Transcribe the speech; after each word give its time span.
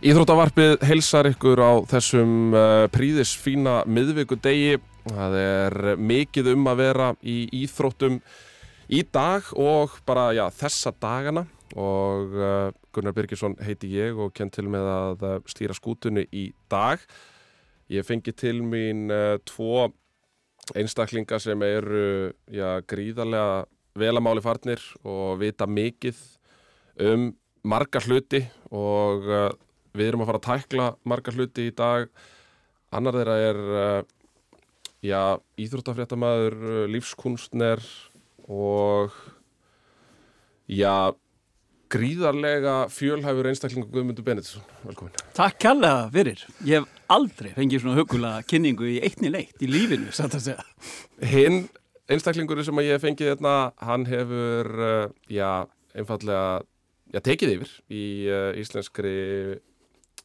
Íþróttavarpið 0.00 0.78
heilsar 0.88 1.26
ykkur 1.28 1.60
á 1.60 1.72
þessum 1.90 2.54
uh, 2.56 2.86
príðis 2.88 3.34
fína 3.36 3.82
miðvíku 3.84 4.38
degi. 4.40 4.78
Það 5.04 5.36
er 5.36 5.76
mikið 6.00 6.48
um 6.54 6.70
að 6.72 6.80
vera 6.80 7.08
í 7.20 7.34
íþróttum 7.58 8.16
í 8.88 9.02
dag 9.12 9.44
og 9.60 9.98
bara 10.08 10.30
já, 10.32 10.46
þessa 10.56 10.94
dagana 10.96 11.44
og 11.76 12.32
uh, 12.32 12.72
Gunnar 12.96 13.12
Birgisson 13.12 13.58
heiti 13.60 13.92
ég 13.92 14.16
og 14.16 14.32
kenn 14.32 14.48
til 14.48 14.70
með 14.72 14.88
að 14.94 15.28
uh, 15.34 15.36
stýra 15.44 15.76
skútunni 15.76 16.24
í 16.32 16.48
dag. 16.72 17.04
Ég 17.92 18.08
fengi 18.08 18.32
til 18.32 18.64
mín 18.64 19.12
tvo 19.44 19.90
einstaklinga 20.72 21.44
sem 21.44 21.60
eru 21.68 22.30
já, 22.48 22.78
gríðarlega 22.88 23.66
velamáli 24.00 24.40
farnir 24.40 24.80
og 25.04 25.42
vita 25.44 25.68
mikið 25.68 26.28
um 27.04 27.34
marga 27.68 28.00
hluti 28.00 28.46
og 28.72 29.34
við 29.96 30.10
erum 30.10 30.24
að 30.24 30.30
fara 30.30 30.40
að 30.40 30.48
tækla 30.48 30.88
marga 31.08 31.34
hluti 31.34 31.68
í 31.70 31.74
dag 31.76 32.10
annar 32.94 33.18
þeirra 33.20 33.36
er 33.46 33.60
uh, 33.70 34.00
já, 35.04 35.22
íþróttafréttamaður 35.60 36.56
uh, 36.60 36.84
lífskunstner 36.90 37.82
og 38.50 39.14
já 40.70 41.12
gríðarlega 41.90 42.84
fjölhæfur 42.92 43.48
einstaklingu 43.50 43.90
Guðmundur 43.90 44.26
Benedisson, 44.26 44.62
velkomin 44.84 45.16
Takk 45.34 45.58
kærlega 45.58 46.06
fyrir. 46.14 46.44
Ég 46.66 46.84
hef 46.84 47.10
aldrei 47.10 47.50
fengið 47.56 47.82
svona 47.82 47.98
hugulega 47.98 48.46
kynningu 48.46 48.86
í 48.86 49.00
einni 49.02 49.32
leitt 49.34 49.64
í 49.64 49.70
lífinu, 49.70 50.12
satt 50.14 50.36
að 50.38 50.44
segja. 50.44 50.66
Hinn 51.32 51.64
einstaklingur 52.10 52.62
sem 52.66 52.78
að 52.78 52.86
ég 52.86 52.98
hef 52.98 53.06
fengið 53.06 53.32
hérna, 53.32 53.54
hann 53.82 54.06
hefur 54.10 54.70
uh, 54.78 55.08
já, 55.30 55.66
einfallega 55.98 56.62
já, 57.10 57.22
tekið 57.26 57.56
yfir 57.56 57.74
í 57.90 58.04
uh, 58.30 58.52
íslenskri 58.60 59.16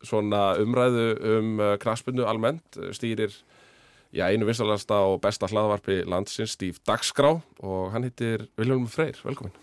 svona 0.03 0.55
umræðu 0.61 1.05
um 1.35 1.59
uh, 1.59 1.75
kraspinu 1.81 2.25
almennt, 2.27 2.65
uh, 2.79 2.89
stýrir 2.95 3.33
já, 4.15 4.27
einu 4.29 4.47
vissalasta 4.47 5.01
og 5.09 5.21
besta 5.23 5.49
hlaðvarpi 5.51 6.01
landsins, 6.09 6.55
Stíf 6.55 6.81
Dagskrá 6.87 7.35
og 7.35 7.93
hann 7.93 8.07
hittir 8.07 8.47
Viljálfur 8.59 8.91
Freyr, 8.93 9.21
velkomin 9.25 9.55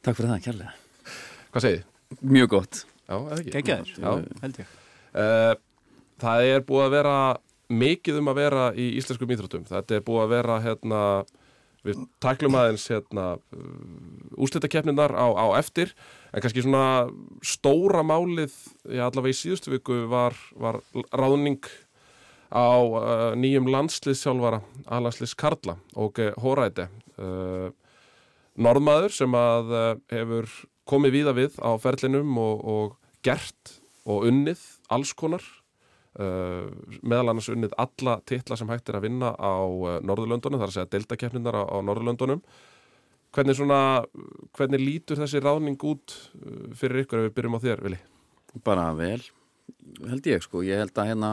Takk 0.00 0.16
fyrir 0.16 0.30
það, 0.32 0.44
kærlega. 0.46 0.70
Hvað 1.52 1.64
segið? 1.66 1.82
Mjög 2.24 2.52
gott. 2.54 2.78
Já, 3.04 3.14
eða 3.18 3.36
ekki? 3.36 3.52
Gekkjaður, 3.56 3.90
Já. 4.00 4.38
held 4.40 4.60
ég. 4.62 4.70
Uh, 5.10 5.52
það 6.22 6.44
er 6.46 6.64
búið 6.64 6.84
að 6.86 6.94
vera 6.94 7.16
mikið 7.70 8.20
um 8.22 8.30
að 8.32 8.40
vera 8.40 8.62
í 8.72 8.86
íslenskum 8.98 9.34
íþróttum. 9.34 9.66
Þetta 9.68 9.98
er 9.98 10.04
búið 10.06 10.22
að 10.24 10.32
vera 10.32 10.56
hérna, 10.64 11.02
við 11.86 12.00
tæklum 12.22 12.56
aðeins 12.58 12.86
hérna, 12.92 13.26
úrslitakeppninar 14.36 15.14
á, 15.16 15.26
á 15.32 15.46
eftir, 15.58 15.94
en 16.30 16.44
kannski 16.44 16.64
svona 16.64 17.08
stóra 17.44 18.04
málið, 18.06 18.54
já 18.84 19.06
allavega 19.06 19.34
í 19.34 19.38
síðustu 19.38 19.74
viku 19.74 20.02
var, 20.10 20.36
var 20.60 20.80
ráðning 21.16 21.64
á 22.50 22.82
uh, 22.82 23.30
nýjum 23.38 23.70
landsliðsjálfara, 23.70 24.60
aðlandsliðs 24.90 25.36
Karla 25.38 25.76
og 25.94 26.18
Hóræti. 26.42 26.88
Uh, 27.20 27.70
norðmaður 28.60 29.14
sem 29.14 29.36
að 29.38 29.70
uh, 29.70 29.92
hefur 30.10 30.50
komið 30.90 31.16
víða 31.20 31.36
við 31.36 31.60
á 31.62 31.70
ferlinum 31.80 32.34
og, 32.42 32.64
og 32.66 32.96
gert 33.24 33.78
og 34.08 34.26
unnið 34.30 34.62
alls 34.90 35.12
konar 35.14 35.44
meðal 36.18 37.30
annars 37.30 37.48
unnið 37.52 37.74
alla 37.78 38.16
titla 38.26 38.56
sem 38.58 38.68
hægt 38.68 38.88
er 38.90 38.98
að 38.98 39.06
vinna 39.06 39.30
á 39.38 39.62
uh, 39.62 39.98
Norðurlöndunum, 40.02 40.58
þar 40.58 40.72
að 40.72 40.74
segja 40.74 40.90
deltakeppninar 40.96 41.54
á, 41.54 41.62
á 41.70 41.76
Norðurlöndunum 41.86 42.42
hvernig 43.30 43.54
svona, 43.54 43.80
hvernig 44.58 44.82
lítur 44.82 45.20
þessi 45.20 45.42
ráðning 45.42 45.78
út 45.86 46.16
uh, 46.40 46.72
fyrir 46.74 47.04
ykkur 47.04 47.22
ef 47.22 47.28
við 47.28 47.36
byrjum 47.36 47.58
á 47.58 47.60
þér, 47.62 47.84
Vili? 47.86 48.00
Bara 48.66 48.88
vel, 48.98 49.20
held 50.10 50.26
ég 50.26 50.42
sko. 50.42 50.64
Ég 50.66 50.82
held 50.82 50.98
að 50.98 51.12
hérna, 51.12 51.30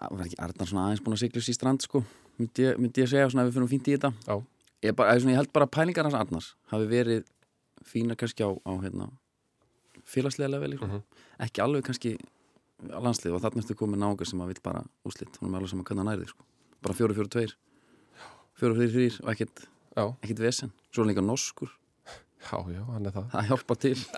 var 0.00 0.24
ekki 0.26 0.40
Arnar 0.42 0.70
svona 0.70 0.88
aðeins 0.88 1.04
búin 1.06 1.14
að 1.14 1.22
sigla 1.22 1.44
sér 1.44 1.54
í 1.54 1.58
strand 1.60 1.86
sko. 1.86 2.02
Myndi 2.40 2.66
ég, 2.66 2.80
myndi 2.80 3.04
ég 3.04 3.12
segja 3.12 3.28
svona 3.30 3.44
að 3.46 3.52
við 3.52 3.60
fyrir 3.60 3.70
fínt 3.70 3.90
í 3.92 3.94
þetta. 3.94 4.40
Ég, 4.82 4.96
bara, 4.98 5.14
svona, 5.20 5.36
ég 5.36 5.42
held 5.44 5.54
bara 5.54 5.68
að 5.68 5.74
pælingar 5.76 6.08
hans 6.08 6.18
Arnars 6.18 6.50
hafi 6.72 6.90
verið 6.90 7.22
fína 7.86 8.18
kannski 8.18 8.42
á, 8.42 8.50
á 8.50 8.72
hérna, 8.82 9.06
félagslega 10.10 10.56
leveli. 10.56 10.80
Sko. 10.80 10.90
Mhm. 10.90 11.24
Ekki 11.46 11.62
alveg 11.62 11.86
kannski 11.86 12.16
landslið 12.88 13.36
og 13.36 13.42
þarna 13.44 13.62
eftir 13.64 13.78
komið 13.80 14.00
náungar 14.02 14.28
sem 14.30 14.40
að 14.44 14.52
vill 14.54 14.62
bara 14.64 14.84
úslit. 15.08 15.36
Hún 15.40 15.48
er 15.48 15.52
með 15.52 15.60
alveg 15.60 15.72
sem 15.74 15.82
að 15.82 15.88
kannan 15.90 16.08
nærði 16.10 16.30
sko. 16.30 16.46
Bara 16.80 16.96
fjóru, 16.96 17.16
fjóru, 17.18 17.32
tveir. 17.34 17.54
Fjóru, 18.60 18.76
fjóru, 18.78 18.90
þrýr 18.94 19.20
og 19.24 19.30
ekkert, 19.34 19.66
Já, 19.96 20.04
ekkert 20.22 20.42
vesen. 20.46 20.72
Svo 20.94 21.04
er 21.04 21.10
líka 21.12 21.24
norskur. 21.24 21.70
já, 22.40 22.56
já, 22.72 22.82
hann 22.94 23.06
er 23.06 23.12
það 23.16 23.30
Það 23.34 23.48
hjálpa 23.50 23.76
til. 23.84 23.96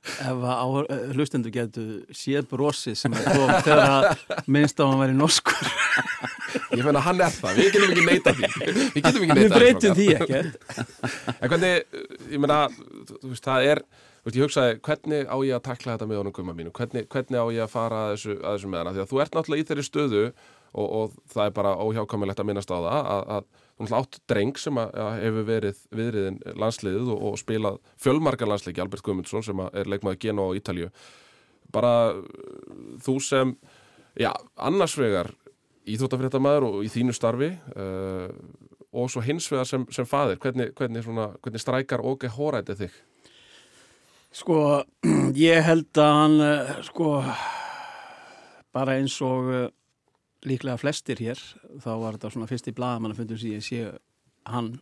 Ef 0.00 0.42
að 0.48 0.76
hlustendur 1.12 1.52
getur 1.52 1.88
séð 2.16 2.46
brosið 2.48 2.94
sem 2.96 3.12
er 3.12 3.26
kom 3.36 3.50
þegar 3.66 3.82
að 3.84 4.44
minnst 4.48 4.80
á 4.80 4.82
að 4.86 4.92
hann 4.94 5.02
væri 5.02 5.16
norskur. 5.18 5.58
Ég 6.78 6.86
meina 6.86 7.02
hann 7.04 7.20
er 7.20 7.34
það, 7.34 7.58
við 7.58 7.68
getum 7.74 7.92
ekki 7.92 8.04
neita 8.06 8.32
því 8.34 8.48
Við 8.94 9.02
getum 9.04 9.24
ekki 9.26 9.36
Við 9.36 9.40
neita 9.42 9.58
breytum 9.58 9.96
því 9.98 10.06
ekki. 10.16 10.40
En 11.40 11.52
hvernig, 11.52 11.98
ég 12.32 12.40
meina, 12.42 12.58
þú 13.10 13.30
veist, 13.34 13.44
það 13.44 13.66
er, 13.74 13.82
veist, 14.30 14.38
ég 14.38 14.46
hugsaði, 14.46 14.78
hvernig 14.86 15.26
á 15.26 15.36
ég 15.44 15.56
að 15.56 15.64
takla 15.66 15.94
þetta 15.96 16.08
með 16.08 16.20
honum 16.20 16.34
gumma 16.34 16.54
mínu? 16.54 16.72
Hvernig, 16.76 17.06
hvernig 17.10 17.40
á 17.40 17.46
ég 17.50 17.64
að 17.64 17.72
fara 17.72 18.00
að 18.04 18.12
þessu, 18.14 18.36
að 18.38 18.56
þessu 18.56 18.70
með 18.70 18.82
hana? 18.82 18.92
Því 18.94 19.02
að 19.02 19.10
þú 19.10 19.20
ert 19.24 19.36
náttúrulega 19.36 19.62
í 19.62 19.68
þeirri 19.70 19.84
stöðu 19.86 20.22
og, 20.70 20.86
og 20.86 21.16
það 21.32 21.44
er 21.44 21.56
bara 21.56 21.74
óhjákamilegt 21.80 22.42
að 22.42 22.48
minnast 22.50 22.70
á 22.70 22.78
það, 22.78 22.86
að, 23.00 23.24
að 23.36 23.48
þú 23.50 23.80
náttúrulega 23.80 24.00
átt 24.04 24.20
dreng 24.30 24.60
sem 24.60 24.80
að, 24.80 24.94
að 25.04 25.18
hefur 25.24 25.48
verið 25.50 25.82
viðriðin 26.00 26.40
landsliðið 26.62 27.12
og, 27.14 27.26
og 27.30 27.40
spilað 27.40 27.80
fjölmargar 28.04 28.50
landsleiki, 28.50 28.84
Albert 28.84 29.06
Guðmundsson 29.06 29.46
sem 29.46 29.64
er 29.70 29.90
leikmaður 29.90 30.22
Geno 30.24 30.48
á 30.50 30.56
Ítalju. 30.60 30.90
Bara 31.74 31.92
þú 33.02 33.18
sem, 33.24 33.54
já, 34.18 34.30
annars 34.58 34.96
vegar 34.98 35.32
íþróttafréttamaður 35.90 36.68
og 36.68 36.82
í 36.86 36.90
þínu 36.92 37.14
starfi 37.16 37.54
uh, 37.74 38.28
og 38.90 39.10
svo 39.10 39.22
hins 39.24 39.46
vegar 39.50 39.68
sem, 39.68 39.86
sem 39.94 40.06
faðir, 40.06 40.38
hvernig, 40.42 40.74
hvernig, 40.78 41.06
hvernig 41.06 41.62
strækar 41.62 42.02
og 42.04 42.18
ekki 42.18 42.34
hóræti 42.36 42.76
þig? 42.82 42.98
Sko, 44.30 44.84
ég 45.34 45.64
held 45.66 45.98
að 45.98 46.12
hann, 46.14 46.36
eh, 46.44 46.76
sko, 46.86 47.16
bara 48.70 48.94
eins 49.00 49.16
og 49.26 49.50
eh, 49.50 49.66
líklega 50.46 50.78
flestir 50.78 51.18
hér, 51.18 51.40
þá 51.82 51.90
var 51.98 52.14
þetta 52.14 52.30
svona 52.36 52.50
fyrst 52.50 52.70
í 52.70 52.76
blaðamannafundum 52.76 53.40
sem 53.40 53.56
ég 53.56 53.66
sé 53.66 53.88
hann 54.46 54.76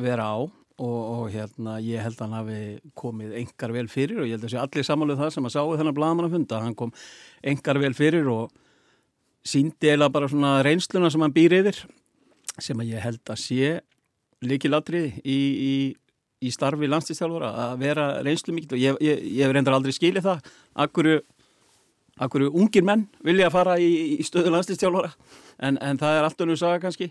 vera 0.00 0.30
á 0.32 0.40
og, 0.40 0.56
og 0.80 1.28
hérna 1.34 1.76
ég 1.84 2.00
held 2.00 2.16
að 2.16 2.24
hann 2.24 2.38
hafi 2.38 2.60
komið 2.96 3.36
engar 3.42 3.76
vel 3.76 3.86
fyrir 3.92 4.22
og 4.22 4.28
ég 4.30 4.38
held 4.38 4.48
að 4.48 4.54
sé 4.54 4.60
allir 4.62 4.88
samanlega 4.88 5.26
það 5.26 5.34
sem 5.36 5.48
að 5.50 5.54
sáu 5.58 5.76
þennan 5.76 5.98
blaðamannafund 6.00 6.56
að 6.56 6.66
hann 6.66 6.76
kom 6.80 6.94
engar 7.52 7.80
vel 7.82 7.92
fyrir 7.96 8.32
og 8.32 8.54
síndi 9.44 9.92
eða 9.92 10.08
bara 10.12 10.28
svona 10.32 10.58
reynsluna 10.64 11.12
sem 11.12 11.20
hann 11.24 11.36
býr 11.36 11.58
yfir 11.60 11.84
sem 12.56 12.80
að 12.80 12.94
ég 12.94 13.04
held 13.04 13.22
að 13.28 13.42
sé 13.44 13.74
líkilatriði 14.40 15.20
í, 15.20 15.38
í 15.68 15.74
í 16.40 16.50
starfi 16.54 16.88
landslýstjálfara 16.88 17.50
að 17.66 17.74
vera 17.82 18.04
reynslu 18.24 18.54
mikill 18.56 18.76
og 18.78 18.80
ég, 18.82 18.98
ég, 19.04 19.24
ég 19.38 19.44
hef 19.46 19.52
reyndar 19.56 19.76
aldrei 19.76 19.92
skilið 19.92 20.24
það 20.24 20.46
akkur, 20.86 21.08
akkur 22.24 22.46
ungir 22.50 22.84
menn 22.86 23.06
vilja 23.26 23.48
að 23.50 23.56
fara 23.58 23.74
í, 23.80 23.90
í 24.16 24.24
stöðu 24.24 24.52
landslýstjálfara 24.54 25.10
en, 25.68 25.76
en 25.84 26.00
það 26.00 26.16
er 26.20 26.28
allt 26.28 26.40
önnur 26.46 26.60
saga 26.60 26.80
kannski 26.86 27.10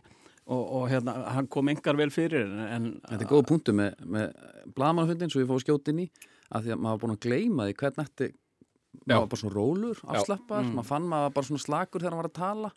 og, 0.50 0.64
og 0.80 0.88
hérna, 0.90 1.14
hann 1.36 1.48
kom 1.52 1.70
engar 1.70 1.98
vel 2.00 2.10
fyrir 2.14 2.48
en, 2.48 2.60
en 2.66 2.90
Þetta 3.06 3.26
er 3.28 3.30
góða 3.36 3.48
punktu 3.52 3.76
með, 3.78 4.00
með 4.10 4.32
blagamannafundin 4.74 5.30
svo 5.34 5.44
ég 5.44 5.50
fóð 5.52 5.62
skjótt 5.68 5.92
inn 5.94 6.04
í 6.08 6.10
að 6.50 6.66
því 6.66 6.74
að 6.74 6.82
maður 6.82 6.96
var 6.96 7.02
búin 7.04 7.16
að 7.18 7.24
gleyma 7.28 7.68
því 7.70 7.76
hvern 7.84 8.00
nætti 8.02 8.30
Já. 8.30 9.14
maður 9.14 9.20
var 9.22 9.30
bara 9.30 9.42
svona 9.44 9.54
rólur, 9.60 10.00
afslappar 10.10 10.64
Mm. 10.66 10.72
maður 10.80 10.88
fann 10.90 11.06
maður 11.12 11.28
var 11.28 11.34
bara 11.38 11.48
svona 11.52 11.62
slakur 11.62 12.02
þegar 12.02 12.16
hann 12.16 12.22
var 12.24 12.30
að 12.32 12.40
tala. 12.40 12.72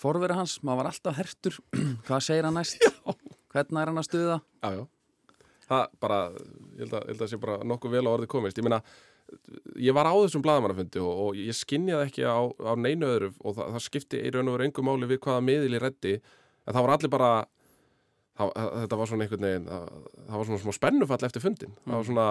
Forveri 0.00 0.34
hans, 0.38 0.54
maður 0.64 0.80
var 0.80 0.88
alltaf 0.90 1.18
hertur. 1.20 1.58
Hvað 2.08 2.22
segir 2.24 2.48
hann 2.48 2.56
næst? 2.56 2.80
Hvernig 3.54 3.82
er 3.84 3.90
hann 3.92 4.00
að 4.00 4.06
stuða? 4.08 4.38
Já, 4.64 4.70
já. 4.80 4.82
Það 5.64 5.98
bara, 6.04 6.20
ég 6.76 6.84
held 6.84 6.94
að, 6.98 7.02
ég 7.02 7.12
held 7.14 7.24
að 7.24 7.32
sé 7.32 7.40
bara 7.40 7.58
nokkuð 7.64 7.96
vel 7.96 8.04
á 8.04 8.10
orði 8.12 8.30
komist. 8.34 8.60
Ég 8.60 8.66
meina, 8.66 8.80
ég 9.80 9.96
var 9.96 10.08
á 10.10 10.14
þessum 10.14 10.44
blaðamannafundi 10.44 11.00
og, 11.02 11.22
og 11.24 11.40
ég 11.40 11.56
skinjaði 11.56 12.10
ekki 12.10 12.26
á, 12.28 12.40
á 12.44 12.72
neinu 12.76 13.08
öðru 13.08 13.32
og 13.40 13.56
það, 13.56 13.72
það 13.76 13.86
skipti 13.86 14.20
í 14.20 14.34
raun 14.34 14.50
og 14.50 14.58
veru 14.58 14.68
engum 14.68 14.88
máli 14.90 15.10
við 15.10 15.22
hvaða 15.24 15.46
miðil 15.48 15.78
ég 15.78 15.84
reddi. 15.84 16.14
En 16.64 16.76
það 16.76 16.86
var 16.86 16.94
allir 16.96 17.14
bara, 17.14 17.32
það, 18.38 18.54
þetta 18.84 19.00
var 19.00 19.10
svona 19.10 19.26
einhvern 19.26 19.48
veginn, 19.48 19.72
það, 19.72 20.06
það 20.28 20.38
var 20.38 20.48
svona 20.50 20.62
smá 20.64 20.78
spennufall 20.78 21.28
eftir 21.28 21.44
fundin. 21.44 21.76
Það 21.84 21.96
var 21.96 22.08
svona 22.10 22.28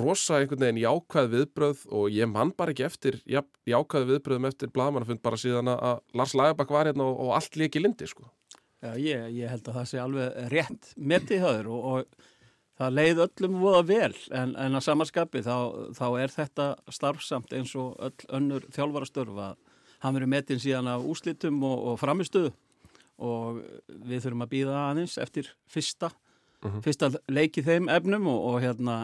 rosa 0.00 0.38
einhvern 0.38 0.64
veginn 0.64 0.82
jákvæð 0.84 1.32
viðbröð 1.34 1.86
og 1.98 2.10
ég 2.14 2.30
mann 2.30 2.52
bara 2.56 2.74
ekki 2.74 2.86
eftir 2.86 3.20
já, 3.26 3.42
jákvæð 3.68 4.12
viðbröðum 4.14 4.46
eftir 4.50 4.70
blaðamannafund 4.74 5.22
bara 5.24 5.40
síðan 5.40 5.72
að 5.74 6.04
Lars 6.16 6.36
Lagerbakk 6.38 6.70
var 6.72 6.90
hérna 6.90 7.08
og, 7.10 7.16
og 7.26 7.32
allt 7.38 7.58
líki 7.58 7.82
lindi, 7.82 8.06
sko. 8.06 8.28
Já, 8.80 8.94
ég, 8.96 9.24
ég 9.36 9.50
held 9.52 9.66
að 9.68 9.74
það 9.76 9.88
sé 9.90 9.98
alveg 10.00 10.36
rétt 10.52 10.92
metið 10.96 11.42
höður 11.44 11.66
og, 11.74 11.84
og 11.90 12.28
það 12.80 12.94
leið 12.96 13.18
öllum 13.26 13.58
voða 13.60 13.82
vel 13.90 14.14
en, 14.32 14.54
en 14.56 14.78
að 14.78 14.86
samanskapi 14.86 15.42
þá, 15.44 15.56
þá 15.98 16.06
er 16.22 16.32
þetta 16.32 16.68
starfsamt 16.96 17.52
eins 17.58 17.74
og 17.76 17.98
öll 18.00 18.30
önnur 18.38 18.64
þjálfarastörf 18.72 19.36
að 19.50 19.58
hann 20.00 20.16
verið 20.16 20.32
metin 20.32 20.62
síðan 20.62 20.88
af 20.88 21.04
úslitum 21.04 21.60
og, 21.68 21.76
og 21.92 21.98
framistuðu 22.00 22.54
og 23.20 23.60
við 24.08 24.22
þurfum 24.24 24.46
að 24.46 24.52
býða 24.54 24.78
aðeins 24.90 25.18
eftir 25.20 25.52
fyrsta, 25.68 26.12
Mhm. 26.60 26.82
fyrsta 26.84 27.08
leik 27.32 27.56
í 27.56 27.62
þeim 27.64 27.86
efnum 27.88 28.26
og, 28.28 28.40
og 28.54 28.62
hérna 28.64 28.96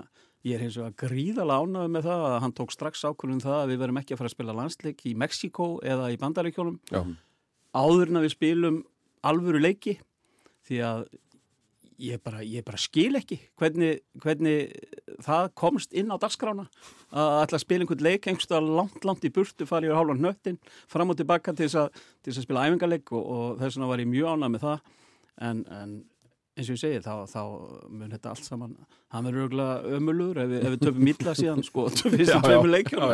Ég 0.46 0.54
er 0.60 0.62
hins 0.62 0.76
vegar 0.78 0.92
gríðalega 1.08 1.64
ánægð 1.64 1.88
með 1.90 2.04
það 2.06 2.24
að 2.28 2.34
hann 2.44 2.52
tók 2.54 2.70
strax 2.70 3.00
ákvörðum 3.08 3.40
það 3.42 3.54
að 3.64 3.70
við 3.72 3.78
verum 3.80 3.96
ekki 3.98 4.12
að 4.14 4.18
fara 4.20 4.28
að 4.28 4.34
spila 4.36 4.54
landsleik 4.54 5.00
í 5.10 5.14
Mexiko 5.18 5.66
eða 5.82 6.10
í 6.14 6.18
Bandaríkjónum 6.20 6.76
Já. 6.92 7.00
áður 7.74 8.12
en 8.12 8.20
að 8.20 8.26
við 8.28 8.34
spilum 8.36 8.76
alvöru 9.28 9.60
leiki 9.62 9.96
því 10.66 10.80
að 10.86 11.04
ég 12.06 12.20
bara, 12.20 12.42
ég 12.44 12.64
bara 12.66 12.76
skil 12.80 13.16
ekki 13.16 13.38
hvernig, 13.56 14.02
hvernig 14.20 14.74
það 15.24 15.46
komst 15.56 15.94
inn 15.96 16.10
á 16.12 16.20
dagskrána 16.20 16.66
að 17.08 17.36
ætla 17.46 17.56
að 17.56 17.62
spila 17.64 17.86
einhvern 17.86 18.04
leik 18.04 18.26
einhverstað 18.28 18.66
langt, 18.76 18.98
langt 19.08 19.24
í 19.24 19.30
burtu, 19.32 19.64
fara 19.68 19.88
yfir 19.88 19.96
hálfan 19.96 20.20
nöttin 20.20 20.58
fram 20.92 21.14
og 21.14 21.16
tilbaka 21.16 21.54
til 21.56 21.64
þess 21.70 21.78
að, 21.86 22.02
til 22.20 22.32
þess 22.34 22.42
að 22.42 22.48
spila 22.50 22.66
æfingarleik 22.68 23.14
og, 23.16 23.24
og 23.24 23.56
þess 23.62 23.78
vegna 23.78 23.88
var 23.94 24.04
ég 24.04 24.12
mjög 24.12 24.34
ánægð 24.34 24.52
með 24.58 24.66
það 24.66 24.92
en, 25.48 25.64
en 25.78 25.96
eins 26.56 26.68
og 26.72 26.76
ég 26.76 26.80
segi, 26.84 27.00
þá, 27.04 27.12
þá 27.28 27.40
mun 27.92 28.12
þetta 28.14 28.30
allt 28.32 28.44
saman, 28.46 28.76
hann 29.12 29.26
verður 29.28 29.46
örgulega 29.48 29.96
ömulur 29.98 30.38
ef, 30.44 30.54
ef 30.56 30.70
við 30.76 30.84
töfum 30.86 31.10
illa 31.12 31.34
síðan 31.36 31.64
sko, 31.66 31.82
Já, 32.28 32.38
já. 32.52 32.60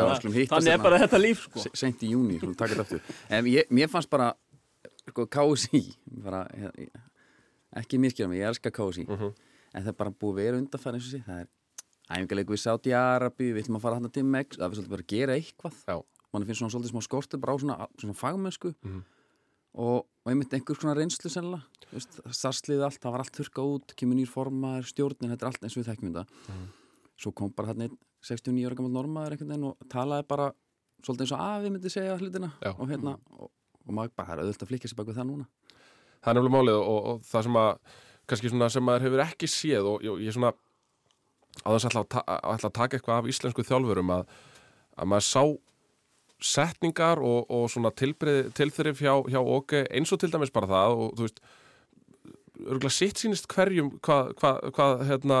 Já, 0.03 0.05
þannig 0.51 0.71
er 0.75 0.83
bara 0.85 0.99
þetta 1.03 1.19
líf 1.23 1.41
sko. 1.49 1.63
Se- 1.65 1.73
seint 1.85 2.03
í 2.07 2.11
júni, 2.13 2.37
svona 2.39 2.55
taka 2.59 2.77
þetta 2.77 2.85
aftur 2.87 3.35
en 3.39 3.49
ég, 3.51 3.67
mér 3.75 3.91
fannst 3.91 4.11
bara 4.11 4.29
sko, 5.09 5.25
KSI 5.27 5.81
bara, 6.23 6.43
ekki 7.79 7.99
miskjara 8.01 8.29
mig, 8.31 8.39
ég 8.41 8.47
elska 8.51 8.71
KSI 8.71 9.05
Mhm. 9.09 9.33
en 9.73 9.83
það 9.83 9.87
er 9.93 9.97
bara 9.99 10.11
búið 10.11 10.35
vera 10.35 10.57
undanfæri 10.61 10.95
eins 10.99 11.07
og 11.07 11.13
sé, 11.19 11.23
það 11.25 11.41
er 11.41 11.47
æfingarleiku 12.13 12.53
við 12.53 12.59
Saudi 12.63 12.93
Arabi, 12.93 13.51
við 13.53 13.63
ætlum 13.65 13.77
að 13.79 13.81
fara 13.81 13.95
hann 13.99 14.09
til 14.11 14.23
Mex 14.23 14.57
það 14.57 14.65
er 14.71 14.75
svolítið 14.77 14.89
bara 14.89 15.01
að 15.03 15.07
gera 15.07 15.33
eitthvað. 15.39 16.03
Mann 16.33 16.45
finnst 16.45 16.61
svona 16.61 16.73
svolítið 16.73 16.91
smá 16.93 17.01
skortur 17.05 17.39
bara 17.39 17.53
á 17.53 17.57
svona, 17.61 17.87
svona 17.99 18.15
fagmennsku. 18.17 18.73
Mhm. 18.83 19.03
og, 19.75 20.05
og 20.25 20.29
einmitt 20.31 20.53
einhver 20.53 20.75
svona 20.77 20.93
reynslu 20.95 21.29
sennilega 21.29 21.63
starfsliðið 22.29 22.83
allt, 22.85 22.99
það 23.01 23.11
var 23.11 23.19
allt 23.23 23.33
þurka 23.37 23.61
út 23.65 23.95
kemur 23.95 24.15
nýr 24.15 24.29
formaður, 24.29 24.85
stjórnin, 24.85 25.31
þetta 25.33 25.41
er 25.41 25.49
allt 25.49 25.63
eins 25.63 25.77
og 25.77 25.83
við 25.83 25.89
þekkjum 25.89 26.13
þetta. 26.13 26.25
Mhm. 26.49 26.67
svo 27.17 27.31
kom 27.33 27.49
bara 27.53 27.67
hann 27.67 27.81
einn 27.81 27.97
69 28.21 28.65
ára 28.69 28.75
gammal 28.75 28.91
normaður 28.93 29.63
og 29.65 29.77
talaði 29.89 30.27
bara 30.27 30.51
svolítið 31.01 31.21
eins 31.25 31.31
og 31.33 31.39
að 31.39 31.63
við 31.63 31.71
myndi 31.73 31.89
segja 31.91 32.17
hlutina 32.17 32.51
og 32.79 32.87
hérna 32.89 33.17
og, 33.39 33.49
og 33.87 33.95
maður 33.97 34.15
bara 34.19 34.35
er 34.35 34.43
auðvitað 34.43 34.67
að 34.67 34.71
flikja 34.71 34.91
sér 34.91 34.99
bak 34.99 35.09
við 35.09 35.19
það 35.19 35.29
núna. 35.29 35.47
Það 36.23 36.31
er 36.31 36.37
nefnilega 36.39 36.57
málið 36.57 36.79
og, 36.79 36.99
og 37.11 37.25
það 37.27 37.47
sem 37.47 37.59
að 37.63 37.71
kannski 38.29 38.51
svona 38.51 38.69
sem 38.71 38.85
maður 38.87 39.07
hefur 39.07 39.25
ekki 39.25 39.49
séð 39.51 39.89
og 39.91 40.05
ég, 40.05 40.23
ég 40.23 40.35
svona 40.35 40.53
á 41.61 41.67
þess 41.75 41.89
að 41.89 41.99
ætla 41.99 42.23
að, 42.55 42.71
taka 42.71 42.97
eitthvað 42.97 43.19
af 43.19 43.29
íslensku 43.29 43.65
þjálfurum 43.67 44.13
að, 44.15 44.23
að 44.97 45.11
maður 45.11 45.27
sá 45.27 45.43
setningar 46.43 47.21
og, 47.23 47.51
og 47.51 47.67
svona 47.71 47.91
tilþrif 47.95 49.03
hjá, 49.03 49.13
hjá 49.31 49.39
OK 49.39 49.77
eins 49.85 50.11
og 50.11 50.19
til 50.19 50.31
dæmis 50.33 50.51
bara 50.53 50.71
það 50.71 50.95
og 50.97 51.13
þú 51.17 51.27
veist 51.27 51.43
örgulega 52.63 52.95
sitt 52.95 53.21
sínist 53.21 53.47
hverjum 53.51 53.93
hvað, 54.03 54.33
hvað, 54.39 54.59
hvað 54.75 55.05
hérna 55.07 55.39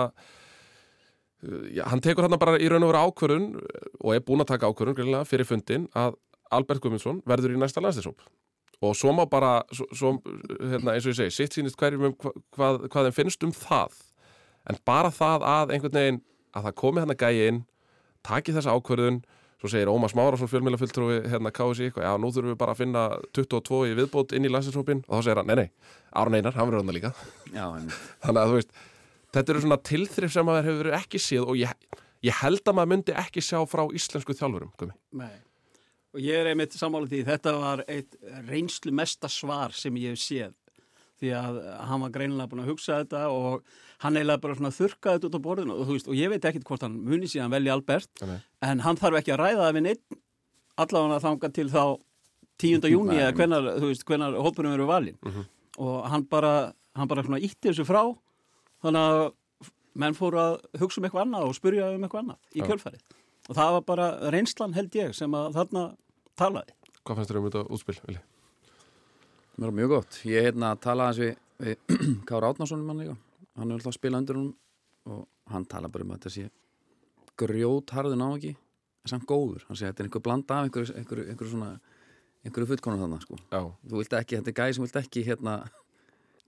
já, 1.73 1.83
hann 1.91 2.03
tekur 2.03 2.27
hann 2.27 2.39
bara 2.39 2.59
í 2.59 2.69
raun 2.71 2.85
og 2.85 2.93
vera 2.93 3.03
ákvörun 3.07 3.49
og 3.99 4.13
er 4.13 4.23
búinn 4.23 4.43
að 4.43 4.53
taka 4.53 4.69
ákvörun 4.71 5.17
fyrir 5.27 5.47
fundin 5.47 5.89
að 5.95 6.15
Albert 6.55 6.83
Guðmundsson 6.83 7.21
verður 7.29 7.55
í 7.55 7.61
næsta 7.61 7.83
landslýsóp 7.83 8.23
og 8.83 8.95
svo 8.99 9.13
má 9.15 9.23
bara 9.29 9.61
svo, 9.71 9.85
svo, 9.95 10.09
hérna, 10.59 10.95
eins 10.95 11.05
og 11.07 11.13
ég 11.13 11.19
segi, 11.21 11.35
sitt 11.35 11.55
sínist 11.55 11.79
hverjum 11.79 12.09
um 12.09 12.15
hva, 12.19 12.33
hvað, 12.55 12.81
hvað 12.91 13.07
þeim 13.07 13.15
finnst 13.15 13.45
um 13.47 13.53
það. 13.55 13.95
En 14.67 14.79
bara 14.87 15.11
það 15.13 15.45
að 15.47 15.75
einhvern 15.75 15.99
veginn 15.99 16.19
að 16.53 16.67
það 16.67 16.75
komi 16.81 17.03
hann 17.03 17.13
að 17.13 17.23
gæja 17.23 17.47
inn 17.51 17.61
taki 18.27 18.55
þessa 18.55 18.75
ákvörðun 18.75 19.21
svo 19.63 19.71
segir 19.71 19.91
Ómar 19.91 20.11
Smárasson 20.11 20.49
fjölmjölafulltrúi 20.51 21.21
hérna 21.31 21.51
KSI 21.55 21.87
eitthvað, 21.87 22.07
já 22.09 22.19
nú 22.19 22.31
þurfum 22.35 22.51
við 22.51 22.59
bara 22.59 22.73
að 22.75 22.81
finna 22.81 23.03
22 23.37 23.79
í 23.87 23.93
viðbót 24.01 24.35
inn 24.35 24.47
í 24.47 24.51
landslýsópin 24.51 25.05
og 25.07 25.13
þá 25.15 25.27
segir 25.27 25.39
hann, 25.39 25.51
nei 25.51 25.61
nei, 25.61 25.69
Aron 26.19 26.35
Einar, 26.35 26.57
hann 26.57 26.67
verður 26.67 26.83
hann 26.83 26.97
líka. 26.97 27.13
Já, 27.53 27.63
þannig 28.25 28.41
að 28.41 28.51
þú 28.51 28.57
veist, 28.59 28.75
þetta 29.37 29.53
eru 29.53 29.63
svona 29.63 29.79
tilþrif 29.91 30.35
sem 30.35 30.47
maður 30.49 30.69
hefur 30.69 30.91
ekki 30.99 31.23
séð 31.23 31.47
og 31.47 31.61
ég, 31.61 31.87
ég 32.27 32.43
held 32.43 32.67
að 32.67 32.79
maður 32.79 32.91
myndi 32.91 33.15
ekki 33.23 33.43
sjá 33.47 33.61
frá 33.71 33.85
íslensku 33.95 34.35
þjálfurum 34.35 34.75
Gumi. 34.81 34.97
Og 36.13 36.19
ég 36.21 36.35
er 36.43 36.51
einmitt 36.51 36.75
sammála 36.77 37.07
því, 37.09 37.23
þetta 37.25 37.53
var 37.57 37.83
eitt 37.89 38.15
reynslu 38.47 38.91
mesta 38.93 39.29
svar 39.31 39.73
sem 39.73 39.95
ég 39.97 40.13
hef 40.13 40.21
séð. 40.21 40.53
Því 41.23 41.31
að 41.39 41.57
hann 41.87 42.01
var 42.03 42.11
greinilega 42.13 42.49
búin 42.51 42.61
að 42.65 42.69
hugsa 42.73 42.99
þetta 43.01 43.21
og 43.33 43.63
hann 44.03 44.17
eiginlega 44.19 44.41
bara 44.43 44.57
svona 44.59 44.73
þurrkaði 44.75 45.15
þetta 45.21 45.29
út 45.29 45.37
á 45.39 45.45
borðinu 45.47 45.73
og, 45.77 45.85
þú 45.87 45.95
veist, 45.95 46.09
og 46.11 46.17
ég 46.19 46.29
veit 46.33 46.45
ekkit 46.49 46.65
hvort 46.67 46.83
hann 46.85 46.97
muni 47.07 47.29
síðan 47.31 47.53
velja 47.53 47.73
Albert 47.77 48.23
Nei. 48.27 48.37
en 48.67 48.81
hann 48.83 48.99
þarf 48.99 49.19
ekki 49.21 49.33
að 49.33 49.39
ræða 49.41 49.61
það 49.63 49.77
við 49.77 49.85
neitt 49.87 50.17
allavega 50.83 51.19
þanga 51.23 51.51
til 51.55 51.67
þá 51.71 51.83
10. 52.63 52.89
júni 52.91 53.15
eða 53.21 53.33
hvenar, 53.37 53.69
þú 53.79 53.89
veist, 53.93 54.05
hvenar 54.09 54.35
hópurum 54.43 54.73
verður 54.75 54.91
valinn 54.91 55.17
Mhm. 55.23 55.45
og 55.79 56.05
hann 56.11 56.23
bara, 56.29 56.73
hann 56.95 57.07
bara 57.07 57.23
svona 57.23 57.39
ítti 57.41 57.71
þessu 57.71 57.85
frá 57.87 58.03
þannig 58.83 59.01
að 59.07 59.33
menn 59.95 60.13
fóru 60.17 60.37
að 60.43 60.79
hugsa 60.81 60.99
um 60.99 61.05
eitthvað 61.07 61.25
annað 61.27 61.47
og 61.47 61.55
spurja 61.55 61.89
um 61.95 62.03
eitthvað 62.03 62.23
annað 62.25 62.37
í 62.55 62.61
kjölfarið 62.67 63.01
og 63.49 63.55
það 63.55 63.71
var 63.77 63.81
bara 63.81 64.31
reynslan 64.31 64.73
held 64.73 64.91
ég 64.99 65.13
sem 65.15 65.31
að 65.31 65.53
þarna 65.55 65.85
talaði. 66.39 66.75
Hvað 67.03 67.19
fannst 67.19 67.31
þér 67.31 67.39
um 67.39 67.47
þetta 67.49 67.63
útspil, 67.75 67.97
Vili? 68.07 68.21
mér 69.57 69.69
var 69.69 69.75
mjög 69.77 69.91
gott. 69.93 70.19
Ég 70.25 70.47
hérna 70.47 70.73
talaði 70.81 71.07
hans 71.09 71.21
við, 71.21 71.77
við 71.85 72.03
Kára 72.29 72.49
Átnarsson 72.53 72.85
mann 72.87 73.01
líka, 73.03 73.15
hann 73.59 73.69
er 73.69 73.77
alltaf 73.77 73.91
að 73.93 73.97
spila 73.99 74.21
undir 74.23 74.39
honum 74.39 75.13
og 75.13 75.53
hann 75.53 75.67
tala 75.69 75.91
bara 75.93 76.07
um 76.07 76.13
að 76.15 76.21
þetta 76.23 76.33
sé 76.33 76.47
grjót 77.37 77.93
harðun 77.93 78.23
á 78.25 78.29
ekki? 78.33 78.53
En 79.03 79.11
samt 79.11 79.27
góður, 79.29 79.65
hann 79.67 79.77
segi 79.77 79.89
þetta 79.91 80.03
er 80.03 80.09
einhver 80.09 80.23
blanda 80.25 80.57
af 80.61 80.67
einhverju, 80.69 80.95
einhverju, 80.97 81.25
einhverju 81.33 81.51
svona 81.53 81.71
einhverju 82.43 82.69
fullkonum 82.71 83.01
þannig 83.03 83.25
sko. 83.25 83.39
Já, 83.51 83.61
þú 83.91 83.99
vilt 83.99 84.15
ekki, 84.19 84.37
þetta 84.39 84.53
er 84.53 84.57
gæði 84.61 84.77
sem 84.77 84.85
vilt 84.87 84.99
ekki 85.03 85.25
hérna 85.27 85.55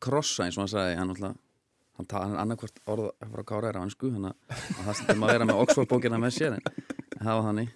krossa 0.03 0.45
eins 0.45 0.57
og 0.57 0.63
hann 0.65 0.71
sagði. 0.71 0.95
Hann 0.99 1.11
alltaf 1.13 1.41
hann 1.95 2.07
tala 2.11 2.27
hann 2.27 2.39
annarkvort 2.41 2.79
orða 2.91 3.11
frá 3.31 3.43
Kára 3.47 3.69
er 3.71 3.77
á 3.79 3.83
hansku 3.85 4.09
þannig 4.11 4.33
að 4.33 4.63
að 4.65 4.87
það 4.87 4.97
sem 4.99 5.23
að 5.23 5.31
vera 5.31 5.47
með 5.47 5.61
Oxford 5.63 5.91
bókina 5.91 6.19
með 6.19 6.33
sér 6.35 6.57
en 6.57 6.65
það 7.25 7.41
var 7.41 7.49
þannig 7.49 7.75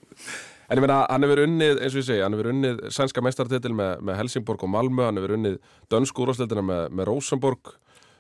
En 0.70 0.78
ég 0.78 0.86
meina, 0.86 1.00
hann 1.10 1.26
hefur 1.26 1.40
unnið, 1.48 1.80
eins 1.82 1.96
og 1.96 2.04
ég 2.04 2.06
segi, 2.06 2.22
hann 2.22 2.36
hefur 2.36 2.52
unnið 2.52 2.82
sænska 2.94 3.24
meistartitil 3.26 3.72
með, 3.74 4.04
með 4.06 4.20
Helsingborg 4.20 4.68
og 4.68 4.70
Malmö, 4.70 5.08
hann 5.08 5.18
hefur 5.18 5.34
unnið 5.34 5.56
dönsku 5.90 6.22
úrvarsleildina 6.22 6.62
með, 6.68 6.82
með 6.94 7.08
Rosenborg, 7.10 7.72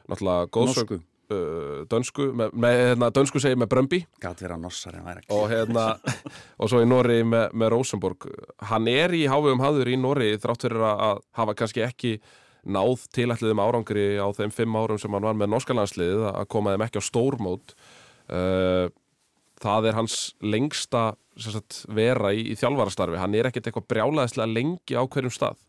náttúrulega 0.09 0.47
góðsög 0.57 0.95
Norsku, 0.95 0.97
uh, 1.29 1.83
dönsku, 1.91 2.25
með, 2.39 2.55
með 2.65 2.79
hérna, 2.79 3.11
dönsku 3.13 3.41
segi 3.43 3.59
með 3.59 3.69
Brömbi 3.73 3.99
gæti 4.23 4.47
vera 4.47 4.57
norsar 4.57 4.97
en 4.97 5.05
væri 5.05 5.21
ekki 5.21 5.37
og 5.37 5.45
hérna, 5.51 5.83
og 6.59 6.71
svo 6.71 6.81
í 6.81 6.87
Nóri 6.89 7.19
með, 7.21 7.53
með 7.53 7.73
Rosenborg. 7.75 8.29
Hann 8.71 8.89
er 8.89 9.13
í 9.13 9.27
hávegum 9.29 9.61
hafður 9.61 9.91
í 9.93 9.99
Nóri 9.99 10.31
þrátt 10.41 10.65
fyrir 10.65 10.85
að 10.89 11.21
hafa 11.37 11.55
kannski 11.59 11.85
ekki 11.85 12.15
náð 12.69 13.05
tilætliðum 13.15 13.61
árangri 13.61 14.07
á 14.17 14.27
þeim 14.35 14.51
fimm 14.53 14.73
árum 14.75 14.97
sem 14.99 15.13
hann 15.13 15.29
var 15.29 15.37
með 15.37 15.53
norska 15.53 15.77
landsliðið 15.77 16.25
að 16.33 16.49
koma 16.51 16.73
þeim 16.73 16.87
ekki 16.87 17.01
á 17.01 17.09
stórmót. 17.09 17.77
Uh, 18.29 18.89
það 19.63 19.89
er 19.89 19.97
hans 19.97 20.19
lengsta 20.41 21.03
sagt, 21.39 21.83
vera 21.95 22.33
í, 22.35 22.45
í 22.51 22.55
þjálfarastarfi. 22.59 23.19
Hann 23.19 23.35
er 23.37 23.49
ekkert 23.49 23.69
eitthvað 23.69 23.89
brjálaðislega 23.93 24.51
lengi 24.51 24.97
á 24.97 25.03
hverjum 25.03 25.33
stað. 25.33 25.59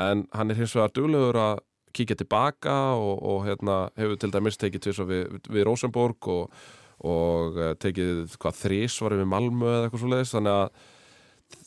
En 0.00 0.26
hann 0.32 0.52
er 0.52 0.60
hins 0.60 0.74
vegar 0.76 0.92
duglegur 0.96 1.38
að 1.40 1.62
kíkja 1.92 2.16
tilbaka 2.22 2.76
og, 2.96 3.18
og 3.20 3.42
hérna, 3.46 3.78
hefur 4.00 4.20
til 4.20 4.32
dæmis 4.32 4.56
tekið 4.60 4.86
tvis 4.86 5.00
við, 5.08 5.34
við 5.52 5.66
Rosenborg 5.68 6.28
og, 6.32 6.62
og 7.04 7.58
eh, 7.60 7.74
tekið 7.82 8.36
hvað 8.40 8.60
þrís 8.62 8.96
var 9.04 9.16
við 9.18 9.28
Malmö 9.28 9.68
eða 9.68 9.88
eitthvað 9.88 10.04
svo 10.04 10.12
leiðis 10.12 10.32
þannig 10.36 10.60
að 10.62 10.70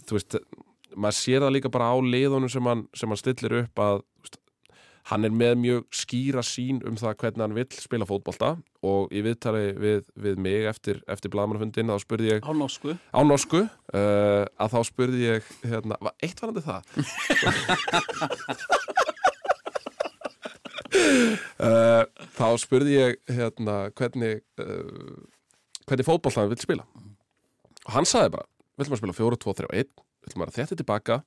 þú 0.10 0.18
veist, 0.18 0.40
maður 0.96 1.18
sér 1.20 1.46
það 1.46 1.54
líka 1.58 1.74
bara 1.76 1.92
á 1.94 1.96
liðunum 2.02 2.52
sem 2.52 2.72
hann, 2.72 2.84
sem 2.98 3.12
hann 3.12 3.22
stillir 3.22 3.58
upp 3.62 3.84
að 3.86 4.02
veist, 4.26 4.40
hann 5.12 5.28
er 5.28 5.34
með 5.34 5.54
mjög 5.62 5.84
skýra 5.94 6.42
sín 6.46 6.82
um 6.88 6.98
það 7.00 7.18
hvernig 7.22 7.44
hann 7.46 7.58
vill 7.58 7.78
spila 7.78 8.08
fótbolta 8.10 8.56
og 8.86 9.14
í 9.14 9.22
viðtali 9.26 9.68
við, 9.82 10.08
við 10.18 10.42
mig 10.42 10.66
eftir, 10.70 11.02
eftir 11.12 11.34
blaðmannafundin 11.34 11.92
þá 11.94 12.02
spurði 12.02 12.32
ég 12.34 12.46
á 12.46 12.52
norsku? 12.58 12.96
Á 13.14 13.22
norsku 13.26 13.62
uh, 13.66 14.44
að 14.58 14.74
þá 14.74 14.80
spurði 14.90 15.22
ég 15.28 15.52
hérna, 15.66 16.00
var 16.02 16.18
eitt 16.26 16.42
varandi 16.42 16.66
það? 16.66 16.82
Uh, 20.96 22.04
þá 22.36 22.56
spurði 22.60 22.94
ég 22.96 23.18
hérna, 23.32 23.90
hvernig 23.96 24.42
uh, 24.62 25.16
hvernig 25.86 26.08
fótboll 26.08 26.34
hann 26.36 26.52
vil 26.52 26.60
spila. 26.62 26.86
Og 27.86 27.94
hann 27.96 28.08
sagði 28.10 28.36
bara 28.38 28.48
ætlum 28.80 28.98
að 28.98 29.02
spila 29.02 29.18
4, 29.18 29.40
2, 29.46 29.56
3 29.62 29.70
og 29.70 29.76
1 29.82 29.92
við 29.96 30.30
ætlum 30.30 30.44
að 30.44 30.48
vera 30.48 30.58
þetta 30.58 30.78
tilbaka 30.82 31.18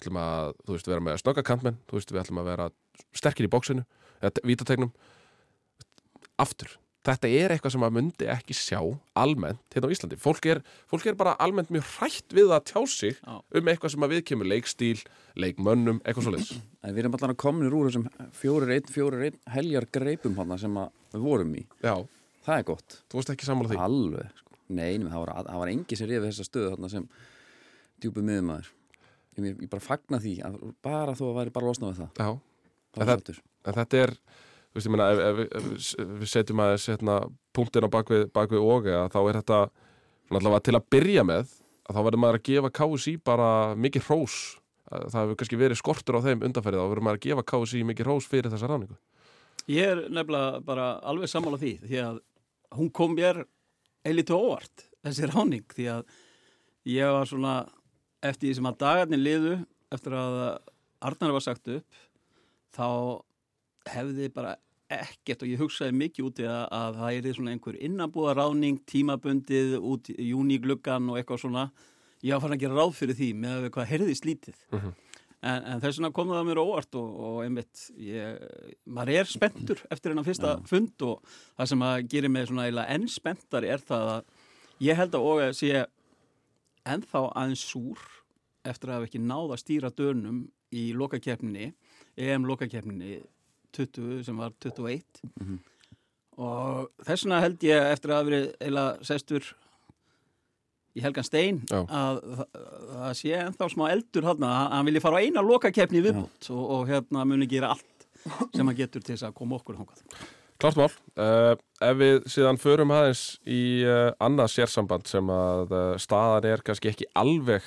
ætlum 0.00 0.20
að, 0.20 0.54
þú 0.64 0.76
veist, 0.76 0.90
vera 0.90 1.04
með 1.04 1.20
snögga 1.22 1.44
kantmenn? 1.46 1.78
Þú 1.88 1.98
veist, 1.98 2.12
við 2.12 2.22
ætlum 2.22 2.40
að 2.42 2.50
vera 2.50 2.66
sterkir 3.16 3.48
í 3.48 3.52
bóksinu 3.52 3.84
eða 4.20 4.44
vítategnum 4.46 4.92
aftur, 6.40 6.70
þetta 7.04 7.28
er 7.32 7.52
eitthvað 7.54 7.74
sem 7.74 7.80
maður 7.82 7.96
myndi 7.98 8.26
ekki 8.32 8.54
sjá 8.56 8.78
almennt 9.18 9.60
hérna 9.74 9.88
á 9.88 9.92
Íslandi 9.94 10.18
fólk 10.20 10.46
er, 10.52 10.60
fólk 10.90 11.06
er 11.08 11.16
bara 11.20 11.34
almennt 11.40 11.72
mjög 11.72 11.86
hrætt 11.96 12.34
við 12.36 12.52
að 12.52 12.64
tjá 12.70 12.80
sig 12.92 13.16
Já. 13.20 13.38
um 13.40 13.70
eitthvað 13.72 13.94
sem 13.94 14.04
að 14.06 14.14
við 14.14 14.22
kemur 14.30 14.48
leikstíl, 14.50 15.00
leikmönnum 15.40 16.00
eitthvað 16.04 16.26
svo 16.28 16.34
leiðis 16.36 16.52
En 16.84 16.92
við 16.96 17.02
erum 17.04 17.16
allan 17.18 17.34
að 17.34 17.40
kominir 17.44 17.76
úr 17.76 17.88
þessum 17.90 18.06
fjórir 18.36 18.74
einn, 18.76 18.88
fjórir 18.92 19.26
einn 19.30 19.40
heljar 19.56 19.88
greipum 19.96 20.36
hana 20.40 20.56
sem 20.60 20.76
við 21.12 21.24
vorum 21.24 21.54
í. 21.56 21.64
Já, 21.84 21.94
Það 22.44 22.56
er 22.56 22.66
gott. 22.70 22.94
þú 23.12 23.18
veist 23.20 23.30
ekki 23.34 23.46
sammála 23.48 23.68
því 23.74 23.80
Alveg. 23.84 24.30
Sko. 24.40 24.54
Nei, 24.70 24.92
nei, 25.02 25.08
það 25.12 25.24
var, 25.26 25.32
var 25.60 25.70
engi 25.72 25.96
sem 25.98 26.08
rifið 26.08 26.28
þessa 26.30 26.46
stöðu 26.46 26.70
þarna 26.72 26.88
sem 26.92 27.08
djúpið 28.00 28.24
miðumæður. 28.30 28.70
Ég, 29.40 29.58
ég 29.64 29.68
bara 29.72 29.84
fagna 29.84 30.20
því 30.22 30.32
að 30.46 30.56
bara 30.84 31.12
þó 31.18 31.24
að 31.28 31.36
væri 31.40 31.52
bara 31.58 31.68
losnað 31.68 31.92
við 31.92 32.00
það. 32.00 32.22
Já, 32.24 32.30
En 32.96 33.06
það- 33.06 33.40
en 33.66 33.74
þetta 33.74 34.02
er 34.02 34.10
þú 34.70 34.78
veist, 34.78 34.86
ég 34.86 34.92
meina, 34.94 35.10
ef, 35.10 35.18
ef, 35.18 35.38
ef, 35.38 35.66
ef, 35.98 36.08
við 36.20 36.30
setjum 36.30 36.62
aðeins 36.62 36.86
hérna, 36.90 37.16
punktin 37.54 37.86
á 37.86 37.90
bakvið, 37.90 38.24
bakvið 38.34 38.62
og 38.62 38.84
þá 39.10 39.20
er 39.28 39.38
þetta 39.42 39.60
allavega 40.30 40.62
til 40.62 40.74
að 40.78 40.88
byrja 40.94 41.24
með 41.26 41.52
að 41.90 41.96
þá 41.96 42.00
verður 42.06 42.22
maður 42.22 42.38
að 42.38 42.46
gefa 42.50 42.70
KSI 42.78 43.16
bara 43.26 43.48
mikið 43.74 44.06
hrós. 44.06 44.36
Að 44.90 45.06
það 45.10 45.20
hefur 45.22 45.38
kannski 45.38 45.58
verið 45.58 45.78
skortur 45.78 46.18
á 46.18 46.20
þeim 46.24 46.42
undanferðið 46.46 46.80
þá 46.82 46.90
verður 46.90 47.04
maður 47.06 47.18
að 47.18 47.26
gefa 47.26 47.46
KSI 47.50 47.82
mikið 47.86 48.08
hrós 48.08 48.26
fyrir 48.26 48.50
þessa 48.50 48.70
ráningu 48.70 48.96
Ég 49.70 49.86
er 49.86 50.00
nefnilega 50.10 50.60
bara 50.66 50.86
alveg 51.06 51.30
sammála 51.30 51.58
því 51.60 51.72
því 51.84 51.98
að 52.02 52.16
hún 52.74 52.88
kom 52.90 53.14
mér 53.14 53.44
eilítið 54.06 54.34
óvart, 54.34 54.86
þessi 55.04 55.28
ráning 55.30 55.66
því 55.70 55.86
að 55.94 56.04
ég 56.90 57.12
var 57.14 57.28
svona 57.30 57.54
eftir 58.24 58.48
því 58.48 58.54
sem 58.58 58.70
að 58.70 58.78
dagarnir 58.82 59.22
liðu 59.22 59.54
eftir 59.94 60.16
að 60.18 60.40
Arnar 61.00 61.32
var 61.32 61.44
sagt 61.44 61.68
upp 61.72 62.00
þá 62.76 62.86
hefði 63.90 64.28
bara 64.34 64.56
ekkert 64.90 65.44
og 65.44 65.50
ég 65.52 65.60
hugsaði 65.62 65.94
mikið 65.94 66.26
út 66.26 66.40
í 66.42 66.46
að, 66.50 66.64
að 66.74 66.96
það 66.98 67.18
er 67.30 67.36
svona 67.36 67.52
einhver 67.54 67.76
innanbúða 67.78 68.32
ráning 68.40 68.80
tímabundið 68.90 69.76
út 69.78 70.10
í 70.10 70.30
júni 70.32 70.58
gluggan 70.62 71.06
og 71.12 71.20
eitthvað 71.20 71.44
svona. 71.44 71.68
Ég 72.26 72.34
var 72.34 72.42
farin 72.42 72.56
að 72.58 72.64
gera 72.64 72.80
ráð 72.80 72.96
fyrir 72.98 73.16
því 73.20 73.28
með 73.44 73.68
hvað 73.76 73.90
herðist 73.94 74.26
lítið 74.28 74.58
Mhm. 74.74 74.90
en, 75.42 75.62
en 75.72 75.80
þess 75.80 75.96
vegna 76.00 76.10
kom 76.12 76.28
það 76.28 76.48
mér 76.50 76.58
óvart 76.60 76.96
og, 77.00 77.12
og 77.16 77.38
einmitt, 77.46 77.84
ég, 77.96 78.42
maður 78.84 79.12
er 79.14 79.30
spenntur 79.30 79.80
eftir 79.90 80.12
hennar 80.12 80.26
fyrsta 80.26 80.50
fund 80.68 81.00
og 81.06 81.22
það 81.56 81.70
sem 81.70 81.84
að 81.86 82.08
gerir 82.12 82.28
mig 82.34 82.50
svona 82.50 82.84
enn 82.92 83.06
spenntar 83.08 83.64
er 83.64 83.78
það 83.80 84.10
að 84.18 84.24
ég 84.84 84.98
held 85.00 85.16
að 85.16 85.28
og 85.30 85.54
sé 85.56 85.86
ennþá 86.90 87.22
aðeins 87.32 87.64
súr 87.70 88.02
eftir 88.68 88.90
að 88.90 88.98
hafa 88.98 89.08
ekki 89.08 89.22
náð 89.24 89.54
að 89.54 89.62
stýra 89.62 89.90
dönum 89.96 90.42
í 90.76 90.90
lokakefninni 90.92 91.70
EM 92.18 92.46
lokakefninni 92.48 93.20
20 93.76 94.24
sem 94.26 94.40
var 94.40 94.54
21 94.62 95.04
og 96.40 96.88
þess 97.04 97.24
vegna 97.26 97.42
held 97.44 97.66
ég 97.66 97.90
eftir 97.92 98.10
að 98.10 98.16
hafa 98.16 98.28
verið 98.30 98.46
eiginlega 98.60 99.08
sestur 99.10 99.50
í 100.96 101.04
Helgan 101.04 101.26
Stein 101.26 101.60
Já. 101.70 101.84
að 101.86 102.20
það, 102.50 103.14
sé 103.20 103.32
ennþá 103.38 103.70
smá 103.70 103.86
eldur 103.92 104.26
hann 104.26 104.46
að 104.46 104.60
hann 104.74 104.88
vilji 104.88 105.04
fara 105.04 105.20
á 105.20 105.22
eina 105.22 105.44
lokakefni 105.44 106.02
viðbútt 106.02 106.50
og, 106.50 106.62
og 106.76 106.90
hérna 106.90 107.24
muni 107.28 107.48
gera 107.50 107.74
allt 107.76 108.06
sem 108.54 108.66
hann 108.66 108.76
getur 108.76 109.04
til 109.04 109.14
þess 109.14 109.28
að 109.30 109.36
koma 109.38 109.58
okkur 109.60 109.78
þangað. 109.78 110.02
Klart 110.60 110.76
mál, 110.76 110.90
uh, 111.16 111.54
ef 111.80 111.94
við 111.96 112.18
síðan 112.28 112.58
förum 112.60 112.90
aðeins 112.92 113.22
í 113.48 113.60
uh, 113.88 114.10
annað 114.20 114.50
sérsamband 114.58 115.08
sem 115.08 115.30
að 115.32 115.72
uh, 115.72 115.84
staðan 116.00 116.50
er 116.50 116.64
kannski 116.66 116.90
ekki 116.90 117.08
alveg 117.16 117.64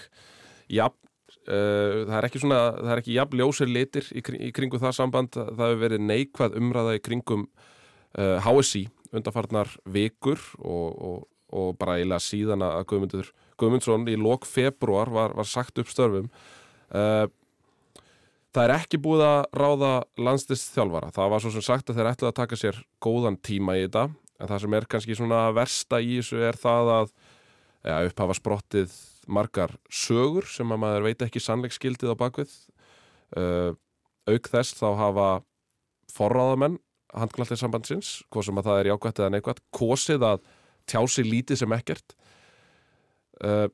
jafn, 0.69 0.99
það 1.47 2.17
er 2.17 2.27
ekki 2.29 2.41
svona, 2.43 2.61
það 2.77 2.91
er 2.93 3.01
ekki 3.01 3.17
jafn 3.17 3.39
ljósir 3.41 3.71
litir 3.71 4.09
í, 4.15 4.23
kring, 4.23 4.41
í 4.47 4.51
kringu 4.55 4.79
það 4.81 4.97
samband, 4.97 5.35
það 5.35 5.63
hefur 5.65 5.81
verið 5.81 6.05
neikvað 6.07 6.57
umræða 6.59 6.97
í 6.97 7.03
kringum 7.03 7.45
uh, 8.15 8.37
HSI 8.45 8.85
undarfarnar 9.13 9.69
vikur 9.93 10.41
og, 10.63 10.89
og, 10.93 11.17
og 11.53 11.75
bara 11.77 11.99
eiginlega 11.99 12.23
síðan 12.23 12.65
að 12.65 12.85
Guðmundur 12.89 13.31
Guðmundsson 13.61 14.07
í 14.09 14.17
lok 14.17 14.47
februar 14.49 15.11
var, 15.13 15.35
var 15.37 15.47
sagt 15.47 15.77
upp 15.83 15.91
störfum. 15.91 16.31
Uh, 16.89 17.27
Það 18.53 18.67
er 18.67 18.71
ekki 18.75 18.99
búið 19.01 19.23
að 19.25 19.39
ráða 19.57 19.91
landslist 20.21 20.75
þjálfara. 20.75 21.07
Það 21.15 21.31
var 21.33 21.41
svo 21.41 21.51
sem 21.55 21.63
sagt 21.65 21.87
að 21.89 21.97
þeir 21.97 22.09
ætlaði 22.11 22.29
að 22.29 22.35
taka 22.37 22.57
sér 22.61 22.75
góðan 23.01 23.37
tíma 23.41 23.73
í 23.79 23.87
þetta. 23.87 24.03
En 24.37 24.51
það 24.51 24.61
sem 24.61 24.75
er 24.77 24.85
kannski 24.91 25.17
svona 25.17 25.39
versta 25.57 25.97
í 25.97 26.19
þessu 26.19 26.43
er 26.45 26.59
það 26.61 26.91
að 26.93 27.07
ja, 27.09 27.95
upphafa 28.05 28.35
sprottið 28.37 28.93
margar 29.27 29.75
sögur 29.91 30.47
sem 30.49 30.71
að 30.73 30.81
maður 30.83 31.07
veit 31.07 31.25
ekki 31.25 31.41
sannleiksskildið 31.43 32.13
á 32.13 32.21
bakvið. 32.21 32.55
Uh, 33.33 33.71
auk 34.29 34.49
þess 34.51 34.77
þá 34.79 34.87
hafa 34.99 35.27
forráðamenn 36.13 36.79
handknallið 37.13 37.61
sambandsins, 37.61 38.11
hvað 38.33 38.47
sem 38.47 38.59
að 38.59 38.67
það 38.69 38.79
er 38.79 38.89
jákvætt 38.91 39.21
eða 39.21 39.31
neikvætt, 39.35 39.63
kosið 39.75 40.25
að 40.27 40.43
tjá 40.89 40.99
sig 41.09 41.27
lítið 41.29 41.61
sem 41.61 41.75
ekkert. 41.75 42.15
Uh, 43.43 43.67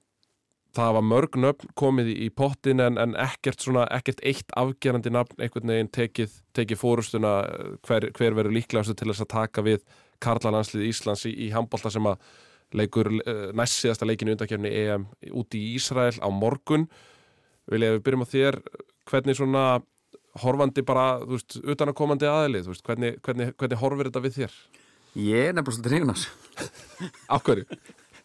það 0.76 0.92
hafa 0.92 1.02
mörg 1.06 1.38
nöfn 1.40 1.72
komið 1.80 2.12
í, 2.14 2.28
pottin 2.36 2.84
en, 2.84 3.00
en 3.02 3.16
ekkert 3.20 3.64
svona, 3.64 3.88
ekkert 3.96 4.22
eitt 4.28 4.54
afgerandi 4.60 5.12
nafn 5.14 5.42
einhvern 5.42 5.74
veginn 5.74 5.92
tekið, 5.96 6.36
tekið 6.58 6.82
fórustuna 6.82 7.34
hver, 7.88 8.10
hver 8.16 8.38
verður 8.38 8.56
líklegastu 8.60 8.96
til 8.98 9.10
þess 9.10 9.26
að 9.26 9.34
taka 9.34 9.66
við 9.66 9.82
Karlalandslið 10.22 10.90
Íslands 10.92 11.26
í, 11.26 11.34
í 11.48 11.50
handbólta 11.56 11.92
sem 11.94 12.06
að 12.10 12.22
leikur 12.78 13.10
uh, 13.20 13.50
næst 13.58 13.80
síðasta 13.82 14.08
leikinu 14.08 14.36
undakefni 14.36 14.72
EM 14.84 15.08
úti 15.32 15.62
í 15.62 15.78
Ísrael 15.80 16.18
á 16.22 16.30
morgun 16.30 16.88
Vilja, 17.70 17.94
við 17.96 18.04
byrjum 18.06 18.26
á 18.26 18.30
þér 18.30 18.58
hvernig 19.10 19.38
svona 19.38 19.64
horfandi 20.40 20.84
bara, 20.86 21.20
þú 21.22 21.38
veist, 21.38 21.58
utan 21.62 21.92
að 21.92 21.98
komandi 21.98 22.30
aðlið, 22.30 22.70
veist, 22.70 22.86
hvernig, 22.86 23.18
hvernig, 23.26 23.52
hvernig 23.58 23.82
horfir 23.82 24.10
þetta 24.10 24.24
við 24.24 24.36
þér? 24.40 24.56
Ég 25.20 25.50
er 25.50 25.56
nefnilega 25.58 25.76
svolítið 25.76 25.94
hrifin 25.94 26.12
hans 26.14 26.26
Af 27.34 27.46
hverju? 27.46 27.66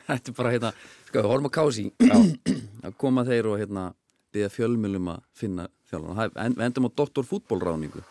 Þetta 0.04 0.32
er 0.32 0.36
bara 0.36 0.52
hérna, 0.52 0.72
sko, 1.08 1.18
við 1.18 1.30
horfum 1.32 1.48
á 1.48 1.56
kási 1.56 1.86
að 2.84 2.96
koma 3.00 3.24
þeir 3.28 3.50
og 3.50 3.60
hérna 3.60 3.86
byggja 4.34 4.50
fjölmjölum 4.52 5.12
að 5.14 5.22
finna 5.38 5.68
Það- 6.02 6.36
en, 6.44 6.54
Við 6.54 6.64
endum 6.66 6.88
á 6.88 6.90
doktorfútbólráningu 7.00 8.02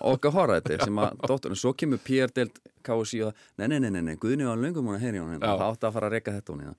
okkar 0.00 0.32
horra 0.32 0.60
þetta 0.60 0.84
sem 0.84 0.96
að 1.02 1.18
doktor, 1.28 1.50
en 1.50 1.56
svo 1.56 1.72
kemur 1.76 1.98
PR 2.02 2.32
delt 2.32 2.58
kási 2.82 3.22
og 3.26 3.32
það, 3.32 3.44
nei, 3.58 3.66
nei, 3.68 3.78
nei, 3.80 3.90
nei, 3.90 4.02
nei, 4.02 4.16
Guðni 4.16 4.46
var 4.48 4.56
löngum 4.56 4.88
að 4.88 4.96
hún 4.96 5.04
hérna, 5.04 5.38
Já. 5.40 5.52
það 5.58 5.66
átti 5.68 5.86
að 5.88 5.92
fara 5.92 6.06
að 6.08 6.12
reka 6.16 6.32
þetta 6.38 6.52
hún 6.56 6.74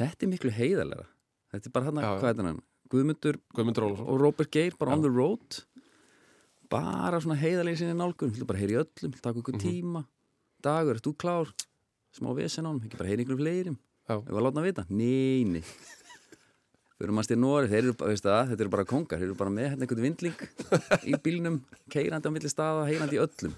Þetta 0.00 0.22
er 0.26 0.28
miklu 0.34 0.50
heiðalega 0.50 1.06
Þetta 1.52 1.66
er 1.66 1.72
bara 1.72 1.84
Já, 1.90 2.00
já. 2.00 2.18
hvað 2.20 2.28
er 2.30 2.34
þetta 2.40 2.60
Guðmundur 2.90 3.36
Guðmundur 3.54 3.84
og 4.02 4.16
Robert 4.20 4.50
Geir 4.50 4.74
bara 4.78 4.92
on 4.96 5.02
the 5.02 5.10
road. 5.10 5.60
Bara 6.70 7.20
svona 7.22 7.36
heiðalegi 7.38 7.78
sinni 7.82 7.94
nálgun. 7.98 8.32
Þú 8.34 8.46
bara 8.46 8.58
heyri 8.58 8.76
öllum, 8.78 9.14
taka 9.22 9.38
ykkur 9.38 9.58
tíma? 9.62 10.04
Dagur, 10.62 10.98
þú 11.02 11.14
klár? 11.18 11.52
Smá 12.14 12.32
vesen 12.34 12.66
á 12.66 12.70
hann, 12.70 12.80
ekki 12.82 12.98
bara 12.98 13.10
heyri 13.10 13.22
ykkur 13.24 13.38
fleirim 13.38 13.76
Já. 14.10 14.16
ef 14.18 14.34
að 14.34 14.42
láta 14.42 14.58
hann 14.58 14.66
vita, 14.66 14.84
nei, 14.90 15.44
nei 15.46 15.62
fyrir 17.00 17.16
maður 17.16 17.28
stið 17.30 17.40
Nóri 17.40 17.70
þeir 17.70 17.80
eru, 17.82 17.94
veistu 18.02 18.28
það, 18.28 18.50
þetta 18.50 18.64
eru 18.66 18.72
bara 18.74 18.88
kongar 18.88 19.20
þeir 19.20 19.30
eru 19.30 19.38
bara 19.40 19.54
með 19.54 19.70
hérna 19.70 19.86
einhvern 19.86 20.04
vindling 20.04 20.42
í 21.08 21.16
bílnum 21.24 21.56
keirandi 21.92 22.28
á 22.28 22.34
milli 22.34 22.52
staða, 22.52 22.84
heyrandi 22.90 23.16
í 23.16 23.22
öllum 23.24 23.56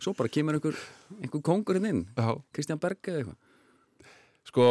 svo 0.00 0.14
bara 0.16 0.32
kemur 0.32 0.56
einhver 0.56 0.80
einhver 1.20 1.44
kongur 1.44 1.76
hérna 1.76 1.92
inn, 1.92 2.06
Já. 2.16 2.32
Kristján 2.56 2.80
Berg 2.80 3.12
eða 3.12 3.22
eitthvað 3.22 3.46
Sko, 4.50 4.66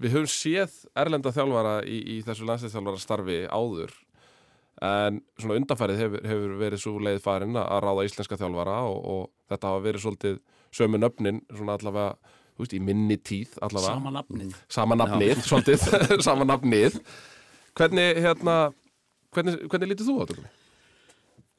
við 0.00 0.16
höfum 0.16 0.30
séð 0.32 0.72
erlenda 0.96 1.32
þjálfara 1.36 1.78
í, 1.84 2.00
í 2.16 2.18
þessu 2.24 2.48
landslýþjálfara 2.48 3.02
starfi 3.02 3.38
áður 3.52 3.92
en 4.84 5.22
svona 5.40 5.56
undanfærið 5.60 6.00
hefur, 6.02 6.24
hefur 6.28 6.56
verið 6.60 6.82
svo 6.82 6.96
leið 7.00 7.22
farin 7.24 7.56
að 7.60 7.80
ráða 7.84 8.04
íslenska 8.08 8.36
þjálfara 8.40 8.80
og, 8.88 8.98
og 9.12 9.52
þetta 9.52 9.72
hafa 9.72 9.84
verið 9.86 10.04
svolítið 10.04 10.40
sömu 10.76 11.00
nöfnin 11.00 11.40
svona 11.48 11.76
allavega, 11.78 12.34
veist, 12.58 12.76
í 12.76 12.82
minni 12.82 13.16
tíð 13.20 13.56
allavega. 13.64 13.94
Sama 13.96 14.12
nafnið. 14.16 14.58
Sama 14.72 14.98
nafnið, 14.98 15.42
svolítið, 15.46 15.86
sama 16.26 16.48
nafnið. 16.48 17.00
Hvernig, 17.76 18.20
hérna, 18.24 18.56
hvernig, 19.36 19.58
hvernig 19.70 19.92
lítið 19.92 20.10
þú 20.10 20.16
á 20.16 20.24
þetta? 20.24 20.52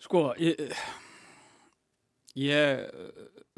Sko, 0.07 0.23
ég, 0.41 0.77
ég 2.37 2.87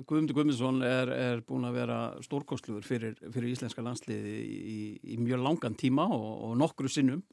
Guðmundur 0.08 0.38
Guðmundsson 0.38 0.84
er, 0.86 1.10
er 1.12 1.42
búin 1.44 1.68
að 1.68 1.80
vera 1.82 1.98
stórkostluður 2.24 2.86
fyrir, 2.88 3.18
fyrir 3.20 3.52
íslenska 3.52 3.84
landsliði 3.84 4.36
í, 4.40 4.80
í 5.14 5.18
mjög 5.20 5.44
langan 5.44 5.76
tíma 5.80 6.06
og, 6.16 6.30
og 6.48 6.54
nokkru 6.60 6.92
sinnum 6.92 7.24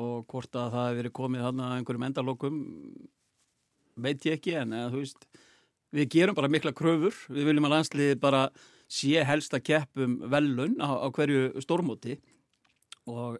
og 0.00 0.26
hvort 0.30 0.56
að 0.56 0.74
það 0.74 0.86
hefur 0.86 0.98
verið 1.00 1.14
komið 1.16 1.46
hann 1.46 1.62
að 1.64 1.76
einhverjum 1.78 2.06
endalokum 2.08 2.58
veit 4.00 4.26
ég 4.28 4.38
ekki 4.38 4.56
en 4.60 4.76
eða, 4.76 4.92
veist 4.96 5.26
við 5.96 6.10
gerum 6.14 6.36
bara 6.36 6.50
mikla 6.52 6.74
kröfur 6.76 7.16
við 7.32 7.48
viljum 7.48 7.68
að 7.68 7.76
landsliði 7.76 8.20
bara 8.20 8.44
sé 8.90 9.22
helst 9.24 9.54
að 9.54 9.64
keppum 9.70 10.16
velun 10.32 10.76
á, 10.82 10.90
á 10.98 11.06
hverju 11.14 11.60
stórmóti. 11.62 12.16
Og 13.10 13.38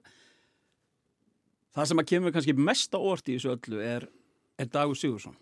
það 1.75 1.89
sem 1.91 2.03
að 2.03 2.09
kemur 2.13 2.35
kannski 2.35 2.55
mest 2.59 2.95
á 2.95 2.99
orð 3.03 3.29
í 3.31 3.37
þessu 3.39 3.53
öllu 3.57 3.81
er, 3.85 4.07
er 4.59 4.71
Dagur 4.71 4.99
Sigursson 4.99 5.37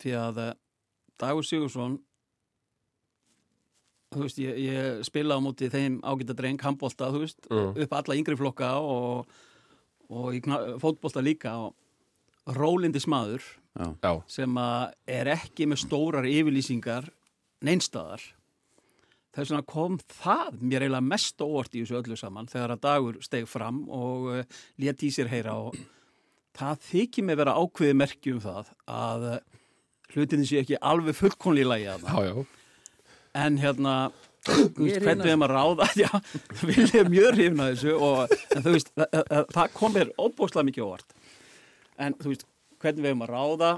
því 0.00 0.12
að 0.20 0.38
eh, 0.44 0.52
Dagur 1.20 1.44
Sigursson 1.48 1.98
þú 4.14 4.22
veist, 4.22 4.38
ég, 4.40 4.58
ég 4.62 5.02
spila 5.04 5.36
á 5.36 5.40
móti 5.44 5.68
þeim 5.72 5.98
ágæta 6.06 6.36
dreng, 6.38 6.60
handbólta, 6.62 7.10
þú 7.12 7.24
veist 7.24 7.48
Mm. 7.50 7.74
upp 7.84 7.92
alla 7.98 8.16
yngri 8.16 8.36
flokka 8.38 8.70
og, 8.80 9.26
og 10.08 10.38
fótbolta 10.80 11.20
líka 11.24 11.56
og 11.66 11.74
rólindi 12.56 13.00
smaður 13.02 13.42
Já, 13.76 14.12
sem 14.30 14.54
að 14.56 14.94
er 15.18 15.28
ekki 15.34 15.66
með 15.68 15.82
stórar 15.84 16.24
yfirlýsingar 16.24 17.10
neinstaðar 17.66 18.22
þess 19.36 19.52
vegna 19.52 19.66
kom 19.68 19.98
það 20.18 20.60
mér 20.62 20.86
eiginlega 20.86 21.08
mest 21.12 21.44
óvart 21.44 21.76
í 21.76 21.82
þessu 21.84 21.98
öllu 22.00 22.18
saman 22.20 22.48
þegar 22.50 22.76
að 22.76 22.84
dagur 22.88 23.20
steg 23.24 23.48
fram 23.50 23.82
og 23.92 24.30
uh, 24.32 24.60
lét 24.82 25.04
í 25.06 25.12
sér 25.14 25.30
heyra 25.32 25.56
og 25.68 25.76
það 26.56 26.84
þykir 26.90 27.28
mig 27.28 27.40
vera 27.42 27.56
ákveði 27.60 27.98
merki 28.00 28.32
um 28.36 28.40
það 28.44 28.72
að 28.88 29.26
uh, 29.34 29.40
hlutinni 30.14 30.48
sé 30.48 30.62
ekki 30.62 30.80
alveg 30.80 31.18
fullkonlega 31.18 31.66
í 31.66 31.70
lagi 31.72 31.90
að 31.92 32.06
það 32.06 32.30
já, 32.30 32.32
já. 32.32 32.46
en 33.44 33.60
hérna 33.60 33.96
er 34.46 35.02
hvernig 35.02 35.26
við 35.26 35.44
að 35.46 35.52
ráða? 35.52 35.88
Já, 36.02 36.10
við 36.62 36.94
erum 37.00 37.12
mjög 37.14 37.30
hrifna 37.34 37.68
þessu 37.72 37.94
og 37.96 38.20
en, 38.30 38.62
þú 38.62 38.74
veist, 38.76 38.92
það, 38.94 39.16
það- 39.32 39.48
það 39.56 39.72
kom 39.74 39.96
mér 39.96 40.12
óbúslega 40.22 40.68
mikið 40.68 40.86
óvart. 40.86 41.16
En 41.98 42.16
þú 42.20 42.32
veist, 42.32 42.46
hvernig 42.82 43.06
við 43.06 43.24
að 43.24 43.32
ráða? 43.32 43.72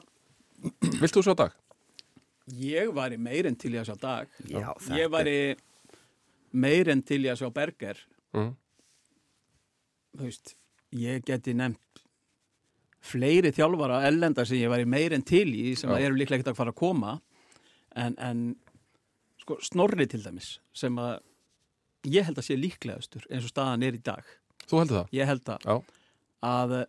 Vilt 0.99 1.17
þú 1.17 1.25
svo 1.25 1.37
dag? 1.39 1.55
Ég 2.57 2.93
væri 2.97 3.19
meir 3.21 3.49
en 3.51 3.57
til 3.61 3.75
í 3.75 3.81
að 3.81 3.91
sjá 3.91 3.97
dag. 4.01 4.31
Já, 4.49 4.71
Ég 4.97 5.11
væri 5.13 5.57
meir 6.53 6.89
en 6.93 7.03
til 7.05 7.21
í 7.27 7.31
að 7.31 7.43
sjá 7.43 7.51
Berger. 7.55 8.01
Mm. 8.37 8.55
Þú 10.17 10.25
veist, 10.25 10.55
ég 10.97 11.25
geti 11.29 11.55
nefnt 11.57 12.03
fleiri 13.09 13.53
þjálfara 13.55 14.03
ellenda 14.09 14.45
sem 14.49 14.59
ég 14.61 14.73
væri 14.73 14.89
meir 14.89 15.15
en 15.17 15.25
til 15.27 15.47
í 15.55 15.75
sem 15.79 15.93
eru 15.95 16.17
líklega 16.19 16.41
ekkert 16.41 16.53
að 16.55 16.59
fara 16.59 16.75
að 16.75 16.81
koma 16.81 17.13
en, 17.97 18.17
en 18.19 18.43
sko, 19.43 19.59
snorri 19.65 20.09
til 20.11 20.21
dæmis 20.25 20.57
sem 20.77 20.99
að 21.01 21.21
ég 22.09 22.27
held 22.27 22.41
að 22.41 22.49
sé 22.49 22.59
líklegastur 22.59 23.27
eins 23.31 23.47
og 23.47 23.53
staðan 23.53 23.85
er 23.87 23.99
í 23.99 24.03
dag. 24.03 24.27
Þú 24.69 24.83
heldur 24.83 25.01
það? 25.01 25.13
Ég 25.17 25.31
held 25.31 25.53
að, 25.55 25.67
Já. 25.69 26.03
að 26.49 26.75
eh, 26.79 26.89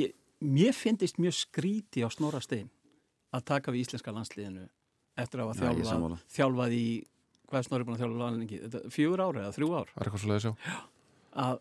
ég, 0.00 0.14
mér 0.42 0.76
finnist 0.76 1.20
mjög 1.22 1.36
skríti 1.38 2.04
á 2.04 2.08
Snorra 2.12 2.42
Stein 2.44 2.70
að 3.32 3.44
taka 3.48 3.72
við 3.74 3.84
íslenska 3.86 4.14
landsliðinu 4.14 4.66
eftir 5.22 5.42
að 5.42 5.50
hafa 5.52 5.58
Já, 5.58 5.72
ég 5.72 5.88
þjálfað, 5.88 6.24
þjálfað 6.36 6.76
í 6.78 6.84
hvað 7.52 7.58
er 7.60 7.66
Snorri 7.68 7.84
búin 7.88 7.98
að 7.98 8.02
þjálfa? 8.04 8.30
Þetta, 8.62 8.80
fjögur 8.94 9.22
ár 9.26 9.38
eða 9.42 9.52
þrjú 9.56 9.70
ár? 9.76 9.92
Er. 9.92 10.56
Að 11.42 11.58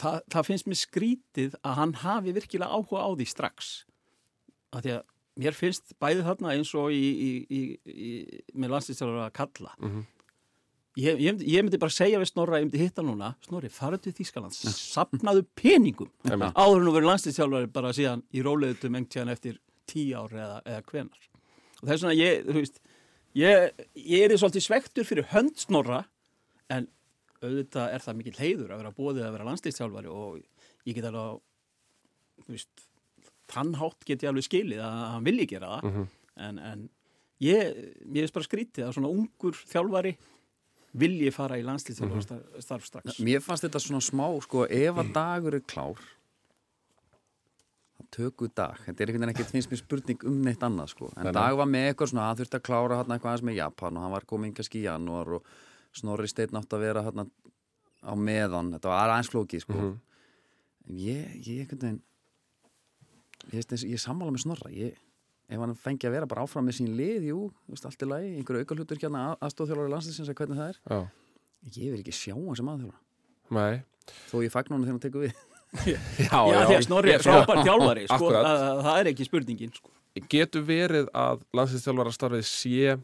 það, 0.00 0.16
það 0.34 0.48
finnst 0.50 0.68
mér 0.70 0.80
skrítið 0.80 1.54
að 1.66 1.76
hann 1.80 1.94
hafi 2.04 2.34
virkilega 2.36 2.70
áhuga 2.78 3.04
á 3.06 3.10
því 3.18 3.26
strax 3.30 3.70
að 4.74 4.86
því 4.86 4.94
að 4.96 5.04
mér 5.40 5.56
finnst 5.56 5.94
bæði 6.02 6.24
þarna 6.26 6.54
eins 6.56 6.72
og 6.78 6.90
í, 6.94 7.00
í, 7.00 7.30
í, 7.50 7.60
í 7.90 8.10
með 8.58 8.74
landslýstjálfur 8.76 9.22
að 9.24 9.32
kalla 9.38 9.72
Mhm. 9.80 10.02
ég, 10.98 11.14
ég, 11.22 11.32
myndi, 11.32 11.46
ég 11.54 11.62
myndi 11.64 11.78
bara 11.80 11.94
segja 11.94 12.18
við 12.20 12.28
Snorra, 12.32 12.58
ég 12.60 12.66
myndi 12.68 12.82
hitta 12.82 13.02
núna 13.06 13.32
Snorri, 13.46 13.70
farið 13.72 14.02
til 14.08 14.12
Þýskalands, 14.18 14.58
sapnaðu 14.74 15.46
peningum 15.56 16.10
áður 16.58 16.82
nú 16.84 16.92
verið 16.94 17.08
landslýstjálfur 17.12 17.70
bara 17.72 17.92
síðan 17.96 18.22
í 18.34 18.42
róleðutum 18.46 18.98
engt 18.98 19.14
síðan 19.14 19.30
eftir 19.34 19.58
tíu 19.90 20.14
ár 20.20 20.36
eða, 20.36 20.62
eða 20.64 20.86
hvenar 20.90 21.28
og 21.80 21.84
það 21.84 21.94
er 21.94 22.00
svona, 22.04 22.16
ég, 22.18 22.46
þú 22.46 22.56
veist 22.60 22.80
ég, 23.38 23.84
ég 23.94 24.24
er 24.26 24.36
svolítið 24.40 24.66
svektur 24.66 25.08
fyrir 25.08 25.28
hönd 25.34 25.58
Snorra 25.60 26.04
en 26.70 26.88
auðvitað 27.40 27.94
er 27.94 28.04
það 28.04 28.18
mikill 28.18 28.38
heiður 28.40 28.74
að 28.74 28.82
vera 28.82 28.96
bóðið 28.96 29.26
að 29.26 29.34
vera 29.36 29.48
landslýstjálfari 29.48 30.12
og 30.12 30.40
ég 30.88 30.96
get 30.96 31.08
alveg 31.08 31.40
þú 32.44 32.56
veist, 32.56 32.86
tannhátt 33.50 34.06
get 34.08 34.24
ég 34.24 34.32
alveg 34.32 34.46
skilið 34.46 34.82
að 34.84 34.98
hann 35.14 35.26
vilji 35.26 35.46
gera 35.50 35.76
það. 35.76 35.88
Mhm. 35.90 36.10
en, 36.40 36.60
en 36.70 36.84
ég, 37.44 37.80
ég 38.14 38.22
er 38.26 38.34
bara 38.34 38.46
skrítið 38.46 38.86
að 38.86 38.94
svona 38.96 39.12
ungur 39.12 39.56
þjálfari 39.72 40.14
vilji 41.00 41.30
fara 41.34 41.58
í 41.60 41.64
landslýstjálfari 41.66 42.24
starf, 42.26 42.62
starf 42.64 42.86
strax. 42.88 43.20
Mér 43.22 43.42
fannst 43.44 43.66
þetta 43.66 43.82
svona 43.82 44.02
smá, 44.02 44.26
sko, 44.42 44.64
ef 44.66 45.00
að 45.00 45.12
dagur 45.14 45.56
er 45.58 45.64
klár 45.64 46.00
við 48.18 48.54
dag 48.54 48.78
þetta 48.84 49.02
er 49.02 49.10
einhvern 49.10 49.22
veginn 49.22 49.32
ekkert 49.34 49.52
finnst 49.54 49.70
mér 49.70 49.80
spurning 49.80 50.24
um 50.26 50.38
neitt 50.42 50.62
annað 50.66 50.92
sko. 50.94 51.10
en 51.16 51.24
nei. 51.28 51.32
dag 51.32 51.56
var 51.56 51.68
með 51.70 51.88
eitthvað 51.90 52.10
svona 52.10 52.26
hann 52.28 52.38
þurfti 52.40 52.58
að 52.58 52.64
klára 52.66 52.96
hann 53.00 53.12
eitthvað 53.14 53.32
aðeins 53.32 53.46
með 53.46 53.58
Japan 53.60 53.96
og 53.96 54.02
hann 54.04 54.14
var 54.14 54.26
komin 54.26 54.54
kannski 54.54 54.80
í 54.80 54.86
janúar 54.86 55.34
og 55.38 55.50
Snorri 55.92 56.28
Steinn 56.30 56.56
átt 56.58 56.74
að 56.74 56.84
vera 56.86 57.02
hann 57.06 57.30
á 58.00 58.14
meðan, 58.16 58.72
þetta 58.74 58.88
var 58.88 59.12
aðeins 59.12 59.30
flókið 59.30 59.64
sko. 59.64 59.74
Mhm. 59.74 60.00
en 60.88 60.96
ég, 60.96 61.36
ég 61.46 61.60
einhvern 61.62 61.80
veginn 61.84 62.02
ég, 63.52 63.64
ég 63.84 63.94
er 63.94 64.02
sammála 64.02 64.34
með 64.34 64.44
Snorra 64.44 64.70
ég, 64.74 64.96
ef 65.48 65.58
hann 65.58 65.76
fengi 65.76 66.08
að 66.08 66.16
vera 66.16 66.26
bara 66.26 66.42
áfram 66.42 66.66
með 66.66 66.80
sín 66.80 66.96
lið 66.96 67.30
jú, 67.30 67.52
veist, 67.68 67.86
allt 67.86 68.02
í 68.02 68.08
lagi, 68.08 68.34
einhverju 68.38 68.64
auka 68.64 68.96
hérna 68.96 69.36
aðstóðþjálfari 69.40 69.94
landsliðsins 69.94 70.32
að 70.32 70.40
hvernig 70.40 70.58
það 70.58 70.68
er 70.68 70.80
Já. 70.82 71.00
ég 71.76 71.92
vil 71.92 72.00
ekki 72.02 72.16
sjá 72.16 72.34
hann 72.34 72.56
sem 72.56 72.72
aðþjálfara 72.72 73.00
Nei. 73.50 73.82
þó 74.30 74.36
ég 74.42 74.52
fagn 74.54 74.74
honum 74.74 74.86
þegar 74.86 74.96
hann 74.96 75.04
tekur 75.06 75.26
við 75.26 75.34
Já, 75.70 75.96
Já, 76.50 76.66
því 76.66 76.76
að 76.76 76.84
Snorri 76.86 77.12
er 77.14 77.22
frábær 77.22 77.62
þjálfari 77.62 78.06
sko, 78.08 78.16
Akkurat. 78.16 78.46
að, 78.48 78.80
það 78.86 79.00
er 79.00 79.10
ekki 79.12 79.26
spurningin 79.28 79.74
sko. 79.76 79.92
Getur 80.30 80.64
verið 80.66 81.10
að 81.14 81.44
landslýstjálfara 81.54 82.14
starfið 82.14 82.46
sé 82.48 82.96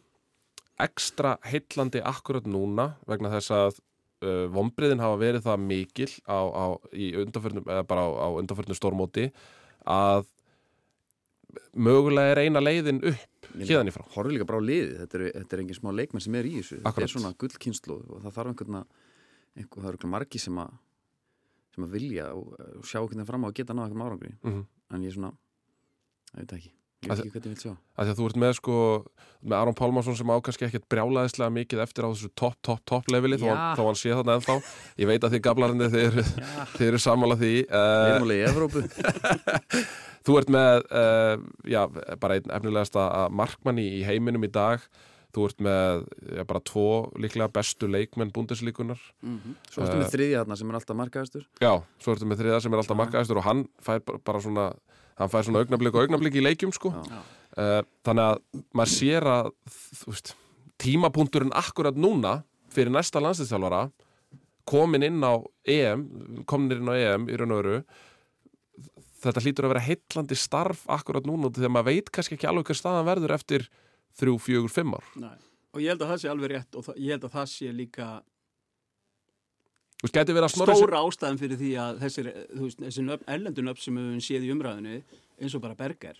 ekstra 0.82 1.36
heillandi 1.46 2.02
akkurat 2.04 2.48
núna 2.50 2.88
vegna 3.08 3.30
þess 3.32 3.54
að 3.54 3.78
uh, 3.78 4.46
vombriðin 4.52 5.00
hafa 5.00 5.20
verið 5.20 5.46
það 5.46 5.62
mikil 5.68 6.10
á, 6.26 6.38
á, 6.42 6.64
í 6.92 7.12
undanförnum, 7.22 7.68
eða 7.70 7.86
bara 7.88 8.04
á, 8.04 8.10
á 8.12 8.28
undanförnum 8.42 8.76
stórmóti 8.76 9.30
að 9.86 10.26
mögulega 11.76 12.34
er 12.34 12.42
eina 12.44 12.60
leiðin 12.60 13.00
upp 13.06 13.50
hérðan 13.56 13.88
í 13.88 13.94
frá. 13.94 14.04
horfum 14.16 14.34
líka 14.34 14.48
bara 14.48 14.60
á 14.60 14.68
liðið, 14.68 14.96
þetta 15.04 15.18
er, 15.18 15.26
þetta 15.38 15.56
er 15.56 15.62
engin 15.62 15.78
smá 15.78 15.90
leikmenn 15.94 16.24
sem 16.24 16.36
er 16.36 16.48
í 16.48 16.56
þessu, 16.58 16.80
þetta 16.80 16.90
Akkurat. 16.90 17.06
er 17.06 17.14
svona 17.14 17.32
gullkynslu 17.40 17.96
og 18.02 18.24
það 18.24 18.36
þarf 18.36 18.52
einhvern 18.52 18.80
að 18.80 18.86
einhver, 19.56 19.82
það 19.86 19.90
eru 19.94 20.10
margi 20.12 20.42
sem 20.42 20.60
að 20.60 20.74
sem 21.76 21.84
að 21.86 21.92
vilja 21.98 22.30
og, 22.32 22.54
og 22.80 22.88
sjá 22.88 22.98
einhvern 23.02 23.20
veginn 23.20 23.28
fram 23.28 23.44
á 23.44 23.48
að 23.52 23.58
geta 23.60 23.76
náða 23.76 23.90
einhvern 23.90 24.08
árangri, 24.08 24.32
Mm 24.46 24.64
en 24.94 25.02
ég 25.02 25.10
er 25.10 25.14
svona 25.16 25.32
ég 26.36 26.38
veit 26.38 26.50
það 26.52 26.58
ekki, 26.60 26.70
ég 27.02 27.08
veit 27.10 27.18
ekki 27.18 27.30
hvað 27.34 27.46
ég 27.46 27.52
vil 27.52 27.62
sjá. 27.64 27.72
að 27.98 28.06
því 28.06 28.12
að 28.12 28.18
þú 28.20 28.26
ert 28.30 28.36
með 28.42 28.52
sko 28.60 28.76
með 29.42 29.54
Aron 29.58 29.76
Pálmarsson 29.80 30.16
sem 30.18 30.30
á 30.30 30.36
kannski 30.46 30.66
ekkert 30.68 30.86
brjálaðislega 30.94 31.54
mikið 31.56 31.82
eftir 31.84 32.06
á 32.06 32.08
þessu 32.12 32.30
topp, 32.38 32.54
topp, 32.62 32.84
topp 32.86 33.10
leveli 33.10 33.38
þó, 33.42 33.48
Já. 33.50 33.56
hann- 33.76 33.98
sé 33.98 34.14
þarna 34.14 34.36
ennþá. 34.38 34.56
Ég 35.02 35.10
veit 35.10 35.26
að 35.26 35.34
þið 35.36 35.42
gablarinn 35.48 35.82
þið 35.90 35.98
eru, 36.06 36.24
þið 36.76 36.86
eru 36.86 37.00
sammála 37.02 37.36
því 37.42 37.52
erum 37.66 38.22
alveg 38.26 38.38
í 38.38 38.46
Evrópu. 38.46 38.82
Þú 40.26 40.38
ert 40.40 40.48
með 40.50 40.86
uh, 40.90 41.34
já, 41.70 41.82
bara 42.22 42.38
einn 42.38 42.50
efnilegasta 42.56 43.04
markmanni 43.30 43.84
í 44.00 44.00
heiminum 44.06 44.46
í 44.46 44.50
dag 44.50 44.82
þú 45.36 45.46
ert 45.50 45.62
með 45.66 46.02
já, 46.38 46.42
bara 46.48 46.62
tvo 46.64 46.86
líklega 47.20 47.48
bestu 47.52 47.88
leikmenn 47.92 48.32
búndeslíkunar 48.34 49.00
Svo 49.70 49.84
ertu 49.84 49.98
með 50.00 50.12
þriðja 50.14 50.42
þarna 50.42 50.56
sem 50.60 50.70
er 50.72 50.78
alltaf 50.80 50.98
markaðastur. 51.02 51.44
Já, 51.60 51.72
svo 52.02 52.14
ertu 52.16 52.28
með 52.30 52.40
þriða 52.42 52.60
sem 52.64 52.74
er 52.76 52.82
alltaf 52.82 53.00
markaðistur 53.02 53.40
og 53.42 53.46
hann 53.48 53.66
fær 53.84 54.00
bara- 54.24 54.42
svona 54.42 54.66
hann 55.16 55.32
fær 55.32 55.46
svona 55.46 55.62
augnablik 55.64 55.94
og 55.94 56.06
augnablik 56.06 56.34
í 56.36 56.44
leikjum 56.44 56.72
sko. 56.76 56.92
Já. 56.92 57.20
Uh, 57.56 57.82
þannig 58.04 58.26
að 58.26 58.64
maður 58.76 58.92
sér 58.92 59.28
að 59.32 59.52
veist, 60.06 60.34
tímapunkturinn 60.82 61.54
akkurat 61.56 61.96
núna 61.96 62.42
fyrir 62.74 62.92
næsta 62.92 63.22
landslýstjálfara 63.24 63.86
komin 64.68 65.06
inn 65.06 65.22
á 65.24 65.40
EM 65.64 66.02
komin 66.44 66.74
inn 66.76 66.90
á 66.92 66.94
EM 66.98 67.28
í 67.30 67.38
raun 67.38 67.54
og 67.54 67.62
veru 67.62 67.78
þetta 69.24 69.42
hlýtur 69.42 69.66
að 69.66 69.72
vera 69.72 69.84
heitlandi 69.86 70.36
starf 70.38 70.84
akkurat 70.92 71.26
núna 71.26 71.48
að 71.48 71.70
maður 71.72 71.88
veit 71.94 72.10
kannski 72.12 72.36
ekki 72.36 72.48
alveg 72.50 72.68
hver 72.68 72.78
staðan 72.78 73.08
verður 73.08 73.34
eftir 73.38 73.66
þrjú, 74.20 74.36
fjögur, 74.46 74.72
fimm 74.72 74.94
ár. 74.96 75.04
Nei. 75.20 75.36
og 75.76 75.82
ég 75.84 75.92
held 75.92 76.02
að 76.06 76.10
það 76.14 76.20
sé 76.22 76.28
alveg 76.32 76.50
rétt 76.54 76.76
og 76.80 76.86
ég 76.96 77.10
held 77.12 77.24
að 77.28 77.34
það 77.36 77.46
sé 77.52 77.72
líka 77.76 78.06
stóra 80.06 81.00
ástæðan 81.02 81.38
fyrir 81.40 81.58
því 81.60 81.70
að 81.80 82.00
þessir, 82.04 82.26
veist, 82.60 82.80
þessi 82.84 83.04
nöfn, 83.06 83.24
ellendun 83.32 83.70
upp 83.72 83.80
sem 83.82 83.96
við 83.96 84.08
höfum 84.10 84.24
séð 84.26 84.44
í 84.46 84.50
umræðinu 84.54 84.96
eins 85.40 85.54
og 85.56 85.62
bara 85.64 85.76
Berger. 85.78 86.18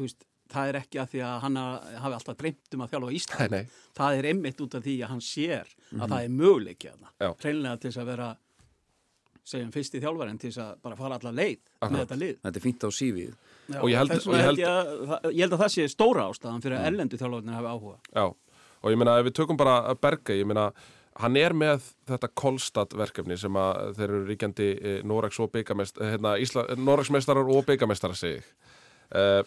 Veist, 0.00 0.24
það 0.50 0.70
er 0.72 0.78
ekki 0.80 1.00
að 1.02 1.10
því 1.12 1.20
að 1.24 1.34
hann 1.44 1.56
ha- 1.60 1.98
hafi 2.04 2.16
alltaf 2.18 2.38
dreymt 2.40 2.74
um 2.76 2.84
að 2.84 2.94
þjálfa 2.94 3.12
Ísland 3.18 3.52
nei, 3.54 3.60
nei, 3.64 3.68
það 3.96 4.18
er 4.20 4.28
einmitt 4.32 4.60
út 4.64 4.74
af 4.78 4.84
því 4.84 4.94
að 5.04 5.12
hann 5.14 5.22
sér 5.24 5.70
að 5.94 6.08
það 6.10 6.18
er 6.24 6.34
möguleiki 6.34 6.90
að 6.90 7.04
það 7.04 7.36
hreinlega 7.44 7.80
til 7.84 7.90
þess 7.90 8.02
að 8.02 8.10
vera 8.12 8.28
segjum 9.44 9.72
fyrsti 9.74 10.00
þjálfarinn 10.00 10.40
til 10.40 10.50
þess 10.50 10.62
að 10.64 10.82
bara 10.84 10.96
fara 11.00 11.18
alla 11.20 11.32
leið 11.36 11.58
Akkurat. 11.60 11.92
með 11.94 12.02
þetta 12.04 12.18
lið. 12.24 12.36
Þetta 12.44 12.60
er 12.60 12.64
fínt 12.64 12.84
á 12.84 12.90
sífið 12.98 13.34
Já, 13.70 13.78
Og 13.80 13.88
ég 13.88 13.96
held- 13.96 14.12
og 14.12 14.34
ég 14.36 14.44
held 14.44 14.58
ég, 14.60 14.68
að, 14.68 15.30
ég 15.32 15.40
held 15.46 15.54
að 15.56 15.62
það 15.64 15.72
sé 15.74 15.86
stóra 15.88 16.26
ástæðan 16.28 16.60
fyrir 16.64 16.76
að 16.78 16.88
ellendu 16.90 17.16
þjálfarinn 17.20 17.54
hafi 17.56 17.70
áhuga 17.72 17.96
já 18.12 18.24
og 18.84 18.90
ég 18.92 18.98
meina 19.00 19.14
ef 19.20 19.24
við 19.30 19.34
tökum 19.38 19.56
bara 19.56 19.94
Berge 19.96 20.36
ég 20.36 20.44
meina 20.50 20.66
hann 21.22 21.36
er 21.40 21.54
með 21.56 21.86
þetta 22.10 22.28
Kolstad 22.36 22.92
verkefni 22.98 23.36
sem 23.40 23.56
að 23.56 23.94
þeir 23.96 24.08
eru 24.10 24.24
ríkjandi 24.28 24.66
eh, 24.82 24.98
Noregs 25.06 25.38
og 25.40 25.52
byggamest 25.54 26.00
hérna, 26.02 26.34
Ísla, 26.42 26.66
Noregsmeistarar 26.76 27.48
og 27.48 27.64
byggamestara 27.68 28.16
segi 28.18 28.40
ég. 28.42 28.48
uh, 29.14 29.42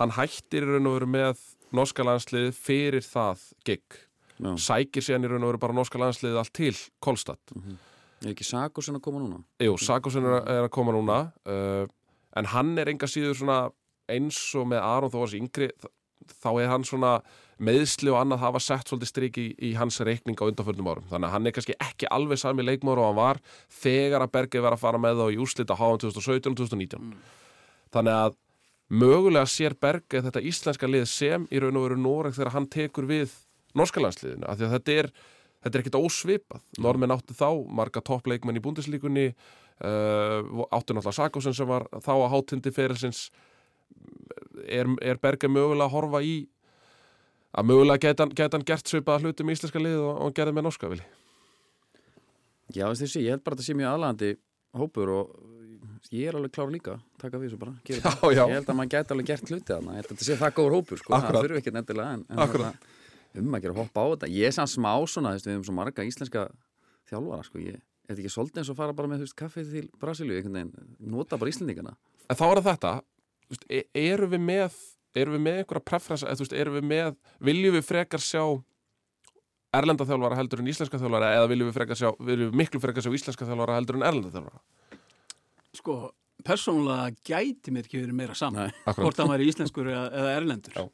hann 0.00 0.10
hættir 0.18 0.66
í 0.66 0.74
raun 0.74 0.86
og 0.90 0.98
veru 0.98 1.08
með 1.14 1.40
norska 1.72 2.04
landslið 2.04 2.50
fyrir 2.58 3.06
það 3.06 3.46
gig 3.64 4.00
Já. 4.40 4.52
sækir 4.56 5.04
síðan 5.06 5.24
í 5.24 5.30
raun 5.30 5.44
og 5.46 5.52
veru 5.54 5.62
bara 5.62 5.76
norska 5.78 5.98
landslið 6.02 6.36
allt 6.42 6.52
til 6.58 6.74
Kolstad 7.00 7.40
Er 8.20 8.34
ekki 8.34 8.44
Sakosen 8.44 8.98
að 8.98 9.00
koma 9.06 9.22
núna? 9.22 9.38
Jú, 9.64 9.78
Sakosen 9.80 10.26
er, 10.28 10.42
er 10.44 10.66
að 10.66 10.72
koma 10.74 10.92
núna 10.92 11.20
uh, 11.48 11.86
en 12.36 12.50
hann 12.52 12.76
er 12.78 12.90
enga 12.92 13.08
síður 13.10 13.38
svona 13.38 13.60
eins 14.10 14.38
og 14.58 14.68
með 14.70 14.84
Aron 14.84 15.12
þó 15.12 15.20
að 15.20 15.24
þessi 15.26 15.40
yngri 15.40 15.70
þá 16.40 16.50
er 16.52 16.70
hann 16.70 16.84
svona 16.86 17.12
meðsli 17.60 18.12
og 18.12 18.20
annað 18.20 18.42
hafa 18.44 18.60
sett 18.64 18.88
svolítið 18.88 19.10
strik 19.10 19.38
í, 19.40 19.46
í 19.68 19.72
hans 19.76 20.00
reikning 20.06 20.38
á 20.40 20.48
undanförnum 20.48 20.88
árum. 20.88 21.08
Þannig 21.10 21.28
að 21.28 21.34
hann 21.34 21.48
er 21.48 21.54
kannski 21.56 21.76
ekki 21.76 22.08
alveg 22.12 22.40
sami 22.40 22.64
leikmór 22.64 23.00
og 23.00 23.10
hann 23.10 23.18
var 23.18 23.40
þegar 23.80 24.24
að 24.24 24.32
Berge 24.36 24.62
var 24.64 24.76
að 24.76 24.84
fara 24.84 25.00
með 25.02 25.20
þá 25.20 25.26
í 25.34 25.40
úrslita 25.44 25.76
háan 25.76 26.00
2017 26.00 26.54
og 26.54 26.62
2019 26.62 27.10
þannig 27.94 28.20
að 28.22 28.38
mögulega 28.90 29.50
sér 29.50 29.76
Berge 29.80 30.22
þetta 30.24 30.44
íslenska 30.50 30.88
lið 30.88 31.06
sem 31.10 31.44
í 31.50 31.60
raun 31.62 31.78
og 31.78 31.88
veru 31.88 32.00
Noreg 32.00 32.38
þegar 32.38 32.54
hann 32.56 32.70
tekur 32.70 33.08
við 33.10 33.34
norska 33.76 34.02
landsliðinu 34.02 34.56
þetta 34.60 34.96
er 34.96 35.12
er 35.60 35.82
ekkert 35.82 35.98
ósvipað. 35.98 36.62
Normin 36.80 37.12
áttu 37.12 37.36
þá 37.36 37.50
marga 37.68 38.00
toppleikmenn 38.00 38.56
í 38.56 38.62
búndislíkunni 38.64 39.26
áttu 39.80 40.92
náttúrulega 40.94 41.16
Sakosen 41.16 41.54
sem 41.56 41.68
var 41.68 41.86
þá 42.04 42.10
að 42.16 42.26
hátindi 42.34 42.72
ferilsins 42.76 43.20
er, 44.68 44.88
er 45.00 45.20
Berge 45.22 45.48
mögulega 45.48 45.86
að 45.88 45.94
horfa 45.94 46.20
í 46.26 46.34
að 47.56 47.66
mögulega 47.70 48.04
geta, 48.04 48.26
geta 48.30 48.58
hann 48.58 48.66
gert 48.68 48.90
svipaða 48.92 49.24
hluti 49.24 49.46
með 49.46 49.56
íslenska 49.58 49.80
lið 49.82 49.98
og, 50.04 50.20
og 50.26 50.34
gerði 50.36 50.54
með 50.58 50.66
norska 50.68 50.90
vili. 50.92 51.06
Já, 52.70 52.84
þessi, 52.94 53.24
ég 53.24 53.34
held 53.34 53.42
bara 53.42 53.56
að 53.56 53.62
þetta 53.62 53.66
sé 53.66 53.78
mjög 53.80 53.94
aðlandi 53.96 54.28
hópur 54.78 55.10
og 55.16 55.32
ég 56.14 56.28
er 56.30 56.36
alveg 56.38 56.52
klár 56.54 56.70
líka 56.70 56.94
taka 57.18 57.40
við 57.40 57.50
þessu 57.50 57.58
bara, 57.60 57.74
Já, 57.90 57.98
það 58.04 58.36
já. 58.36 58.42
ég 58.44 58.54
held 58.60 58.70
að 58.70 58.78
maður 58.78 58.92
gæti 58.94 59.14
alveg 59.16 59.28
gert 59.32 59.50
hluti 59.50 59.74
að 59.74 59.90
þetta 60.06 60.26
sé 60.28 60.36
það 60.38 60.54
góður 60.60 60.76
hópur 60.78 61.00
sko, 61.02 61.14
Akkurat. 61.16 61.34
það 61.40 61.48
þurfi 61.48 61.60
ekki 61.64 61.72
endilega 61.80 62.14
en, 62.14 62.22
en 62.30 62.42
Akkurat. 62.44 62.78
þarna, 62.78 63.42
um 63.42 63.56
að 63.58 63.64
gera 63.66 63.76
hoppa 63.80 64.04
á 64.04 64.06
þetta 64.14 64.30
ég 64.36 64.46
er 64.50 64.54
samt 64.54 64.72
smá 64.72 64.92
svona, 65.10 65.32
þú 65.34 65.40
veist, 65.40 65.48
við 65.50 65.56
hefum 65.56 65.66
svo 65.66 65.74
marga 65.80 66.06
íslenska 66.06 66.46
þjálfara, 67.10 67.46
sko, 67.50 67.62
ég 67.66 67.82
þetta 68.10 68.22
ekki 68.24 68.32
svolítið 68.34 68.62
eins 68.62 68.70
og 68.72 68.78
fara 68.80 68.92
bara 68.96 69.08
með, 69.12 69.24
veist, 69.24 69.36
kaffið 69.38 69.70
til 69.74 69.86
Brasilíu 70.00 70.36
einhvern 70.40 70.56
veginn, 70.58 70.96
nota 71.14 71.38
bara 71.40 71.50
Íslendingana 71.52 71.96
En 72.30 72.36
þá 72.38 72.44
er 72.50 72.60
það 72.60 72.68
þetta, 72.70 72.92
veist, 73.50 73.64
e- 73.70 73.86
eru 74.06 74.28
við 74.30 74.42
með, 74.46 74.76
eru 75.18 75.32
við 75.36 75.40
með 75.46 75.60
einhverja 75.62 75.86
preferensa, 75.90 76.34
eru 76.54 76.76
við 76.78 76.84
með, 76.90 77.16
viljum 77.40 77.74
við 77.78 77.86
frekar 77.88 78.22
sjá 78.22 78.44
erlenda 79.74 80.06
þjálfara 80.06 80.38
heldur 80.40 80.62
en 80.64 80.70
íslenska 80.72 80.98
þjálfara 80.98 81.28
eða 81.38 81.50
viljum 81.52 81.68
við 81.70 81.76
frekar 81.78 81.98
sjá, 81.98 82.08
viljum 82.18 82.48
við 82.50 82.58
miklu 82.58 82.80
frekar 82.82 83.04
sjá 83.06 83.12
íslenska 83.14 83.46
þjálfara 83.46 83.76
heldur 83.78 83.98
en 84.00 84.06
erlenda 84.08 84.32
þjálfara? 84.34 84.62
Sko, 85.78 85.96
persónulega 86.42 87.12
gæti 87.28 87.70
mér 87.74 87.86
ekki 87.86 88.00
verið 88.02 88.16
meira 88.18 88.34
saman 88.34 88.72
hvort 88.96 89.20
hann 89.22 89.30
væri 89.30 89.46
íslenskur 89.52 89.90
eða, 89.92 90.08
eða 90.10 90.32
erlendur 90.40 90.74
Já. 90.74 90.86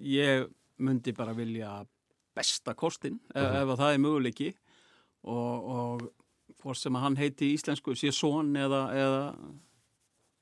ég 0.00 0.46
myndi 0.82 1.12
bara 1.16 1.34
vilja 1.36 1.74
besta 2.36 2.72
kostin 2.78 3.18
ef, 3.34 3.42
Mhm. 3.42 3.56
ef 3.60 3.68
að 3.74 3.80
það 3.82 3.92
er 3.94 4.02
möguleiki 4.06 4.48
og, 5.24 5.68
og 5.76 6.06
hvort 6.62 6.78
sem 6.80 6.96
að 6.98 7.04
hann 7.08 7.18
heiti 7.20 7.52
íslensku 7.56 7.94
sé 7.98 8.12
son 8.14 8.54
eða 8.56 8.86
eða, 9.02 9.20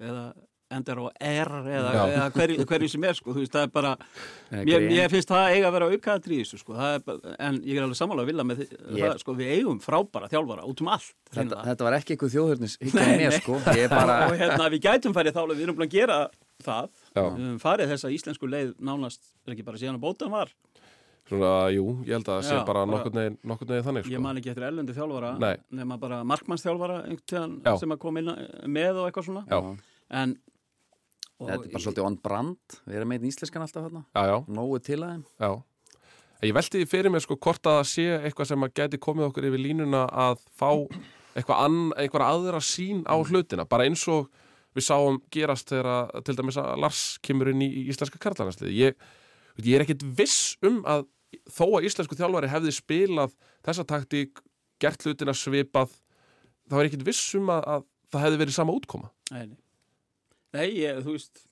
eða 0.00 0.24
endar 0.70 1.00
á 1.02 1.06
R 1.18 1.50
eða, 1.66 1.92
eða 2.06 2.26
hverju, 2.34 2.64
hverju 2.70 2.88
sem 2.92 3.04
er 3.08 3.16
sko, 3.18 3.32
þú 3.34 3.42
veist, 3.42 3.54
það 3.56 3.64
er 3.66 3.70
bara 3.74 3.90
mér, 4.54 4.84
mér 4.86 5.08
finnst 5.10 5.32
það 5.32 5.54
eiga 5.56 5.66
að 5.66 5.74
vera 5.76 5.88
aukaðatri 5.90 6.36
í 6.36 6.44
þessu 6.44 6.60
sko, 6.60 6.76
bara, 7.08 7.32
en 7.42 7.58
ég 7.66 7.80
er 7.80 7.86
alveg 7.86 7.98
sammála 7.98 8.22
að 8.22 8.30
vilja 8.30 8.44
með 8.46 8.60
Ég- 8.62 9.00
það, 9.02 9.16
sko, 9.24 9.34
við 9.40 9.50
eigum 9.56 9.80
frábæra 9.82 10.30
þjálfara 10.30 10.68
út 10.70 10.84
um 10.84 10.92
allt 10.94 11.10
þetta, 11.34 11.64
þetta 11.72 11.88
var 11.88 11.98
ekki 11.98 12.14
eitthvað 12.14 12.34
þjóðhörnis 12.36 12.76
ekki 12.78 12.94
Nei, 13.00 13.10
mér, 13.24 13.36
sko, 13.40 13.58
ég 13.66 13.82
er 13.88 13.94
bara 13.96 14.20
og 14.28 14.36
hérna 14.38 14.70
við 14.76 14.84
gætum 14.86 15.16
farið 15.16 15.40
þá 15.40 15.42
við 15.50 15.64
erum 15.66 15.80
búin 15.80 15.88
að 15.88 15.96
gera 15.96 16.20
það. 16.60 16.90
Höfum 17.16 17.58
farið 17.62 17.90
þessa 17.96 18.14
íslensku 18.14 18.48
leið 18.52 18.72
nánast 18.84 19.22
er 19.48 19.56
ekki 19.56 19.66
bara 19.66 19.80
síðan 19.80 19.98
að 19.98 20.04
bótan 20.06 20.30
var 20.30 20.54
Svona, 21.30 21.50
jú, 21.70 21.84
ég 22.08 22.16
held 22.16 22.26
að 22.26 22.40
það 22.40 22.46
sé 22.48 22.60
bara 22.66 22.84
nokkurn 22.90 23.18
veginn 23.20 23.84
þannig, 23.86 24.04
sko. 24.04 24.12
ég 24.16 24.22
man 24.24 24.40
ekki 24.40 24.50
eftir 24.50 24.66
ellendi 24.66 24.96
þjálfara 24.96 25.32
Nei. 25.38 25.52
nema 25.78 25.98
bara 26.02 26.22
Já. 27.62 27.76
sem 27.78 27.94
að 27.94 28.00
koma 28.02 28.22
inn 28.24 28.32
með 28.66 28.98
og 28.98 29.06
eitthvað 29.06 29.28
svona 29.28 29.44
Já. 29.46 29.60
en 30.22 30.36
og, 31.38 31.46
þetta 31.46 31.62
er 31.62 31.70
bara 31.70 31.84
svolítið 31.86 32.08
on 32.08 32.18
brand 32.24 32.78
við 32.82 32.98
erum 32.98 33.12
með 33.14 33.28
íslenskan 33.30 33.62
alltaf 33.64 33.86
já, 34.26 34.36
nógu 34.50 34.82
til. 34.84 35.02
En 35.06 35.24
Ég 36.40 36.54
velti 36.56 36.80
því 36.80 36.88
fyrir 36.88 37.12
mér, 37.12 37.20
sko, 37.20 37.36
hvort 37.36 37.66
að 37.68 37.74
það 37.78 37.88
sé 37.90 38.04
eitthvað 38.16 38.46
sem 38.48 38.62
að 38.64 38.76
geti 38.78 39.00
komið 39.04 39.26
okkur 39.26 39.46
yfir 39.50 39.60
línuna 39.60 40.06
að 40.08 40.38
fá 40.56 40.70
eitthvað 41.36 41.64
ann, 41.66 41.80
eitthvað 42.00 42.24
aðra 42.26 42.60
sín 42.64 43.02
á 43.04 43.14
hlutina, 43.20 43.66
bara 43.68 43.84
eins 43.84 44.06
og 44.08 44.30
við 44.72 44.86
sáum 44.86 45.18
gerast 45.34 45.68
þegar 45.68 45.90
að, 45.92 46.22
til 46.24 46.36
dæmis 46.38 46.58
að 46.62 46.70
Lars 46.80 47.02
kemur 47.26 47.50
inn 47.52 47.60
í, 47.66 47.68
í 47.68 47.82
íslenska 47.92 48.20
karlaganslið. 48.22 48.72
Ég, 48.72 49.04
ég 49.60 49.76
er 49.76 49.84
ekkit 49.84 50.06
viss 50.16 50.54
um 50.64 50.80
að 50.88 51.04
þó 51.50 51.66
að 51.68 51.88
íslensku 51.88 52.18
þjálfari 52.18 52.50
hefði 52.50 52.74
spilað 52.74 53.34
þessa 53.66 53.86
taktík, 53.88 54.40
gert 54.80 55.04
hlutina 55.04 55.34
svipað, 55.36 55.92
þá 56.70 56.78
er 56.80 56.88
ekkit 56.88 57.06
viss 57.06 57.34
um 57.38 57.52
að, 57.52 57.66
að 57.74 57.86
það 58.10 58.26
hefði 58.26 58.42
verið 58.44 58.56
sama 58.56 58.76
útkoma. 58.76 59.12
nei, 59.34 59.44
nei. 59.52 59.58
nei 60.56 60.68
ég, 60.80 61.02
þú 61.04 61.16
veist 61.16 61.44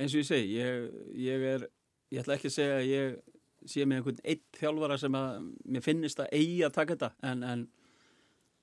eins 0.00 0.14
og 0.14 0.20
ég 0.20 0.28
segi 0.28 0.58
ég, 0.58 0.90
ég 1.24 1.46
er, 1.54 1.68
ég 2.12 2.24
ætla 2.24 2.36
ekki 2.38 2.50
að 2.50 2.56
segja 2.56 2.80
að 2.80 2.90
ég 2.90 3.14
sé 3.70 3.86
með 3.86 4.00
einhvern 4.00 4.20
eitt 4.28 4.58
þjálfara 4.58 4.98
sem 5.00 5.16
að 5.16 5.46
mér 5.72 5.84
finnist 5.84 6.20
að 6.20 6.34
eigi 6.36 6.60
að 6.66 6.74
taka 6.74 6.96
þetta 6.96 7.30
en, 7.30 7.44
en 7.48 7.62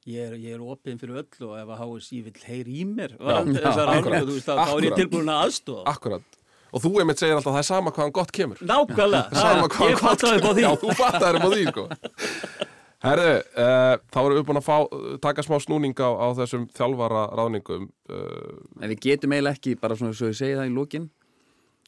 ég 0.09 0.27
er, 0.27 0.35
ég 0.41 0.57
er 0.57 0.65
opinn 0.65 0.99
fyrir 1.01 1.23
öll 1.23 1.47
og 1.47 1.55
ef 1.61 1.71
að 1.73 1.81
HSI 1.85 2.21
vill 2.27 2.43
heyri 2.45 2.77
í 2.83 2.85
mér 2.89 3.15
já, 3.15 3.39
þessar 3.47 3.93
akkurat, 3.95 4.27
þú 4.27 4.35
veist, 4.35 4.49
þá, 4.49 4.61
þá 4.61 4.73
er 4.75 4.87
ég 4.87 4.99
tilbúin 4.99 5.33
að 5.33 5.43
aðstofa 5.47 5.95
Akkurat. 5.95 6.39
Og 6.71 6.83
þú 6.85 6.91
einmitt 7.01 7.19
segir 7.19 7.35
alltaf 7.35 7.51
að 7.51 7.57
það 7.57 7.63
er 7.63 7.67
sama 7.67 7.91
hvaðan 7.95 8.13
gott 8.15 8.31
kemur. 8.35 8.59
Nákvæmlega, 8.63 9.23
það, 9.35 9.63
hvaðan 9.75 9.91
ég 9.91 10.03
fattaði 10.05 10.37
upp 10.39 10.45
á 10.47 10.51
því 10.55 10.61
Já, 10.63 10.71
þú 10.83 10.93
fattaði 11.01 11.39
upp 11.41 11.43
á 11.43 11.49
því, 11.51 11.63
sko. 11.71 11.87
Herðu, 13.01 13.31
uh, 13.57 13.95
þá 14.13 14.17
erum 14.21 14.37
við 14.37 14.43
búin 14.45 14.59
að 14.61 14.67
fá, 14.67 14.75
taka 15.25 15.41
smá 15.47 15.55
snúning 15.63 15.95
á, 15.97 16.09
á 16.21 16.27
þessum 16.37 16.67
þjálfara 16.77 17.23
ráðningum. 17.39 17.87
Uh, 18.05 18.61
en 18.77 18.91
við 18.93 18.99
getum 19.07 19.33
eiginlega 19.33 19.57
ekki, 19.57 19.73
bara 19.81 19.97
svona 19.97 20.13
svo 20.13 20.29
ég 20.29 20.37
segi 20.37 20.53
það 20.59 20.69
í 20.69 20.75
lókin 20.75 21.07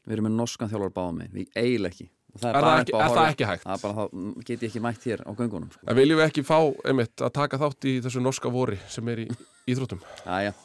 við 0.03 0.15
erum 0.17 0.25
með 0.27 0.35
norskan 0.41 0.71
þjálfar 0.73 0.95
báða 0.97 1.13
með 1.21 1.37
við 1.37 1.53
eiginlega 1.53 1.93
ekki 1.93 2.09
Og 2.33 2.41
Er 2.41 2.55
bara 2.57 2.65
það 2.73 2.79
ekki- 2.81 2.93
er 2.97 3.03
að 3.05 3.13
það 3.13 3.27
ekki 3.29 3.45
hægt? 3.45 3.63
það 3.67 3.73
er 3.77 3.81
bara 3.83 3.93
þá 3.93 4.13
mm, 4.17 4.29
get 4.47 4.63
ég 4.65 4.69
ekki 4.71 4.79
mætt 4.81 5.03
hér 5.05 5.21
á 5.21 5.31
göngunum 5.37 5.69
sko. 5.69 5.83
en 5.85 5.97
viljum 5.99 6.17
við 6.17 6.25
ekki 6.31 6.43
fá, 6.47 6.57
einmitt, 6.89 7.13
að 7.21 7.31
taka 7.37 7.59
þátt 7.61 7.85
í 7.85 7.93
þessu 8.01 8.23
norska 8.25 8.49
vori 8.49 8.79
sem 8.89 9.11
er 9.13 9.21
í 9.21 9.27
íþróttum? 9.69 10.01
Æja, 10.25 10.55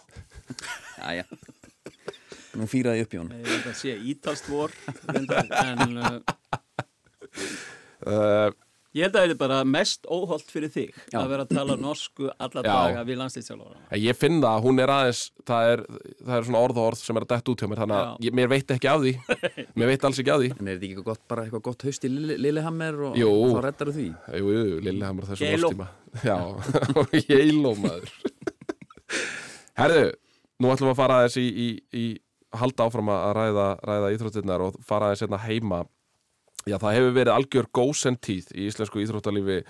æja 1.04 1.26
Nú 2.58 2.66
fýraði 2.70 3.04
upp 3.06 3.14
í 3.14 3.20
honum 3.22 3.38
Ég 3.42 3.50
held 3.54 3.68
að 3.72 3.76
sé 3.82 3.96
ítalst 4.12 4.48
vor 4.52 4.74
en 5.08 5.98
uh, 5.98 6.18
Uh, 8.08 8.48
ég 8.96 9.04
held 9.04 9.16
að 9.18 9.24
þetta 9.26 9.34
er 9.34 9.38
bara 9.40 9.56
mest 9.68 10.06
óholt 10.08 10.46
fyrir 10.48 10.70
þig 10.72 10.92
Já. 11.12 11.18
að 11.20 11.26
vera 11.32 11.44
að 11.44 11.50
tala 11.58 11.74
norsku 11.82 12.28
alla 12.30 12.62
Já. 12.64 12.68
daga 12.70 13.02
við 13.08 13.18
landslýstjálfara 13.20 13.80
en 13.92 14.00
ég 14.00 14.16
finn 14.16 14.38
það 14.40 14.52
að 14.54 14.62
hún 14.64 14.80
er 14.84 14.92
aðeins, 14.94 15.20
það 15.50 15.70
er, 15.72 15.82
það 16.22 16.32
er 16.38 16.46
svona 16.48 16.62
orð 16.68 16.78
og 16.80 16.86
orð 16.92 17.02
sem 17.02 17.18
er 17.20 17.26
að 17.26 17.32
detta 17.34 17.52
út 17.52 17.64
hjá 17.64 17.68
mér, 17.72 17.82
þannig 17.82 17.98
að 18.30 18.38
mér 18.38 18.50
veit 18.54 18.72
ekki 18.76 18.90
af 18.92 19.02
því. 19.02 19.12
mér 19.82 19.90
veit 19.92 20.06
alls 20.08 20.22
ekki 20.22 20.32
af 20.34 20.40
því. 20.44 20.50
En 20.54 20.70
er 20.72 20.78
þetta 20.78 20.88
ekki 20.88 21.04
gott, 21.10 21.22
bara 21.34 21.44
eitthvað 21.44 21.64
gott 21.68 21.86
haust 21.88 22.06
í 22.08 22.12
Lille- 22.14 22.38
Lillehammer 22.46 23.02
og 23.10 23.18
Jú. 23.18 23.32
þá 23.58 23.60
reddar 23.66 23.92
því 23.98 24.06
Jú, 24.38 24.54
jú, 24.56 24.78
Lilli 24.88 25.04
Hamar 25.10 25.28
þessum 25.32 25.58
ástíma 25.58 25.90
Já, 26.24 26.38
Geilo 27.28 27.74
maður 27.82 28.14
Herðu, 29.78 30.06
nú 30.62 30.72
ætlum 30.72 30.88
við 30.90 30.94
að 30.94 31.00
fara 31.02 31.20
aðeins 31.20 31.38
í, 31.42 31.46
í, 31.50 31.68
í 31.98 32.06
halda 32.56 32.86
áfram 32.88 33.10
að 33.12 33.28
ræða, 33.36 33.68
ræða 33.84 34.10
íþróttirnar 34.16 34.64
og 34.64 34.78
fara 34.86 35.08
aðeins 35.10 35.24
hérna 35.26 35.40
heima. 35.44 35.82
Já, 36.68 36.76
það 36.80 36.96
hefur 36.98 37.14
verið 37.16 37.34
algjör 37.34 37.68
gósentíð 37.76 38.50
í 38.56 38.66
íslensku 38.68 39.00
íþróttalífi 39.04 39.62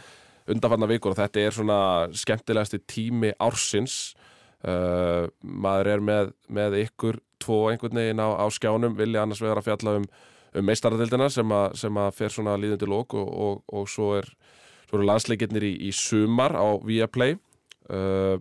undanfarnar 0.48 0.90
vikur 0.90 1.12
og 1.12 1.18
þetta 1.18 1.42
er 1.44 1.54
svona 1.54 1.78
skemmtilegasti 2.16 2.80
tími 2.88 3.34
ársins. 3.38 4.14
Uh, 4.58 5.28
maður 5.42 5.92
er 5.92 6.00
með, 6.02 6.30
með 6.50 6.78
ykkur 6.80 7.20
tvo 7.38 7.68
einhvern 7.70 7.94
veginn 8.00 8.18
á, 8.18 8.26
á 8.42 8.46
skjánum 8.50 8.96
vilja 8.98 9.22
annars 9.22 9.38
vegar 9.44 9.60
að 9.60 9.68
fjalla 9.68 9.92
um, 10.00 10.06
um 10.58 10.66
meistaradildina 10.66 11.28
sem, 11.30 11.52
að- 11.54 11.76
sem 11.78 12.00
að 12.02 12.08
fer 12.16 12.34
svona 12.34 12.56
líðundi 12.58 12.88
lók 12.90 13.14
og, 13.14 13.28
og, 13.28 13.60
og 13.70 13.86
svo 13.86 14.16
er 14.18 14.26
eru 14.88 15.04
landsleikirnir 15.06 15.62
í, 15.68 15.74
í 15.86 15.92
sumar 15.94 16.56
á 16.58 16.66
Viaplay. 16.82 17.36
Uh, 17.86 18.40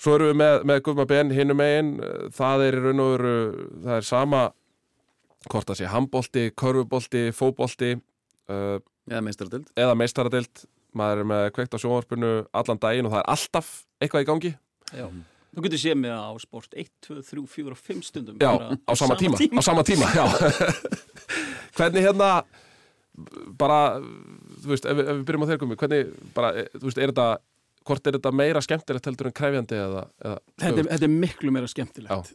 svo 0.00 0.16
erum 0.16 0.32
við 0.32 0.38
með, 0.40 0.56
með 0.70 0.82
Guðma 0.86 1.06
Ben 1.10 1.32
hinum 1.34 1.60
megin, 1.60 1.94
það 2.34 2.66
er 2.66 2.78
í 2.78 2.84
raun 2.84 3.04
og 3.04 3.12
veru 3.14 3.34
það 3.84 3.96
er 3.96 4.08
sama 4.08 4.42
hvort 5.50 5.68
það 5.68 5.80
sé 5.80 5.90
handbolti, 5.92 6.48
körfubolti, 6.56 7.28
fóbolti 7.36 7.94
uh, 8.48 8.78
Eða 9.04 9.20
meistardöld 9.20 9.68
eða 9.76 9.96
meistaradeild 10.00 10.64
maður 10.96 11.22
er 11.22 11.28
með 11.28 11.46
kveikt 11.56 11.76
á 11.76 11.78
sjónvarpinu 11.82 12.32
allan 12.54 12.80
daginn 12.80 13.08
og 13.08 13.14
það 13.14 13.22
er 13.22 13.30
alltaf 13.34 13.70
eitthvað 14.00 14.24
í 14.24 14.28
gangi. 14.28 14.52
Já. 14.94 15.06
Þú 15.54 15.64
getur 15.66 15.80
séð 15.82 15.96
mig 16.02 16.14
á 16.14 16.30
sport 16.42 16.74
1, 16.74 16.90
2, 17.06 17.16
3, 17.28 17.44
4 17.50 17.74
og 17.74 17.80
5 17.80 18.04
stundum. 18.06 18.38
Já, 18.42 18.52
á 18.74 18.92
sama, 18.98 19.16
tíma, 19.18 19.38
á 19.38 19.62
sama 19.62 19.84
tíma 19.86 20.10
já. 20.14 20.24
hvernig 21.76 22.06
hérna 22.06 22.30
bara, 23.58 24.00
þú 24.62 24.72
veist, 24.72 24.86
ef, 24.90 24.98
ef 24.98 25.10
við 25.20 25.26
byrjum 25.28 25.46
á 25.46 25.48
þeir 25.50 25.60
komi 25.62 25.78
hvernig, 25.78 26.14
bara, 26.34 26.50
eh, 26.58 26.70
þú 26.74 26.88
veist, 26.88 26.98
er 26.98 27.12
þetta 27.12 27.28
hvort 27.84 28.06
er 28.06 28.16
þetta 28.18 28.32
meira 28.32 28.60
skemmtilegt 28.64 29.06
heldur 29.10 29.26
en 29.30 29.36
krefjandi 29.36 29.76
eða, 29.76 30.02
eða 30.24 30.38
Þetta, 30.62 30.78
er- 30.78 30.90
þetta 30.94 31.08
er 31.08 31.14
miklu 31.14 31.50
meira 31.52 31.68
skemmtilegt 31.68 32.34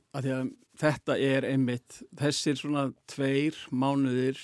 þetta 0.79 1.15
er 1.19 1.47
einmitt 1.49 2.01
þessir 2.15 2.55
svona 2.61 2.87
tveir 3.09 3.57
mánuðir 3.71 4.37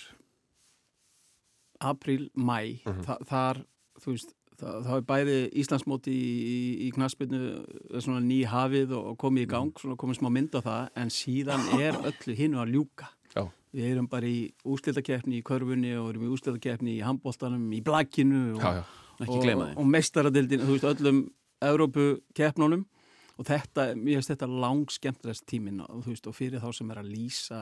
apríl, 1.81 2.29
mæ 2.35 2.79
Mhm. 2.85 3.03
þa 3.05 3.17
þar, 3.29 3.57
þú 3.99 4.11
veist 4.15 4.33
það, 4.57 4.75
það 4.85 4.95
er 4.97 5.01
bæði 5.11 5.37
Íslandsmóti 5.61 6.11
í, 6.15 6.29
í, 6.55 6.87
í 6.87 6.91
knaspinu 6.95 7.41
svona 7.99 8.21
ný 8.23 8.45
hafið 8.47 8.93
og, 8.95 9.17
komið 9.17 9.43
í 9.45 9.49
gang, 9.51 9.71
svona 9.77 9.97
komið 9.99 10.19
smá 10.21 10.31
mynd 10.31 10.55
á 10.55 10.61
það 10.63 10.89
en 10.95 11.09
síðan 11.09 11.65
er 11.79 11.93
öllu 11.99 12.35
hinu 12.35 12.57
að 12.63 12.71
ljúka. 12.75 13.09
Já. 13.35 13.49
við 13.75 13.89
erum 13.91 14.07
bara 14.07 14.23
í 14.25 14.53
ústildakeppni 14.63 15.41
í 15.41 15.43
körfunni 15.43 15.89
og 15.99 16.13
erum 16.13 16.23
í 16.23 16.31
ústildakeppni 16.31 16.93
í 16.95 17.03
handbóltanum, 17.03 17.65
í 17.75 17.81
blakkinu 17.83 18.55
og, 18.55 18.61
já, 18.63 18.71
já, 18.79 18.83
og, 19.23 19.77
og 19.81 19.87
meistaradildin, 19.87 20.65
þú 20.65 20.75
veist, 20.77 20.87
öllum 20.93 21.23
Evrópu 21.65 22.07
keppnunum 22.35 22.85
og 23.39 23.45
þetta, 23.47 23.89
mér 23.95 24.19
finnst 24.19 24.31
þetta 24.33 24.47
lang 24.63 24.85
skemmtilegst 24.91 25.45
tímin 25.49 25.81
og, 25.85 26.01
þú 26.05 26.11
veist, 26.13 26.27
og 26.27 26.35
fyrir 26.35 26.61
þá 26.63 26.69
sem 26.75 26.91
er 26.91 26.99
að 27.01 27.09
lýsa 27.13 27.61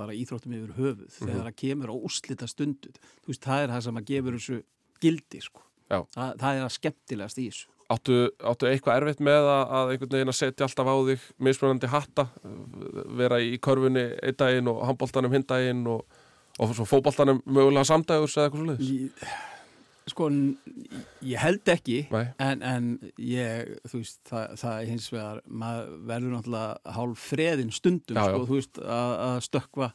bara 0.00 0.14
íþróttum 0.16 0.54
yfir 0.56 0.72
höfuð 0.78 1.10
þegar 1.18 1.44
það 1.50 1.58
kemur 1.60 1.92
á 1.92 1.96
úslita 1.96 2.48
stundu 2.48 2.92
þú 2.96 3.28
veist, 3.34 3.44
það 3.44 3.66
er 3.66 3.74
það 3.76 3.84
sem 3.86 4.00
að 4.00 4.08
gefur 4.08 4.38
þessu 4.38 4.58
gildi, 5.02 5.40
sko. 5.44 5.62
Það, 5.92 6.34
það 6.40 6.56
er 6.56 6.62
að 6.64 6.72
skemmtilegast 6.78 7.38
í 7.42 7.46
þessu. 7.50 7.66
áttu, 7.92 8.14
áttu 8.48 8.68
eitthvað 8.70 8.98
erfitt 9.02 9.20
með 9.28 9.48
að, 9.52 9.62
að 9.76 9.90
einhvern 9.92 10.14
veginn 10.16 10.32
að 10.32 10.38
setja 10.38 10.64
alltaf 10.68 10.88
á 10.88 10.96
þig 11.10 11.26
mismunandi 11.48 11.90
hatta? 11.92 12.24
Vera 13.20 13.40
í 13.44 13.58
körfunni 13.60 14.04
einn 14.24 14.38
daginn 14.40 14.70
og 14.72 14.80
handboltanum 14.88 15.34
hinn 15.36 15.44
daginn 15.52 15.82
og, 15.92 16.06
og 16.56 16.72
svo 16.78 16.86
fótboltanum 16.88 17.42
mögulega 17.44 17.84
samdægurs 17.90 18.38
eða 18.38 18.48
eitthvað 18.48 18.62
svo 18.62 18.70
leiðis 18.72 18.92
Í- 18.96 19.50
sko, 20.12 20.28
ég 21.26 21.40
held 21.42 21.72
ekki 21.74 21.98
en, 22.42 22.62
en 22.62 22.88
ég, 23.18 23.74
þú 23.90 24.00
veist, 24.04 24.20
það, 24.30 24.54
það 24.62 24.86
hins 24.92 25.10
vegar, 25.12 25.42
maður 25.48 25.92
verður 26.12 26.34
náttúrulega 26.36 26.96
hálf 26.96 27.28
freðin 27.32 27.72
stundum, 27.74 28.16
Já, 28.18 28.22
já. 28.22 28.32
sko, 28.36 28.48
þú 28.50 28.58
veist, 28.60 28.82
að, 28.82 29.14
að 29.28 29.38
stökkva 29.48 29.90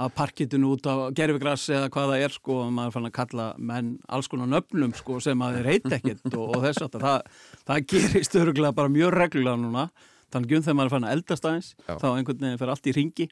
að 0.00 0.12
parkitinu 0.16 0.68
út 0.76 0.86
á 0.86 0.94
gerfigras 1.12 1.64
eða 1.74 1.88
hvað 1.92 2.12
það 2.12 2.22
er, 2.24 2.34
sko, 2.38 2.58
og 2.62 2.70
maður 2.72 2.94
fann 2.94 3.08
að 3.08 3.14
kalla 3.18 3.46
menn 3.58 3.88
alls 4.08 4.28
konar 4.30 4.48
nöfnum, 4.48 4.94
sko, 4.96 5.18
sem 5.20 5.42
að 5.44 5.58
þeir 5.58 5.68
heit 5.72 5.88
ekkert 5.98 6.28
og, 6.30 6.44
og 6.54 6.62
þess 6.64 6.84
að 6.86 7.00
það, 7.02 7.34
það 7.68 7.82
gerist 7.94 8.38
öruglega 8.40 8.76
bara 8.78 8.92
mjög 8.94 9.12
reglulega 9.18 9.60
núna, 9.60 9.88
þannig 10.30 10.54
um 10.56 10.64
þegar 10.68 10.78
maður 10.78 10.94
fann 10.94 11.08
að 11.08 11.16
eldast 11.18 11.48
aðeins, 11.50 11.72
Já. 11.88 11.94
þá 11.98 12.06
einhvern 12.14 12.44
veginn 12.46 12.62
fer 12.62 12.72
allt 12.76 12.86
í 12.86 12.94
ringi, 12.96 13.26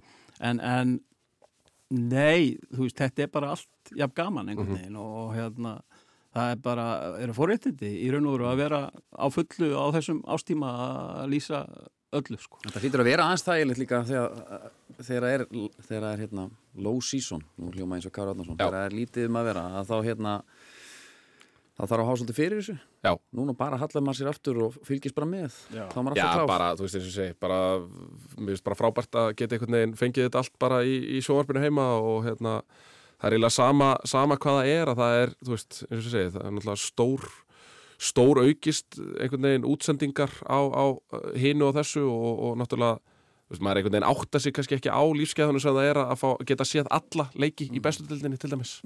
en, 0.50 0.60
en 0.74 0.96
Nei, 1.94 2.58
þú 2.74 2.84
veist, 2.84 2.98
þetta 3.00 3.24
er 3.24 3.30
bara 3.32 3.54
allt 3.54 3.92
jafn 3.96 4.16
gaman 4.18 4.50
einhvern 4.52 4.74
veginn 4.76 4.96
og, 5.00 5.12
og 5.22 5.30
hérna, 5.36 5.76
það 6.36 6.50
er 6.52 6.58
bara, 6.66 6.88
eru 7.24 7.36
forréttindi 7.36 7.92
í 8.04 8.10
raun 8.12 8.26
og 8.28 8.34
veru 8.36 8.48
að 8.50 8.60
vera 8.60 8.80
á 8.92 9.26
fullu 9.32 9.70
á 9.72 9.84
þessum 9.96 10.18
ástíma 10.28 10.72
að 11.22 11.30
lýsa 11.32 11.62
öllu, 12.18 12.38
sko. 12.40 12.60
Þetta 12.64 12.82
hlýtur 12.84 13.02
að 13.02 13.08
vera 13.10 13.28
aðeins 13.28 13.44
þægilegt 13.46 13.80
líka 13.82 14.02
þegar, 14.08 14.36
það 14.98 15.28
er, 15.30 15.44
þegar 15.48 16.04
það 16.04 16.10
er 16.12 16.22
hérna, 16.24 16.44
low 16.88 17.00
season, 17.04 17.44
nú 17.60 17.72
hljóma 17.72 17.98
eins 17.98 18.08
og 18.08 18.14
Kára 18.16 18.32
Átnarsson, 18.32 18.56
Já. 18.56 18.62
þegar 18.66 18.76
það 18.78 18.86
er 18.88 18.96
lítið 18.96 19.28
um 19.28 19.40
að 19.40 19.48
vera, 19.50 19.64
að 19.80 19.90
þá 19.90 19.96
hérna, 20.10 20.34
þá 21.78 21.84
þarf 21.86 22.02
að 22.02 22.08
hafa 22.08 22.18
svolítið 22.18 22.38
fyrir 22.38 22.58
þessu. 22.58 22.74
Já. 23.06 23.12
Núna 23.38 23.54
bara 23.58 23.78
hallar 23.78 24.02
maður 24.02 24.18
sér 24.18 24.30
aftur 24.32 24.60
og 24.64 24.78
fylgist 24.86 25.14
bara 25.14 25.28
með. 25.30 25.58
Já. 25.70 25.84
Þá 25.92 25.98
er 26.00 26.06
maður 26.08 26.18
Já, 26.18 26.28
bara, 26.50 26.68
þú 26.74 26.86
veist 26.86 26.98
eins 26.98 27.04
og 27.04 27.10
ég 27.10 27.16
segi, 27.16 27.36
bara, 27.44 27.58
mér 28.34 28.50
finnst 28.50 28.66
bara 28.66 28.78
frábært 28.78 29.18
að 29.22 29.28
geta 29.38 29.54
einhvern 29.56 29.76
veginn 29.78 29.98
fengið 30.00 30.26
þetta 30.26 30.42
allt 30.42 30.56
bara 30.64 30.80
í, 30.82 30.96
í 31.14 31.20
sjónvarpinu 31.22 31.62
heima 31.62 31.86
og 32.02 32.26
hérna, 32.26 32.54
það 33.20 33.28
er 33.28 33.36
eiginlega 33.36 33.54
sama, 33.54 33.90
sama 34.10 34.38
hvað 34.42 34.58
það 34.58 34.72
er 34.72 34.92
að 34.92 35.02
það 35.04 35.18
er, 35.20 35.36
þú 35.44 35.54
veist, 35.54 35.78
eins 35.86 36.00
og 36.00 36.08
ég 36.08 36.16
segi, 36.16 36.32
það 36.34 36.48
er 36.48 36.56
náttúrulega 36.56 36.82
stór, 36.82 37.28
stór 38.08 38.42
aukist 38.42 38.98
einhvern 39.06 39.46
veginn 39.46 39.70
útsendingar 39.70 40.34
á, 40.50 40.58
á 40.58 40.84
hinu 41.38 41.70
og 41.70 41.78
þessu 41.78 42.02
og, 42.10 42.42
og 42.48 42.58
náttúrulega, 42.58 43.07
veist, 43.48 43.62
maður 43.64 43.80
einhvern 43.80 43.96
veginn 43.96 44.08
átta 44.08 44.40
sig 44.42 44.54
kannski 44.56 44.76
ekki 44.78 44.92
á 44.92 45.02
lífskeiðunum 45.20 45.62
sem 45.64 45.76
það 45.78 45.90
er 45.90 46.00
að 46.02 46.18
fá, 46.20 46.28
geta 46.48 46.66
séð 46.68 46.90
alla 46.98 47.28
leiki 47.34 47.70
í 47.72 47.80
bestu 47.84 48.04
dildinni 48.08 48.40
til 48.40 48.52
dæmis. 48.52 48.78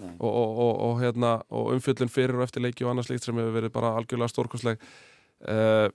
Nei. 0.00 0.12
og, 0.18 0.28
og, 0.30 0.58
og, 0.66 0.74
og, 0.88 0.98
hérna, 1.00 1.36
og 1.50 1.72
umfjöllun 1.76 2.12
fyrir 2.12 2.38
og 2.38 2.44
eftir 2.46 2.64
leiki 2.64 2.84
og 2.84 2.92
annars 2.94 3.08
líkt 3.12 3.24
sem 3.28 3.40
hefur 3.40 3.56
verið 3.56 3.72
bara 3.76 3.94
algjörlega 4.00 4.32
stórkostleg. 4.34 4.82
Uh, 5.40 5.88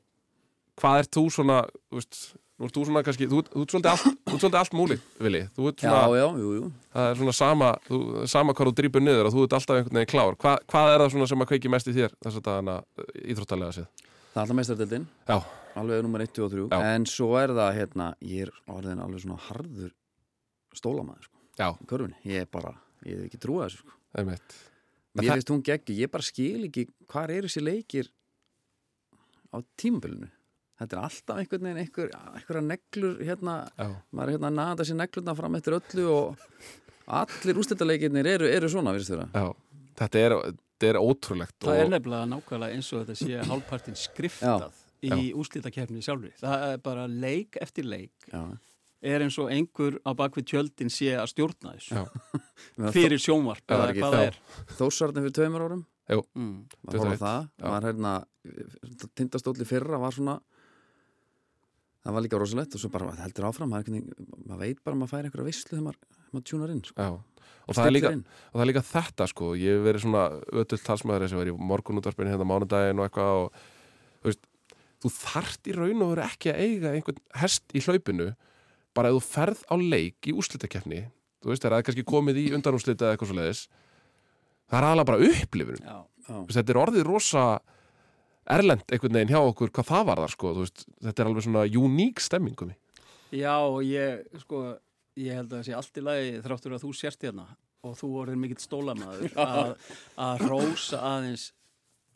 hvað 0.82 1.04
ert 1.04 1.14
þú 1.16 1.26
svona 1.32 1.60
þú 1.70 2.00
veist, 2.00 2.22
nú 2.56 2.68
ert 2.68 2.78
þú 2.78 2.86
svona 2.88 3.04
kannski 3.06 3.28
þú, 3.30 3.42
þú 3.52 3.64
ert 3.66 3.74
svolítið 3.76 3.92
allt, 3.92 4.06
þú 4.26 4.34
ert 4.34 4.44
svolítið 4.46 4.60
allt 4.62 4.76
múli 4.80 4.98
Vili, 5.22 5.42
þú 5.56 5.68
ert 5.70 5.84
Já, 5.84 5.90
svona, 5.92 6.18
já, 6.18 6.26
jú, 6.42 6.54
jú. 6.56 6.70
það 6.96 7.10
er 7.12 7.20
svona 7.20 7.36
sama 7.36 7.70
þú, 7.88 8.00
sama 8.32 8.56
hvað 8.56 8.72
þú 8.72 8.74
drýpur 8.80 9.06
niður 9.06 9.30
og 9.30 9.36
þú 9.36 9.46
ert 9.46 9.58
alltaf 9.60 9.80
einhvern 9.80 10.00
veginn 10.00 10.12
klár. 10.12 10.40
Hva, 10.42 10.56
hvað 10.72 10.94
er 10.94 11.04
það 11.04 11.14
svona 11.14 11.30
sem 11.32 11.46
að 11.46 11.52
kveiki 11.52 11.72
mest 11.76 11.92
í 11.92 11.96
þér 12.00 12.16
þess 12.26 12.40
að 12.42 12.48
dagana 12.50 12.78
íþróttalega 13.26 13.78
séð? 13.78 13.88
Það 14.00 14.40
er 14.40 14.44
alltaf 14.46 14.60
meistardildin, 14.60 15.08
já, 15.30 15.38
alveg 15.82 16.04
nummer 16.06 16.24
1, 16.26 16.34
2 16.38 16.46
og 16.46 16.52
3. 16.56 16.68
Já. 16.72 16.94
En 16.96 17.06
svo 17.10 17.32
er 17.40 17.54
það, 17.56 17.72
hérna, 17.80 18.08
ég 18.22 18.48
er 18.48 18.52
orðin 18.72 19.02
alveg 19.04 19.24
svona 19.26 19.40
harður 19.50 19.92
stólamæður, 20.76 21.28
sko, 21.28 21.44
já, 21.60 21.68
í 21.82 21.88
körfunni. 21.90 22.18
Ég 22.28 22.46
er 22.46 22.50
bara, 22.52 22.74
ég 23.06 23.20
hef 23.20 23.28
ekki 23.30 23.42
trúið 23.46 23.66
þessu, 23.68 23.84
sko. 23.84 24.00
Mér 25.16 25.24
það- 25.24 25.32
finnst 25.32 25.52
hún 25.54 25.64
geggi, 25.64 25.98
ég 26.04 26.12
bara 26.12 26.24
skil 26.28 26.66
ekki 26.68 26.88
hvað 27.08 27.30
eru 27.38 27.48
þessi 27.48 27.64
leikir 27.64 28.10
á 29.56 29.58
tímabilinu. 29.80 30.28
Þetta 30.76 30.98
er 30.98 31.04
alltaf 31.08 31.38
einhvern 31.40 31.64
veginn 31.64 31.80
einhver, 31.86 32.10
einhverja 32.36 32.64
neglur 32.68 33.20
hérna, 33.24 33.54
já, 33.80 33.86
maður 34.12 34.28
er 34.28 34.36
hérna 34.36 34.50
að 34.50 34.58
naða 34.60 34.80
þessi 34.82 34.96
neglurna 35.00 35.36
fram 35.38 35.56
eftir 35.56 35.78
öllu 35.78 36.08
og 36.12 36.38
allir 37.08 37.60
úrstættaleikirnir 37.62 38.28
eru, 38.28 38.50
eru 38.52 38.68
svona, 38.68 38.92
virðist 38.92 39.14
þeirra. 39.14 39.30
já, 39.32 39.54
þetta 40.02 40.20
er, 40.26 40.36
þetta 40.76 40.90
er 40.90 41.00
ótrúlegt 41.00 41.56
Það 41.64 41.80
er 41.80 41.86
og, 41.86 41.94
nefnilega 41.96 42.28
nákvæmlega 42.34 42.76
eins 42.76 42.92
og 42.92 43.06
þetta 43.06 43.16
sé 43.22 43.40
hálfpartin 43.48 43.96
skriftað 43.96 44.74
í 45.14 45.34
úslítakefni 45.38 46.02
sjálfri. 46.06 46.32
Það 46.42 46.64
er 46.74 46.78
bara 46.86 47.06
leik 47.08 47.58
eftir 47.62 47.86
leik 47.86 48.30
Já. 48.32 48.42
er 49.06 49.22
eins 49.26 49.38
og 49.42 49.52
einhver 49.54 50.00
á 50.02 50.12
bakvið 50.18 50.48
tjöldin 50.52 50.90
sé 50.94 51.12
að 51.20 51.30
stjórna 51.34 51.76
þessu. 51.76 51.96
Já, 52.00 52.06
fyrir 52.98 53.22
sjónvarp 53.22 53.66
eða 53.76 53.92
hvað 53.94 54.18
það 54.18 54.26
er. 54.32 54.40
Þórsarðin 54.80 55.28
fyrir 55.28 55.38
tveimur 55.42 55.68
árum, 55.68 55.86
Mm. 56.06 56.68
maður 56.86 57.00
21, 57.02 57.18
það, 57.18 57.46
maður 57.66 57.86
hérna, 57.90 58.10
tindastóli 59.18 59.66
fyrra 59.66 59.98
var 59.98 60.14
svona, 60.14 60.36
það 62.06 62.14
var 62.18 62.22
líka 62.26 62.38
rosalegt 62.42 62.76
og 62.78 62.82
svo 62.84 62.92
bara 62.94 63.08
heldur 63.24 63.48
áfram, 63.50 63.72
maður, 63.74 64.04
maður 64.46 64.60
veit 64.62 64.84
bara 64.86 64.94
að 64.94 65.00
maður 65.02 65.12
fær 65.16 65.26
einhverja 65.30 65.48
vislu 65.48 65.72
þegar 65.72 65.86
maður, 65.88 66.20
maður 66.36 66.46
tjúnar 66.52 66.74
inn, 66.76 66.84
sko. 66.86 67.08
já. 67.08 67.42
Og 67.66 67.74
það, 67.74 67.88
er 67.90 67.94
líka, 67.96 68.10
og 68.14 68.54
það 68.60 68.62
er 68.62 68.70
líka 68.70 68.84
þetta 68.86 69.26
sko. 69.32 69.48
Ég 69.58 69.74
hef 69.80 69.86
verið 69.88 70.04
svona 70.04 70.24
ötull 70.62 70.82
talsmaður 70.86 71.32
sem 71.32 71.40
var 71.42 71.50
í 71.50 71.56
morgunútvarpinu 71.74 72.30
hérna 72.36 72.46
mánudaginn 72.46 73.02
og 73.02 73.08
eitthvað 73.08 73.40
og 73.42 73.56
þú 74.22 74.30
veist, 74.30 74.44
þú 75.06 75.14
þart 75.16 75.70
í 75.70 75.76
raun 75.78 76.04
og 76.04 76.12
veru 76.14 76.26
ekki 76.26 76.52
að 76.52 76.64
eiga 76.66 76.96
einhvern 76.96 77.22
hest 77.42 77.76
í 77.76 77.84
hlaupinu. 77.86 78.32
Bara 78.96 79.12
ef 79.12 79.20
þú 79.20 79.24
ferð 79.28 79.64
á 79.70 79.76
leik 79.80 80.30
í 80.30 80.36
úrslitakefni 80.36 81.06
þú 81.46 81.52
veist, 81.52 81.62
það 81.62 81.78
er 81.78 81.86
kannski 81.86 82.08
komið 82.10 82.42
í 82.42 82.46
undanúrslita 82.58 83.06
eða 83.06 83.16
eitthvað 83.16 83.30
svo 83.30 83.38
leiðis 83.38 83.64
það 84.66 84.78
er 84.80 84.88
aðalega 84.88 85.10
bara 85.12 85.28
upplifun. 85.30 85.82
Þetta 86.50 86.74
er 86.74 86.80
orðið 86.82 87.06
rosa 87.06 87.44
erlend 88.50 88.86
einhvern 88.94 89.18
veginn 89.18 89.34
hjá 89.34 89.42
okkur 89.42 89.72
hvað 89.74 89.90
það 89.90 90.08
var 90.10 90.22
þar 90.24 90.34
sko, 90.34 90.54
veist, 90.60 90.84
þetta 91.04 91.22
er 91.22 91.30
alveg 91.30 91.46
svona 91.46 91.66
uník 91.82 92.22
stemmingum 92.22 92.74
Já, 93.34 93.56
og 93.58 93.80
ég, 93.86 94.26
sko, 94.44 94.62
ég 95.18 95.40
held 95.40 95.50
að 95.50 95.58
það 95.58 95.68
sé 95.68 95.78
allt 95.80 95.98
í 96.00 96.04
lagi 96.06 96.36
þráttur 96.46 96.76
að 96.78 96.86
þú 96.86 96.92
sérst 96.98 97.26
hérna 97.26 97.48
og 97.86 97.98
þú 97.98 98.12
orðin 98.22 98.42
mikill 98.42 98.62
stólamaður 98.62 99.40
að, 99.42 99.72
að 100.28 100.46
rósa 100.46 101.02
aðeins 101.10 101.48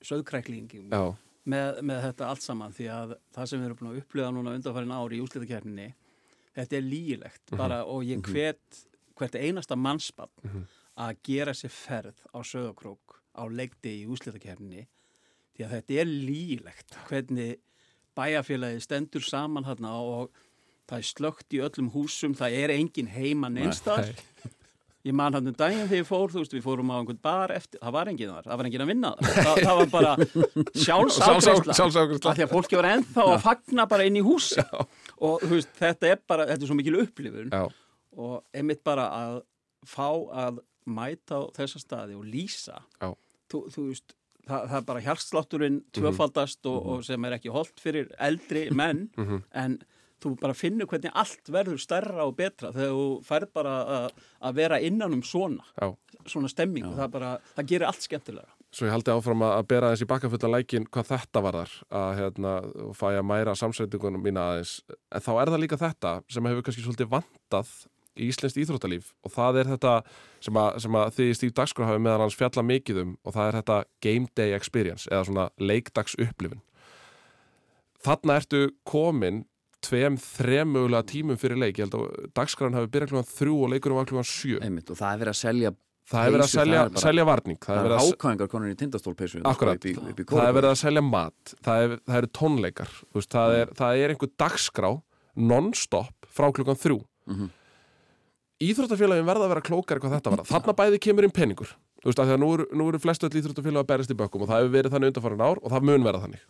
söðkræklingum 0.05 0.93
já, 0.93 1.03
með, 1.49 1.79
með 1.85 2.03
þetta 2.07 2.29
allt 2.29 2.45
saman 2.45 2.75
því 2.75 2.89
að 2.93 3.15
það 3.35 3.49
sem 3.51 3.61
við 3.61 3.69
erum 3.69 3.79
búin 3.79 3.91
að 3.91 4.01
upplifa 4.03 4.33
núna 4.35 4.55
undanfærin 4.57 4.95
ári 4.95 5.19
í 5.19 5.23
úslitakerninni 5.23 5.87
þetta 6.57 6.79
er 6.79 6.85
lígilegt 6.85 7.55
bara 7.59 7.79
og 7.87 8.05
ég 8.07 8.21
hvet 8.25 8.83
hvert 9.19 9.35
einasta 9.39 9.77
mannspann 9.79 10.65
að 10.99 11.23
gera 11.27 11.55
sér 11.55 11.73
ferð 11.73 12.21
á 12.35 12.39
söðakrók 12.43 13.19
á 13.35 13.43
leikti 13.47 14.01
í 14.01 14.07
úslitakerninni 14.11 14.85
því 15.55 15.65
að 15.65 15.73
þetta 15.77 15.97
er 16.03 16.11
lígilegt 16.11 16.99
hvernig 17.07 17.57
bæjarfélagi 18.19 18.83
stendur 18.83 19.25
saman 19.25 19.67
þarna 19.67 19.95
og 20.01 20.31
það 20.89 20.97
er 20.97 21.07
slögt 21.07 21.53
í 21.53 21.61
öllum 21.63 21.91
húsum, 21.93 22.33
það 22.33 22.55
er 22.63 22.73
engin 22.73 23.11
heima 23.13 23.49
neinstar 23.53 24.09
Ég 25.07 25.13
man 25.15 25.31
hann 25.31 25.47
um 25.47 25.53
daginn 25.55 25.85
þegar 25.87 26.01
ég 26.01 26.07
fór, 26.09 26.31
þú 26.33 26.41
veist, 26.41 26.53
við 26.57 26.63
fórum 26.65 26.89
á 26.91 26.99
einhvern 26.99 27.19
bar 27.23 27.53
eftir, 27.55 27.79
það 27.79 27.93
var 27.95 28.09
enginn 28.11 28.31
þar, 28.33 28.47
það 28.49 28.57
var 28.59 28.67
enginn 28.67 28.81
að 28.83 28.89
vinna 28.91 29.11
þar. 29.15 29.29
Það, 29.37 29.59
það 29.63 29.77
var 29.79 29.91
bara 29.93 30.11
sjálfsafgreysla. 30.85 32.31
Af 32.31 32.35
Því 32.39 32.45
að 32.45 32.51
fólki 32.53 32.79
var 32.79 32.87
ennþá 32.93 33.25
að 33.33 33.43
fagna 33.45 33.85
bara 33.93 34.07
inn 34.09 34.19
í 34.19 34.23
húsi. 34.25 34.63
Og 35.23 35.45
þú 35.45 35.51
veist, 35.55 35.71
þetta 35.79 36.09
er 36.13 36.19
bara, 36.27 36.47
þetta 36.49 36.65
er 36.67 36.71
svo 36.71 36.77
mikil 36.79 36.97
upplifun. 37.03 37.53
já, 37.53 37.63
Og 38.19 38.41
einmitt 38.59 38.83
bara 38.83 39.05
að 39.15 39.35
fá 39.87 40.07
að 40.43 40.59
mæta 40.89 41.39
á 41.39 41.41
þessa 41.55 41.79
staði 41.79 42.17
og 42.19 42.25
lýsa. 42.27 42.81
Já. 42.99 43.13
Þú, 43.53 43.61
þú 43.71 43.83
veist, 43.91 44.15
það, 44.49 44.65
það 44.73 44.77
er 44.81 44.87
bara 44.91 45.03
hjartslátturinn 45.05 45.79
tvöfaldast 45.95 46.67
og, 46.69 46.79
og 46.97 47.05
sem 47.07 47.29
er 47.29 47.37
ekki 47.37 47.53
holdt 47.53 47.79
fyrir 47.79 48.11
eldri 48.19 48.67
menn, 48.75 49.05
en 49.55 49.79
þú 50.23 50.35
bara 50.39 50.55
finnur 50.57 50.89
hvernig 50.89 51.15
allt 51.17 51.51
verður 51.51 51.81
stærra 51.81 52.27
og 52.27 52.37
betra 52.37 52.71
þegar 52.75 52.95
þú 52.95 53.09
færð 53.27 53.51
bara 53.59 53.75
að, 53.97 54.55
vera 54.57 54.79
innan 54.83 55.17
um 55.17 55.25
svona, 55.25 55.65
já. 55.79 55.93
svona 56.25 56.51
stemming. 56.51 56.87
Og 56.89 56.97
það 56.99 57.13
bara, 57.17 57.35
það 57.57 57.69
gerir 57.73 57.89
allt 57.89 58.07
skemmtilega. 58.07 58.55
Svo 58.69 58.85
ég 58.85 58.93
haldi 58.93 59.13
áfram 59.13 59.45
að 59.47 59.63
bera 59.71 59.93
þessi 59.95 60.05
bakkafulla 60.09 60.59
lækin 60.59 60.85
hvað 60.93 61.07
þetta 61.09 61.41
var 61.41 61.55
þar 61.57 61.77
að 61.99 62.09
hérna, 62.19 62.51
og 62.85 62.97
fæ 62.97 63.07
að 63.15 63.23
mæra 63.25 63.55
samsveitingunum 63.57 64.21
mína 64.21 64.49
aðeins. 64.51 64.75
En 65.09 65.25
þá 65.25 65.31
er 65.39 65.53
það 65.53 65.63
líka 65.63 65.79
þetta 65.81 66.11
sem 66.29 66.51
hefur 66.51 66.67
kannski 66.67 66.85
svolítið 66.85 67.09
vantað 67.15 67.71
í 68.19 68.29
Íslenskt 68.29 68.59
íþróttalíf 68.61 69.11
og 69.25 69.33
það 69.33 69.61
er 69.61 69.69
þetta 69.73 69.93
sem 70.43 70.59
að, 70.59 70.79
sem 70.83 70.97
að 70.99 71.11
þið 71.17 71.29
í 71.31 71.35
Stíf 71.37 71.53
Dagskrá 71.57 71.87
hafi 71.89 72.01
meðan 72.03 72.25
hans 72.25 72.37
fjalla 72.37 72.65
mikið 72.65 73.03
um 73.03 73.13
og 73.23 73.35
það 73.35 73.45
er 73.49 73.57
þetta 73.59 73.77
game 74.05 74.31
day 74.37 74.55
experience 74.57 75.09
eða 75.11 75.27
svona 75.29 75.45
leikdags 75.61 76.17
upplifun 76.19 76.63
Þarna 77.99 78.37
ertu 78.39 78.69
komin 78.87 79.43
tveim, 79.85 80.17
þrem 80.19 80.73
mögulega 80.75 81.07
tímum 81.09 81.37
fyrir 81.39 81.59
leik. 81.59 81.77
Ég 81.79 81.87
held 81.87 81.95
að 81.99 82.31
dagskráin 82.37 82.75
hafi 82.77 82.89
byrjað 82.93 83.13
klúan 83.13 83.29
þrjú 83.29 83.59
og 83.65 83.71
leikunum 83.73 83.99
var 83.99 84.09
klúan 84.09 84.27
sjö. 84.27 84.59
Einmitt, 84.63 84.89
og 84.91 84.99
það 84.99 85.13
er 85.13 85.21
verið 85.23 85.33
að 85.33 85.39
selja 85.39 85.73
það 86.09 86.25
er 86.25 86.33
verið 86.33 86.45
að 86.45 86.53
selja, 86.53 86.79
er 86.81 86.89
bara- 86.89 87.03
selja 87.03 87.25
varning. 87.29 87.59
Það 87.59 87.75
er 87.75 87.79
er 87.79 87.87
verið 87.87 87.97
að 87.99 88.09
hákvæðingar 88.09 88.49
konur 88.49 88.69
í 88.73 88.77
tindastólpeysu 88.79 89.41
Akkurat, 89.45 89.75
upp 89.77 89.85
í, 89.85 89.93
upp 89.97 90.19
í 90.19 90.25
það 90.25 90.47
er 90.47 90.57
verið 90.57 90.71
að 90.73 90.79
selja 90.81 91.03
mat. 91.05 91.53
Það, 91.61 91.83
er, 91.83 91.99
það 92.09 92.17
eru 92.21 92.31
tónleikar. 92.39 92.89
Veist, 93.13 93.29
það, 93.29 93.55
er, 93.59 93.73
það 93.77 94.03
er 94.03 94.09
einhver 94.15 94.31
dagskrá 94.39 94.91
non-stop 95.35 96.29
frá 96.33 96.51
klukkan 96.51 96.79
þrjú. 96.79 96.99
Mhm. 97.29 97.49
Íþróttafélagin 98.59 99.23
verða 99.23 99.45
að 99.47 99.53
vera 99.53 99.61
klókari 99.63 100.01
hvað 100.03 100.15
þetta 100.17 100.31
var 100.33 100.43
þarna 100.43 100.73
bæði 100.75 100.99
kemur 100.99 101.23
inn 101.23 101.31
peningur. 101.31 101.69
Þú 102.03 102.09
veist, 102.11 102.19
að 102.19 102.39
nú 102.39 102.49
eru, 102.53 102.65
eru 102.89 102.99
flestu 102.99 103.27
öll 103.27 103.39
íþróttafélag 103.39 103.83
að 103.83 103.87
berjast 103.87 104.11
í 104.11 104.17
bökkum 104.19 104.43
og 104.43 104.49
það 104.49 104.59
hefur 104.63 104.73
verið 104.75 104.91
þannig 104.91 105.11
undanfarin 105.13 105.43
ár 105.43 105.59
og 105.63 105.71
það 105.71 105.87
mun 105.87 106.03
verða 106.03 106.21
þannig. 106.25 106.43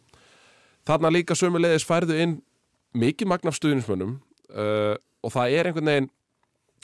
Þarna 0.90 1.12
líka 1.14 1.38
sömulegis 1.38 1.86
færðu 1.86 2.18
inn 2.18 2.42
mikið 2.98 3.30
magn 3.30 3.52
af 3.52 3.58
stuðnismönnum 3.58 4.18
uh, 4.54 4.96
og 5.24 5.34
það 5.36 5.56
er 5.58 5.70
einhvern 5.70 5.92
veginn 5.92 6.10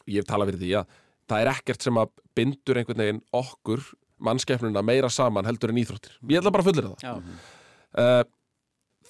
ég 0.05 0.21
hef 0.21 0.29
talað 0.29 0.51
fyrir 0.51 0.63
því 0.63 0.71
að 0.81 0.95
það 1.25 1.41
er 1.41 1.51
ekkert 1.55 1.85
sem 1.85 1.99
að 2.01 2.15
bindur 2.37 2.79
einhvern 2.79 3.03
veginn 3.03 3.21
okkur 3.33 3.85
mannskeppnuna 4.25 4.83
meira 4.85 5.09
saman 5.11 5.47
heldur 5.47 5.73
en 5.73 5.79
íþróttir. 5.81 6.17
Ég 6.29 6.39
ætla 6.39 6.53
bara 6.53 6.63
að 6.63 6.69
fullir 6.69 6.91
það. 6.91 7.31
Uh, 7.95 8.21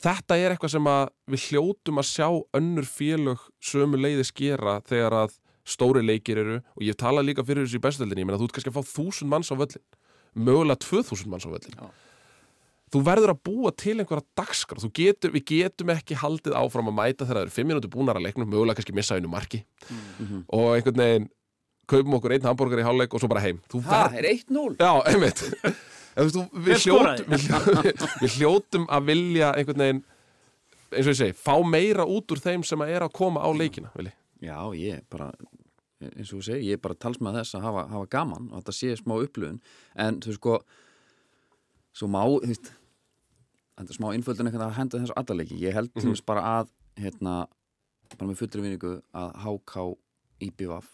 þetta 0.05 0.37
er 0.39 0.53
eitthvað 0.53 0.75
sem 0.75 0.89
að 0.89 1.03
við 1.33 1.47
hljótum 1.49 2.01
að 2.01 2.09
sjá 2.09 2.27
önnur 2.59 2.87
félög 2.89 3.43
sömu 3.63 3.99
leiðis 3.99 4.33
gera 4.35 4.79
þegar 4.87 5.17
að 5.23 5.37
stóri 5.65 6.03
leikir 6.05 6.39
eru 6.41 6.57
og 6.61 6.83
ég 6.85 6.93
hef 6.93 7.01
talað 7.01 7.29
líka 7.29 7.45
fyrir 7.45 7.65
þessu 7.65 7.79
í 7.79 7.85
bestöldinni 7.85 8.21
ég 8.21 8.29
meina 8.29 8.39
þú 8.41 8.49
ert 8.49 8.57
kannski 8.57 8.71
að 8.71 8.77
fá 8.77 8.91
þúsund 8.91 9.31
manns 9.31 9.49
á 9.49 9.55
völlin 9.57 9.85
mögulega 10.37 10.81
tvö 10.83 11.01
þúsund 11.07 11.31
manns 11.31 11.47
á 11.47 11.49
völlin 11.49 11.79
Já. 11.79 11.87
Þú 12.93 13.01
verður 13.05 13.33
að 13.33 13.41
búa 13.47 13.71
til 13.75 13.95
einhverja 13.99 14.25
dagskrá. 14.37 14.81
Þú 14.83 14.91
getur, 14.99 15.33
við 15.35 15.45
getum 15.51 15.91
ekki 15.95 16.17
haldið 16.21 16.57
áfram 16.59 16.91
að 16.91 16.97
mæta 16.99 17.25
þegar 17.25 17.39
það 17.39 17.45
eru 17.45 17.55
fimm 17.55 17.71
minútur 17.71 17.93
búnar 17.95 18.19
að 18.19 18.27
leiknum 18.27 18.51
mögulega 18.51 18.79
kannski 18.79 18.95
missa 18.95 19.17
einu 19.17 19.31
marki. 19.31 19.63
Og 20.53 20.75
einhvern 20.75 21.01
veginn 21.03 21.27
kaupum 21.89 22.17
okkur 22.17 22.35
einn 22.35 22.47
hambúrgar 22.47 22.81
í 22.81 22.87
hálfleik 22.87 23.13
og 23.13 23.21
svo 23.21 23.29
bara 23.31 23.43
heim. 23.45 23.61
Þú 23.69 23.83
Það 23.85 24.05
verð 24.05 24.19
er 24.21 24.29
1-0 24.31 24.65
Já, 24.81 24.91
einmitt. 25.11 25.45
En 26.15 26.29
þú 26.31 26.45
við, 26.63 26.77
hljótum, 26.85 27.25
við, 27.27 27.41
hljótum, 27.49 28.03
við 28.21 28.35
hljótum 28.37 28.85
að 28.87 29.07
vilja 29.09 29.49
einhvern 29.59 29.81
veginn 29.83 29.97
eins 30.95 31.09
og 31.09 31.11
ég 31.11 31.17
segi, 31.19 31.35
fá 31.35 31.57
meira 31.67 32.05
út 32.07 32.31
úr 32.31 32.39
þeim 32.39 32.63
sem 32.63 32.83
að 32.85 32.93
er 32.95 33.03
að 33.03 33.11
koma 33.17 33.43
á 33.43 33.49
leikina 33.51 33.91
vilji. 33.97 34.13
Já, 34.45 34.55
ég 34.79 35.03
bara 35.11 35.27
eins 36.03 36.31
og 36.31 36.39
þú 36.39 36.45
segir, 36.47 36.63
ég 36.69 36.77
er 36.79 36.83
bara 36.83 36.97
talsmað 36.99 37.41
þess 37.41 37.57
að 37.57 37.67
hafa, 37.67 37.83
hafa 37.91 38.09
gaman 38.15 38.47
og 38.51 38.61
þetta 38.61 38.75
sé 38.77 38.95
smá 38.99 39.15
upplöfun 39.17 39.59
en 40.05 40.21
þú 40.23 40.31
veist 40.31 40.41
sko 40.41 40.57
svo 41.95 42.09
má, 42.11 42.21
þú 42.27 42.49
veist 42.51 42.71
smá 43.95 44.09
innföldun 44.15 44.47
eitthvað 44.49 44.67
að 44.69 44.77
henda 44.79 44.99
þessu 45.03 45.15
allarleiki 45.19 45.57
ég 45.61 45.73
held 45.75 45.93
til 45.93 46.03
Mhm. 46.05 46.13
þess 46.15 46.25
bara 46.25 46.41
að 46.61 46.69
hérna, 46.99 47.35
bara 48.17 48.29
með 48.31 48.39
fullri 48.39 48.61
vinningu 48.63 48.93
að 49.13 49.35
HK 49.43 49.97
IBVF 50.45 50.87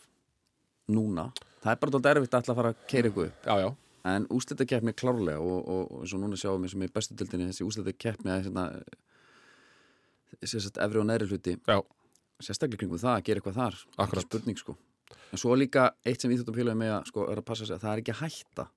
núna, 0.90 1.32
það 1.64 1.72
er 1.72 1.80
bara 1.82 1.92
dálítið 1.92 2.16
erfitt 2.16 2.36
að 2.38 2.50
að 2.52 2.56
fara 2.56 2.70
að 2.74 2.82
keira 2.88 3.10
ykkur 3.10 3.26
upp. 3.28 3.46
Já, 3.46 3.56
já, 3.62 3.76
en 4.06 4.26
úslitakeppni 4.28 4.94
klárlega 4.98 5.40
og, 5.40 5.68
og, 5.68 5.92
og 5.92 6.02
eins 6.02 6.14
og 6.14 6.22
núna 6.22 6.38
sjáum 6.42 6.64
við 6.66 6.72
sem 6.74 6.82
er 6.82 6.94
bestu 6.96 7.16
dildinni 7.16 7.50
þessi 7.52 7.66
úslitakeppni 7.68 8.32
að 8.34 8.44
hérna, 8.46 8.66
sérst 10.44 10.78
efri 10.82 11.00
og 11.02 11.06
neðri 11.10 11.28
hluti. 11.30 11.56
Já, 11.68 11.82
sérstaklega 12.42 12.82
kringum 12.82 13.02
það 13.02 13.16
að 13.18 13.24
gera 13.28 13.42
eitthvað 13.42 13.60
þar. 13.60 13.80
Akkurat. 14.06 14.26
Spurning 14.26 14.58
sko. 14.58 14.78
En 15.32 15.38
svo 15.42 15.56
líka 15.60 15.92
eitt 16.08 16.22
sem 16.24 16.32
íþjóttum 16.34 16.56
félagum 16.58 16.82
með 16.82 16.94
að 16.98 17.06
sko 17.12 17.26
er 17.32 17.38
að 17.42 17.46
passa 17.46 17.66
sig 17.68 17.76
að 17.78 17.84
það 17.86 17.94
er 17.94 18.02
ekki 18.02 18.14
að 18.16 18.22
hætta 18.26 18.68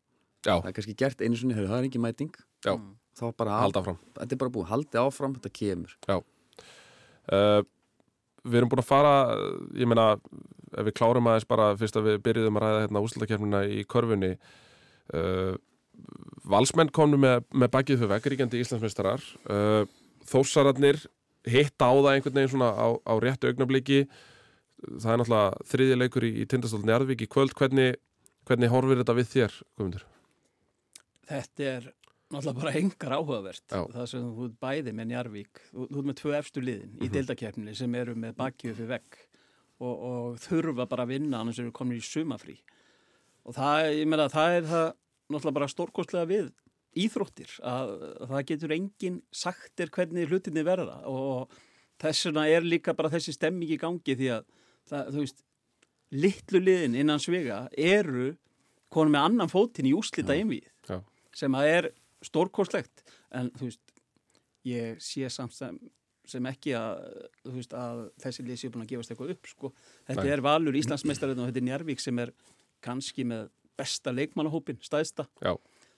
já, 0.45 0.55
það 0.55 0.71
er 0.71 0.77
kannski 0.79 0.97
gert 1.01 1.25
einu 1.25 1.39
heyrðu, 1.41 1.69
það 1.71 1.79
er 1.81 1.89
ekki 1.89 2.03
mæting. 2.05 2.35
Já, 2.65 2.75
þá 3.19 3.25
bara, 3.41 3.61
halda 3.65 3.83
áfram. 3.83 4.01
þetta 4.19 4.37
er 4.37 4.43
bara 4.43 4.55
búið, 4.57 4.69
haldi 4.73 5.01
áfram 5.01 5.37
þetta 5.39 5.55
kemur. 5.61 5.97
Uh, 7.25 7.63
Við 8.45 8.61
erum 8.61 8.69
búin 8.69 8.83
að 8.83 8.91
fara 8.91 9.13
ég 9.73 9.89
meina, 9.89 10.19
ef 10.77 10.85
við 10.85 10.97
klárum 10.99 11.29
aðeins 11.31 11.47
bara 11.49 11.71
fyrst 11.81 11.97
að 11.97 12.11
við 12.11 12.19
byrjuðum 12.27 12.59
að 12.59 12.67
ræða 12.67 12.83
hérna 12.83 13.03
úslutakefnina 13.07 13.63
í 13.73 13.85
körfunni 13.89 14.35
uh, 15.17 15.55
Valsmenn 16.53 16.93
komnu 16.93 17.17
með, 17.21 17.47
með 17.57 17.73
bakið 17.73 18.03
fyrir 18.03 18.13
veggeríkjandi 18.13 18.61
Íslandsmeistarar. 18.61 19.25
Uh, 19.49 19.89
Þósararnir 20.29 21.01
hitta 21.49 21.89
á 21.89 21.93
það 21.97 22.11
einhvern 22.13 22.37
veginn 22.37 22.53
svona 22.53 22.71
á, 22.77 22.87
á 23.01 23.15
réttu 23.21 23.49
augnabliki 23.49 24.03
það 24.85 25.11
er 25.13 25.21
náttúrulega 25.21 25.69
þriðja 25.71 26.01
leikur 26.01 26.27
í, 26.29 26.33
í 26.43 26.49
Tindastóll 26.49 26.85
Njarðvík 26.85 27.25
í 27.25 27.31
kvöld. 27.31 27.55
Hvernig, 27.57 27.97
hvernig 28.49 28.73
horfir 28.73 29.01
þetta 29.01 29.17
við 29.17 29.31
þér, 29.33 29.57
Guðmundur? 29.79 30.05
Þetta 31.29 31.69
er 31.71 31.87
náttúrulega 32.35 32.61
bara 32.61 32.75
engar 32.81 33.15
áhugavert 33.19 33.65
Já. 33.69 33.81
það 33.95 34.09
sem 34.11 34.27
þú 34.27 34.49
ert 34.49 34.59
bæði 34.65 34.95
með 34.97 35.11
Njarvík 35.13 35.63
þú, 35.69 35.87
þú 35.91 36.01
ert 36.01 36.09
með 36.11 36.19
tvö 36.21 36.35
efstu 36.39 36.65
liðin 36.65 36.99
í 36.99 37.11
deildakeppninni 37.13 37.77
sem 37.79 37.97
eru 38.01 38.17
með 38.19 38.37
bakjöf 38.41 38.79
fyrir 38.81 38.93
vegg 38.95 39.21
og, 39.85 39.95
og 39.95 40.41
þurfa 40.45 40.89
bara 40.91 41.07
að 41.07 41.15
vinna 41.15 41.43
annars 41.43 41.61
eru 41.63 41.75
komin 41.75 42.01
í 42.01 42.05
sumafrí 42.05 42.59
og 43.45 43.57
það, 43.57 43.91
ég 44.01 44.09
meina, 44.09 44.29
það 44.33 44.59
er 44.59 44.69
það 44.73 44.87
náttúrulega 45.29 45.59
bara 45.61 45.73
stórkostlega 45.73 46.31
við 46.31 46.51
íþróttir 47.05 47.57
að, 47.67 47.95
að 48.23 48.35
það 48.35 48.45
getur 48.51 48.77
enginn 48.77 49.23
sagt 49.35 49.83
er 49.83 49.93
hvernig 49.95 50.31
hlutinni 50.31 50.65
verða 50.67 51.01
og 51.11 51.55
þess 52.03 52.29
vegna 52.29 52.47
er 52.51 52.67
líka 52.67 52.95
bara 52.97 53.13
þessi 53.13 53.35
stemming 53.35 53.75
í 53.75 53.81
gangi 53.81 54.17
því 54.19 54.31
að 54.37 54.47
það, 54.89 55.11
þú 55.11 55.25
veist, 55.25 55.45
litlu 56.15 56.61
liðin 56.63 56.97
innan 56.99 57.23
svega 57.23 57.65
eru 57.75 58.35
konum 58.95 59.17
með 59.17 59.29
annan 59.29 59.51
fótinn 59.51 59.89
í 59.91 59.95
úslita 59.97 60.37
einvið. 60.37 60.69
Sem 61.35 61.59
að 61.59 61.71
er 61.73 61.91
stórkostlegt. 62.25 63.05
En 63.35 63.51
þú 63.59 63.69
veist, 63.69 63.95
ég 64.69 65.03
sé 65.05 65.29
samt 65.33 65.55
sem, 65.57 65.77
sem 66.29 66.49
ekki 66.49 66.75
að, 66.79 67.05
veist, 67.53 67.77
að 67.77 68.07
þessi 68.25 68.47
lið 68.47 68.61
séu 68.63 68.75
búin 68.75 68.87
að 68.87 68.95
gefast 68.95 69.13
eitthvað 69.13 69.35
upp 69.37 69.51
sko. 69.51 69.73
þetta 70.09 70.25
Nei. 70.25 70.33
er 70.33 70.45
Valur 70.45 70.79
Íslandsmeistarinn 70.81 71.43
og 71.43 71.51
þetta 71.51 71.63
er 71.63 71.69
Njarvík 71.69 72.03
sem 72.03 72.23
er 72.23 72.33
kannski 72.85 73.27
með 73.29 73.49
besta 73.79 74.13
leikmannahópin, 74.15 74.79
stæðsta 74.85 75.27
Já, 75.43 75.57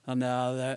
þannig 0.09 0.33
að 0.33 0.61
eh, 0.65 0.75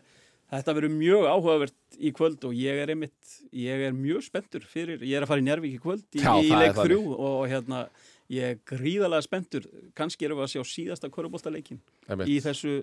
þetta 0.51 0.75
verður 0.77 0.95
mjög 0.97 1.27
áhugavert 1.29 1.97
í 1.99 2.11
kvöld 2.15 2.45
og 2.49 2.55
ég 2.57 2.81
er 2.83 2.93
einmitt, 2.93 3.35
ég 3.55 3.85
er 3.87 3.95
mjög 3.95 4.25
spenntur 4.27 4.65
fyrir, 4.67 5.03
ég 5.05 5.17
er 5.17 5.25
að 5.25 5.31
fara 5.31 5.43
í 5.43 5.47
Njárvík 5.47 5.77
í 5.77 5.81
kvöld 5.81 6.05
í, 6.11 6.23
Já, 6.23 6.33
í 6.35 6.49
það 6.51 6.63
leik 6.65 6.79
þrjú 6.81 7.01
og 7.15 7.41
hérna 7.51 7.83
ég 8.29 8.53
er 8.53 8.61
gríðalega 8.69 9.25
spenntur, 9.25 9.67
kannski 9.97 10.27
erum 10.27 10.41
við 10.41 10.49
að 10.49 10.53
sjá 10.57 10.73
síðasta 10.73 11.11
korubóltaleikin 11.13 11.79
í 12.27 12.39
þessu 12.43 12.81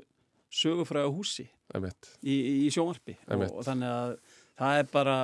sögufræða 0.52 1.12
húsi 1.12 1.46
í, 2.22 2.34
í 2.66 2.66
sjónvarpi. 2.74 3.16
Og, 3.28 3.46
og 3.50 3.64
þannig 3.66 3.92
að 3.92 4.12
það 4.56 4.80
er 4.80 4.90
bara 4.92 5.16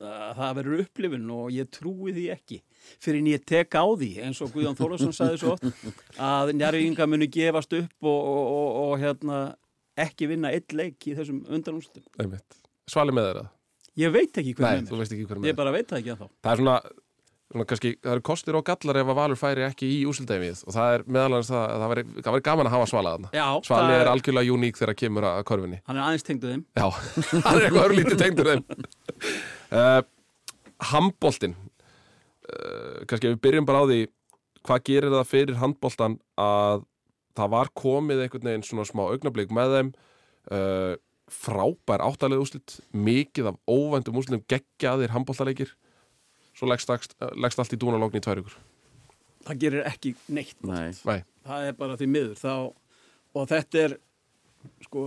að 0.00 0.30
það 0.38 0.54
verður 0.58 0.84
upplifun 0.84 1.34
og 1.36 1.50
ég 1.54 1.68
trúi 1.72 2.14
því 2.16 2.28
ekki 2.34 2.60
fyrir 2.98 3.20
en 3.20 3.30
ég 3.30 3.44
tek 3.46 3.76
á 3.78 3.84
því 3.86 4.10
eins 4.26 4.40
og 4.42 4.54
Guðjón 4.54 4.78
Þórlarsson 4.78 5.14
sagði 5.14 5.42
svo 5.44 5.54
að 6.18 6.54
njárvíkinga 6.58 7.06
muni 7.10 7.30
gefast 7.32 7.76
upp 7.78 8.08
og, 8.10 8.30
og, 8.32 8.44
og, 8.54 8.70
og 8.84 8.96
hérna 9.04 9.42
ekki 9.94 10.32
vinna 10.32 10.50
eitt 10.50 10.74
leik 10.74 11.06
í 11.06 11.14
þessum 11.14 11.44
undanústum. 11.46 12.02
Svali 12.90 13.14
með 13.14 13.30
þeirra? 13.30 13.44
ég 13.98 14.14
veit 14.14 14.38
ekki 14.40 14.54
veist 14.58 15.14
ekki 15.14 15.26
hvernig 15.28 15.48
ég 15.50 15.54
með 15.54 15.58
bara 15.58 15.74
veit 15.74 15.88
það 15.90 16.00
ekki 16.00 16.14
að 16.14 16.22
þá 16.22 16.26
Það 16.44 16.52
er 16.52 16.62
svona 16.62 16.76
kannski, 17.52 17.92
það 18.02 18.14
eru 18.16 18.24
kostir 18.24 18.56
og 18.58 18.64
gallar 18.66 18.98
ef 19.00 19.10
að 19.12 19.18
Valur 19.18 19.38
færi 19.38 19.64
ekki 19.66 19.86
í 19.86 19.98
úsildæmið 20.08 20.64
og 20.66 20.74
það 20.74 20.94
er 20.96 21.04
meðal 21.06 21.28
annars 21.28 21.50
það 21.52 21.64
að 21.64 21.82
það 21.82 21.92
væri, 21.92 22.04
það 22.16 22.36
væri 22.36 22.46
gaman 22.48 22.70
að 22.70 22.74
hafa 22.74 22.88
Svala 22.90 23.12
þarna. 23.14 23.30
Já, 23.36 23.46
Svali 23.68 23.92
það 23.92 24.00
er 24.00 24.10
algjörlega 24.14 24.56
uník 24.56 24.80
þegar 24.80 24.98
kemur 25.02 25.28
að 25.28 25.44
körfunni. 25.50 25.80
hann 25.84 26.00
er 26.00 26.06
aðeins 26.08 26.26
tengduð 26.26 26.54
þeim 26.54 26.64
Já, 26.74 26.86
hann 27.44 27.60
er 27.60 27.66
eitthvað 27.68 27.84
örlítið 27.84 28.18
tengdur 28.24 28.50
þeim. 28.50 28.64
Uh, 29.74 30.00
handboltinn, 30.90 31.54
uh, 32.48 32.98
kannski 33.04 33.30
ef 33.30 33.36
við 33.36 33.44
byrjum 33.46 33.68
bara 33.68 33.84
á 33.84 33.88
því, 33.92 34.00
hvað 34.64 34.84
gerir 34.88 35.14
það 35.18 35.30
fyrir 35.30 35.60
handboltan 35.60 36.18
að 36.40 36.84
það 37.38 37.54
var 37.54 37.72
komið 37.76 38.24
einhvern 38.24 38.50
veginn 38.50 38.66
svona 38.66 38.88
smá 38.88 39.04
augnablík 39.08 39.54
með 39.54 39.78
þeim, 39.78 39.94
uh, 40.54 40.94
frábær 41.34 42.02
áttalega 42.04 42.44
úslit, 42.44 42.78
mikið 42.92 43.52
af 43.52 43.56
óvæntum 43.70 44.18
úslitum 44.20 44.44
geggjaðir 44.50 45.14
handboltaleikir, 45.14 45.72
svo 46.54 46.68
leggst, 46.70 46.88
leggst, 46.92 47.14
leggst 47.34 47.58
allt 47.62 47.74
í 47.76 47.80
dúnalókn 47.82 48.16
í 48.18 48.22
tvær 48.24 48.40
ykkur. 48.42 48.56
það 49.44 49.58
gerir 49.60 49.84
ekki 49.90 50.14
neitt 50.28 50.56
Nei, 50.64 50.92
Nei, 51.04 51.20
það 51.46 51.68
er 51.68 51.72
bara 51.78 51.96
því 52.00 52.06
miður 52.08 52.38
þá, 52.40 52.52
og 53.34 53.48
þetta 53.50 53.82
er 53.84 53.96
sko 54.86 55.02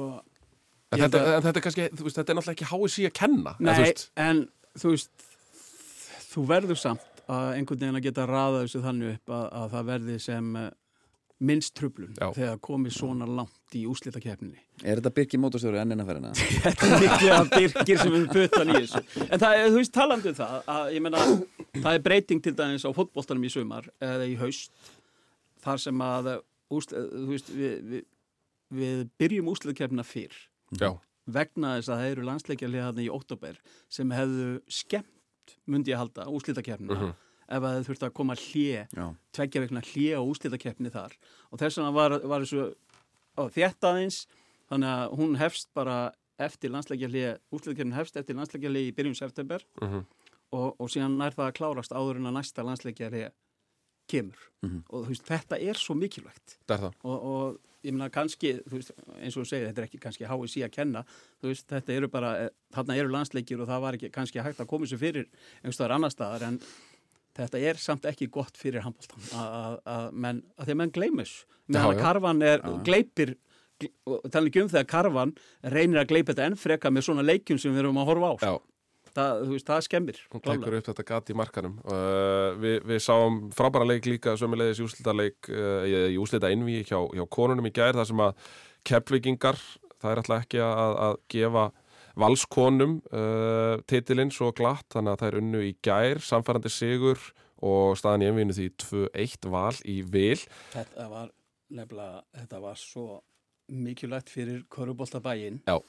en 0.92 1.00
þetta, 1.02 1.18
að- 1.24 1.34
en 1.38 1.46
þetta 1.48 1.58
er 1.58 1.66
kannski, 1.66 1.88
veist, 2.04 2.18
þetta 2.20 2.30
er 2.34 2.38
náttúrulega 2.38 2.58
ekki 2.58 2.70
HSI 2.72 3.06
að 3.10 3.14
kenna. 3.18 3.56
Nei, 3.60 3.74
þú 3.74 3.84
veist, 3.88 4.04
en 4.16 4.44
þú 4.78 4.92
veist 4.94 5.28
þú 6.32 6.44
verður 6.52 6.78
samt 6.80 7.24
að 7.28 7.48
einhvern 7.58 7.80
veginn 7.82 7.98
að 8.00 8.06
geta 8.08 8.26
raða 8.30 8.62
þessu 8.66 8.84
þannig 8.86 9.16
upp 9.18 9.34
að, 9.36 9.48
að 9.62 9.72
það 9.74 9.88
verði 9.90 10.20
sem 10.24 10.52
uh, 10.56 10.70
minnst 11.40 11.76
trublun 11.78 12.16
Já. 12.18 12.32
þegar 12.34 12.58
komið 12.66 12.96
svona 12.98 13.28
langt 13.30 13.76
í 13.78 13.84
úslitakeppninni 13.90 14.58
er 14.84 14.98
þetta 15.02 15.12
Birki 15.14 15.38
mótorstjóri 15.42 15.78
enn 15.82 15.94
innan 15.94 16.08
þetta 16.66 16.88
er 16.88 17.02
miklega 17.04 17.40
byrkir 17.52 18.02
sem 18.02 18.14
við 18.16 18.28
puttan 18.34 18.72
í 18.72 18.78
þessu. 18.80 19.02
En 19.28 19.42
það 19.42 19.58
er, 19.58 19.66
þú 19.70 19.82
veist, 19.82 19.94
talandi 19.94 20.32
um 20.32 20.38
það 20.38 20.70
að 20.74 20.92
ég 20.96 21.04
meina, 21.06 21.24
það 21.78 21.90
er 21.94 22.06
breyting 22.08 22.44
til 22.46 22.54
dæmis 22.58 22.86
á 22.88 22.92
fótboltanum 22.98 23.46
í 23.46 23.52
sumar 23.54 23.90
eða 24.02 24.30
í 24.30 24.38
haust 24.42 24.94
þar 25.66 25.84
sem 25.84 26.02
að 26.08 26.32
úsl, 26.74 26.96
þú 26.96 27.28
veist, 27.34 27.52
við, 27.54 27.76
við, 27.92 28.08
við 28.82 29.04
byrjum 29.22 29.52
úslitakeppnina 29.54 30.08
fyrr 30.08 30.34
já, 30.82 30.90
vegna 31.28 31.76
þess 31.78 31.92
að 31.94 32.02
það 32.02 32.12
eru 32.16 32.28
landsleikjarlega 32.32 33.06
í 33.06 33.10
óttobер 33.14 33.62
sem 33.94 34.12
hefðu 34.16 34.50
skemmt, 34.72 35.58
myndi 35.70 35.94
ég 35.94 36.02
halda, 36.02 36.26
úslitakeppnina 36.34 36.98
Mhm. 36.98 37.16
Ef 37.48 37.64
að 37.64 37.78
þau 37.78 37.88
þurfti 37.88 38.08
að 38.08 38.14
koma 38.20 38.36
hlje, 38.38 38.84
Já, 38.92 39.06
tveggja 39.38 39.64
vegna 39.64 39.84
hlje 39.88 40.20
á 40.20 40.22
úslitakeppni 40.22 40.92
þar. 40.94 41.16
Og 41.52 41.62
þess 41.62 41.80
vegna 41.80 41.96
var, 41.96 42.18
var 42.28 42.46
þessu 42.46 42.68
þétt 43.56 43.90
aðeins 43.90 44.22
þannig 44.68 44.94
að 44.94 45.18
hún 45.20 45.38
hefst 45.40 45.70
bara 45.78 45.98
eftir 46.38 46.74
landsleikjarlega, 46.74 47.38
úslitakeppni 47.56 47.98
hefst 47.98 48.20
eftir 48.20 48.38
landsleikjarlega 48.38 48.92
í 48.92 48.96
byrjun 48.98 49.18
september. 49.18 49.64
Mhm, 49.82 50.06
og, 50.56 50.76
og 50.80 50.92
síðan 50.92 51.18
nær 51.20 51.36
það 51.36 51.50
að 51.50 51.58
klárast 51.60 51.96
áður 51.96 52.22
en 52.22 52.30
að 52.30 52.38
næsta 52.40 52.66
landsleikjarlega 52.68 53.32
kemur. 54.08 54.44
Mhm. 54.64 54.84
og 54.90 55.06
þú 55.06 55.12
veist, 55.12 55.26
þetta 55.28 55.60
er 55.60 55.80
svo 55.80 55.96
mikilvægt. 55.96 56.58
Er 56.72 56.86
og, 56.88 57.18
og 57.18 57.58
ég 57.84 57.94
meina 57.94 58.10
kannski 58.10 58.54
þú 58.66 58.80
veist, 58.80 58.94
eins 59.20 59.36
og 59.38 59.44
þú 59.44 59.50
segir, 59.50 59.68
þetta 59.70 59.84
er 59.84 59.88
ekki 59.88 60.02
kannski 60.04 60.28
HSI 60.28 60.64
að 60.66 60.76
kenna. 60.76 61.04
Þú 61.42 61.52
veist, 61.52 61.68
þetta 61.72 61.96
eru 61.96 62.10
bara 62.12 62.32
eh, 62.46 62.52
þarna 62.76 62.98
eru 62.98 63.14
landsleikir 63.14 63.62
og 63.62 63.70
það 63.70 63.84
var 63.86 63.98
ekki 63.98 64.12
kannski 64.16 64.44
hægt 64.44 64.64
að 64.64 64.70
koma 64.72 64.90
sér 64.90 65.02
fyrir 65.02 65.28
einhverstaðar 65.62 65.98
annar 65.98 66.14
staðar 66.16 66.48
en 66.48 66.62
þetta 67.38 67.64
er 67.72 67.82
samt 67.82 68.08
ekki 68.10 68.30
gott 68.34 68.58
fyrir 68.60 68.86
handbóltan 68.86 69.28
að, 69.38 70.08
menn, 70.14 70.42
að 70.58 70.70
því 70.70 70.76
að 70.76 70.82
menn 70.84 70.96
gleymis 70.96 71.36
Já, 71.38 71.76
meðan 71.76 71.92
að 71.92 72.02
karfan 72.02 72.42
er, 72.48 72.64
Já, 72.64 72.80
gleipir 72.88 73.36
tala 74.32 74.50
ekki 74.50 74.64
um 74.64 74.72
þegar 74.72 74.90
Karvan 74.90 75.36
reynir 75.74 76.02
að 76.02 76.10
gleipa 76.12 76.34
þetta 76.34 76.50
enn 76.50 76.58
freka 76.60 76.92
með 76.94 77.08
svona 77.10 77.26
leikjum 77.26 77.60
sem 77.62 77.74
við 77.74 77.84
erum 77.84 78.00
að 78.02 78.10
horfa 78.10 78.30
á 78.30 78.36
Já, 78.42 78.54
það, 79.18 79.42
veist, 79.52 79.68
það 79.70 79.84
skemmir 79.88 80.22
hún 80.34 80.44
tekur 80.46 80.78
upp 80.80 80.88
þetta 80.90 81.08
gat 81.12 81.32
í 81.32 81.38
markanum. 81.38 81.76
Uh, 81.86 82.56
við, 82.62 82.78
við 82.90 83.04
sáum 83.06 83.42
frábæra 83.58 83.90
leik 83.92 84.08
líka 84.10 84.38
sömulegis 84.40 84.82
í 84.82 84.88
úslita 84.88 85.16
leik 85.16 85.52
uh, 85.52 85.84
í 85.86 86.18
úslita 86.22 86.52
innví 86.54 86.80
hjá, 86.84 87.00
hjá 87.14 87.26
konunum 87.38 87.70
í 87.70 87.74
gær 87.76 87.98
þar 87.98 88.10
sem 88.10 88.24
að 88.26 88.48
keppvikingar 88.88 89.60
það 89.98 90.12
er 90.12 90.24
alltaf 90.24 90.46
ekki 90.46 90.64
að, 90.64 90.98
að 91.08 91.20
gefa 91.34 91.68
valskonum 92.18 93.00
uh, 93.12 93.78
titilinn 93.90 94.34
svo 94.34 94.52
glatt 94.58 94.88
þannig 94.94 95.14
að 95.14 95.22
það 95.22 95.30
er 95.30 95.40
unnu 95.42 95.66
í 95.68 95.74
gær 95.86 96.22
samfærandi 96.24 96.72
sigur 96.74 97.22
og 97.66 97.98
staðan 97.98 98.26
í 98.26 98.30
einvínu 98.32 98.56
því 98.58 98.70
2-1 98.84 99.52
val 99.54 99.76
í 99.90 100.00
vil 100.06 100.40
þetta 100.74 101.10
var 101.12 101.30
nefnilega, 101.74 102.24
þetta 102.38 102.64
var 102.64 102.80
svo 102.80 103.22
mikilvægt 103.68 104.32
fyrir 104.32 104.62
Köruboltabæin 104.72 105.60
Já. 105.68 105.80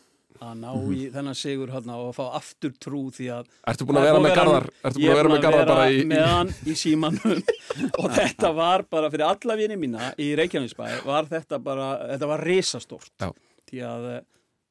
að 0.42 0.54
ná 0.62 0.70
í 0.94 1.04
þennan 1.14 1.36
sigur 1.38 1.72
hann 1.74 1.92
og 1.94 2.08
að 2.08 2.16
fá 2.16 2.24
aftur 2.40 2.72
trú 2.80 3.04
því 3.14 3.28
að 3.36 3.52
Ertu 3.70 3.86
búin 3.88 4.00
að 4.00 4.08
vera 4.08 4.22
með 4.24 4.34
Garðar? 4.40 4.70
Ertu 4.82 5.02
búin 5.02 5.12
að 5.12 5.20
vera 5.20 5.34
með 5.34 5.44
Garðar 5.44 5.70
bara 5.70 5.90
í, 5.92 6.00
með 6.08 6.24
í... 6.24 6.32
hann 6.32 6.54
í 6.64 6.78
símanum 6.78 7.44
og 8.00 8.08
þetta 8.16 8.54
var 8.56 8.84
bara 8.90 9.12
fyrir 9.12 9.28
alla 9.28 9.60
vini 9.60 9.78
mína 9.78 10.10
í 10.18 10.32
Reykjavínsbæ 10.40 10.88
var 11.06 11.30
þetta 11.30 11.60
bara, 11.62 11.92
þetta 12.14 12.32
var 12.32 12.44
risastórt 12.48 13.14
Já. 13.22 13.30
því 13.70 13.86
að 13.92 14.10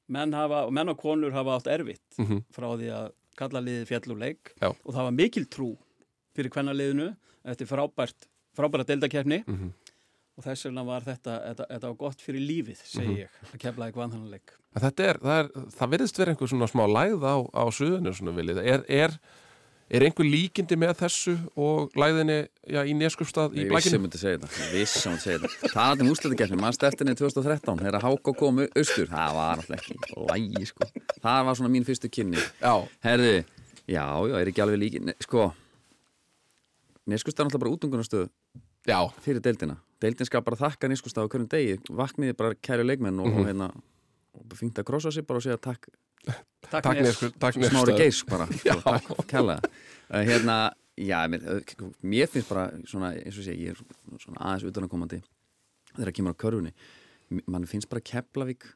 menn 0.10 0.34
hafa, 0.34 0.70
menn 0.72 0.90
og 0.90 0.98
konur 1.02 1.32
hafa 1.36 1.58
átt 1.60 1.68
erfitt 1.80 2.18
Mhm. 2.20 2.44
frá 2.54 2.68
því 2.78 2.90
að 2.94 3.12
kalla 3.38 3.62
liðið 3.62 3.86
fjalluleik 3.88 4.54
og 4.62 4.94
það 4.94 5.04
var 5.04 5.12
mikil 5.12 5.46
trú 5.46 5.78
fyrir 6.36 6.50
hvenna 6.50 6.74
liðinu 6.74 7.16
eftir 7.46 7.68
frábært, 7.68 8.28
frábæra 8.58 8.86
deildakefni 8.86 9.44
Mhm. 9.48 9.72
og 10.38 10.44
þess 10.44 10.66
vegna 10.66 10.86
var 10.86 11.02
þetta, 11.02 11.34
þetta, 11.48 11.66
þetta 11.70 11.82
var 11.88 11.94
gott 11.96 12.18
fyrir 12.22 12.42
lífið, 12.48 12.78
segi 12.84 13.08
Mhm. 13.08 13.18
ég, 13.18 13.30
að 13.54 13.60
vanþannanleik. 13.96 14.50
En 14.76 14.82
Þetta 14.82 15.04
er, 15.10 15.18
það 15.18 15.40
er, 15.40 15.48
það 15.72 15.90
verðist 15.92 16.18
verið 16.18 16.28
einhver 16.36 16.48
svona 16.48 16.68
smá 16.70 16.86
læð 16.88 17.20
á, 17.26 17.36
á 17.54 17.64
suðinu 17.72 18.14
svona 18.14 18.36
viljið. 18.36 18.58
Er, 18.66 18.86
er, 18.90 19.20
er 19.90 20.04
einhver 20.04 20.26
líkindi 20.28 20.76
með 20.80 20.94
þessu 21.00 21.36
og 21.56 21.94
læðinni 21.96 22.38
já, 22.68 22.82
í 22.84 22.94
neskustad 22.98 23.54
í 23.56 23.64
Ég 23.64 23.70
vissi 23.72 23.90
að 23.90 23.94
blækinu? 23.94 24.02
myndi 24.04 24.20
segja 24.22 24.40
þetta, 24.42 24.50
ég 24.66 24.74
vissi 24.82 25.00
að 25.00 25.12
myndi 25.14 25.24
segja 25.24 25.40
þetta. 25.44 25.72
Það 25.74 25.92
er 25.94 26.04
um 26.04 26.12
úrslutakeppni, 26.12 26.60
maður 26.60 26.78
steltinni 26.80 27.16
2013 27.16 27.80
þegar 27.86 28.02
Háka 28.04 28.34
kom 28.42 28.60
austur, 28.68 29.08
það 29.14 29.38
var 29.38 29.62
alltaf 29.62 29.78
ekki 29.78 29.98
lægi 30.32 30.66
sko, 30.74 30.90
það 31.24 31.46
var 31.48 31.60
svona 31.62 31.72
mín 31.78 31.88
fyrstu 31.88 32.10
kynni. 32.12 32.44
Já, 32.62 32.74
Herði, 33.08 33.34
já, 33.88 34.04
já, 34.28 34.36
er 34.42 34.52
ekki 34.52 34.66
alveg 34.66 34.82
líki 34.84 35.04
ne, 35.08 35.16
Sko. 35.24 35.48
Neskust 37.08 37.40
er 37.40 37.46
náttúrulega 37.48 37.64
bara 37.64 37.76
útungunastöð 37.78 38.26
já, 38.88 39.00
fyrir 39.24 39.40
deildina. 39.44 39.78
Deildin 40.04 40.28
skal 40.28 40.44
bara 40.46 40.60
þakka 40.60 40.90
neskust 40.92 41.16
á 41.18 41.24
hverjum 41.24 41.48
degi. 41.50 41.78
Vakniði 41.90 42.36
bara 42.38 42.54
kæru 42.60 42.84
leikmenn 42.86 43.20
og, 43.24 43.28
Mhm. 43.32 43.40
og 43.40 43.46
hérna 43.48 43.70
fengt 44.58 44.82
að 44.82 44.88
krossa 44.90 45.14
sig 45.14 45.26
bara 45.28 45.42
og 45.42 45.46
segja 45.46 45.60
takk. 45.62 45.90
Takk, 46.28 46.44
takk 46.72 46.90
Nes. 46.98 47.08
nesku, 47.08 47.30
takk 47.40 47.60
Smári. 47.62 47.96
Geirs 48.00 48.24
bara. 48.28 48.48
Já. 48.68 48.76
takk 48.84 49.10
kærlega. 49.32 49.72
Uh, 50.08 50.22
hérna, 50.28 50.58
já, 51.00 51.20
mér, 51.32 51.46
uh, 51.58 51.92
mér 52.04 52.32
finnst 52.32 52.52
bara 52.52 52.68
svona, 52.88 53.14
eins 53.20 53.38
og 53.38 53.48
sé, 53.48 53.56
ég 53.56 53.76
er 53.76 54.20
svona 54.24 54.42
aðeins 54.42 54.68
utanakomandi 54.72 55.22
þegar 55.94 56.14
kemur 56.16 56.36
á 56.36 56.42
körfunni. 56.44 56.74
Mann 57.48 57.68
finnst 57.68 57.90
bara 57.92 58.04
Keflavík 58.04 58.70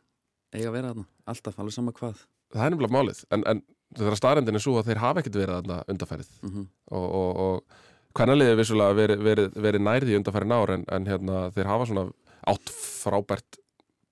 eiga 0.51 0.71
að 0.71 0.75
vera 0.75 0.91
þarna, 0.91 1.07
alltaf, 1.31 1.59
alveg 1.59 1.75
sama 1.75 1.93
hvað. 1.95 2.25
Það 2.51 2.65
er 2.65 2.73
nefnilega 2.73 2.95
málið, 2.97 3.21
en, 3.31 3.45
en 3.47 3.61
þegar 3.95 4.19
staðrendin 4.19 4.59
er 4.59 4.63
svo 4.63 4.75
að 4.79 4.89
þeir 4.91 5.01
hafa 5.03 5.21
ekkert 5.21 5.39
verið 5.39 5.57
þarna 5.59 5.77
undarfærið 5.91 6.33
mm 6.43 6.67
og, 6.91 7.05
og, 7.05 7.41
og 7.45 7.79
hvernaliðið 8.17 8.57
vissulega 8.59 8.95
verið, 8.97 9.21
verið, 9.23 9.53
verið 9.65 9.83
nærði 9.87 10.17
undarfærin 10.19 10.55
ár 10.55 10.73
en, 10.75 10.81
en 10.91 11.07
hérna, 11.07 11.43
þeir 11.55 11.69
hafa 11.69 11.87
svona 11.87 12.05
átt 12.51 12.73
frábært 12.75 13.60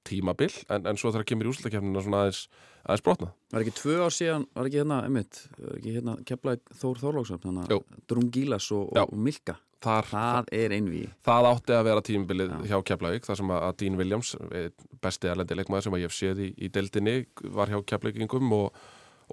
tímabil 0.10 0.52
en, 0.74 0.90
en 0.90 1.00
svo 1.00 1.14
þegar 1.14 1.30
kemur 1.32 1.48
í 1.48 1.54
úrslutakefnina 1.54 2.04
svona 2.06 2.26
aðeins, 2.26 2.44
aðeins 2.84 3.06
brotna. 3.06 3.32
Var 3.54 3.66
ekki 3.66 3.76
tvö 3.80 3.96
ár 4.04 4.14
síðan, 4.16 4.46
var 4.58 4.70
ekki 4.70 4.82
hérna, 4.82 5.00
einmitt, 5.08 5.42
var 5.58 5.80
ekki 5.80 5.96
hérna 5.96 6.18
Keflavík 6.30 6.76
Þór 6.82 7.02
Þorlóksson, 7.06 7.42
þannig 7.46 7.74
að 7.78 8.06
Drungilas 8.12 8.70
og, 8.76 8.94
og, 9.00 9.18
Milka, 9.30 9.58
Þar, 9.80 10.08
það 10.12 10.50
er 10.58 10.74
einví. 10.76 11.02
það 11.24 11.46
átti 11.54 11.72
að 11.78 11.86
vera 11.88 12.02
tímabilið 12.04 12.50
Já. 12.52 12.64
hjá 12.74 12.80
Keflavík 12.90 13.28
þar 13.30 13.38
sem 13.40 13.52
að 13.56 13.62
að 13.70 13.78
Dean 13.80 14.00
Williams, 14.02 14.32
besti 15.06 15.30
erlendi 15.32 15.56
leikmaður 15.56 15.86
sem 15.86 15.96
að 15.96 16.02
ég 16.04 16.10
hef 16.12 16.18
séð 16.18 16.42
í, 16.44 16.50
í 16.60 16.72
deildinni 16.76 17.14
var 17.56 17.72
hjá 17.72 17.80
Keflavíkingum 17.94 18.52
og, 18.58 18.82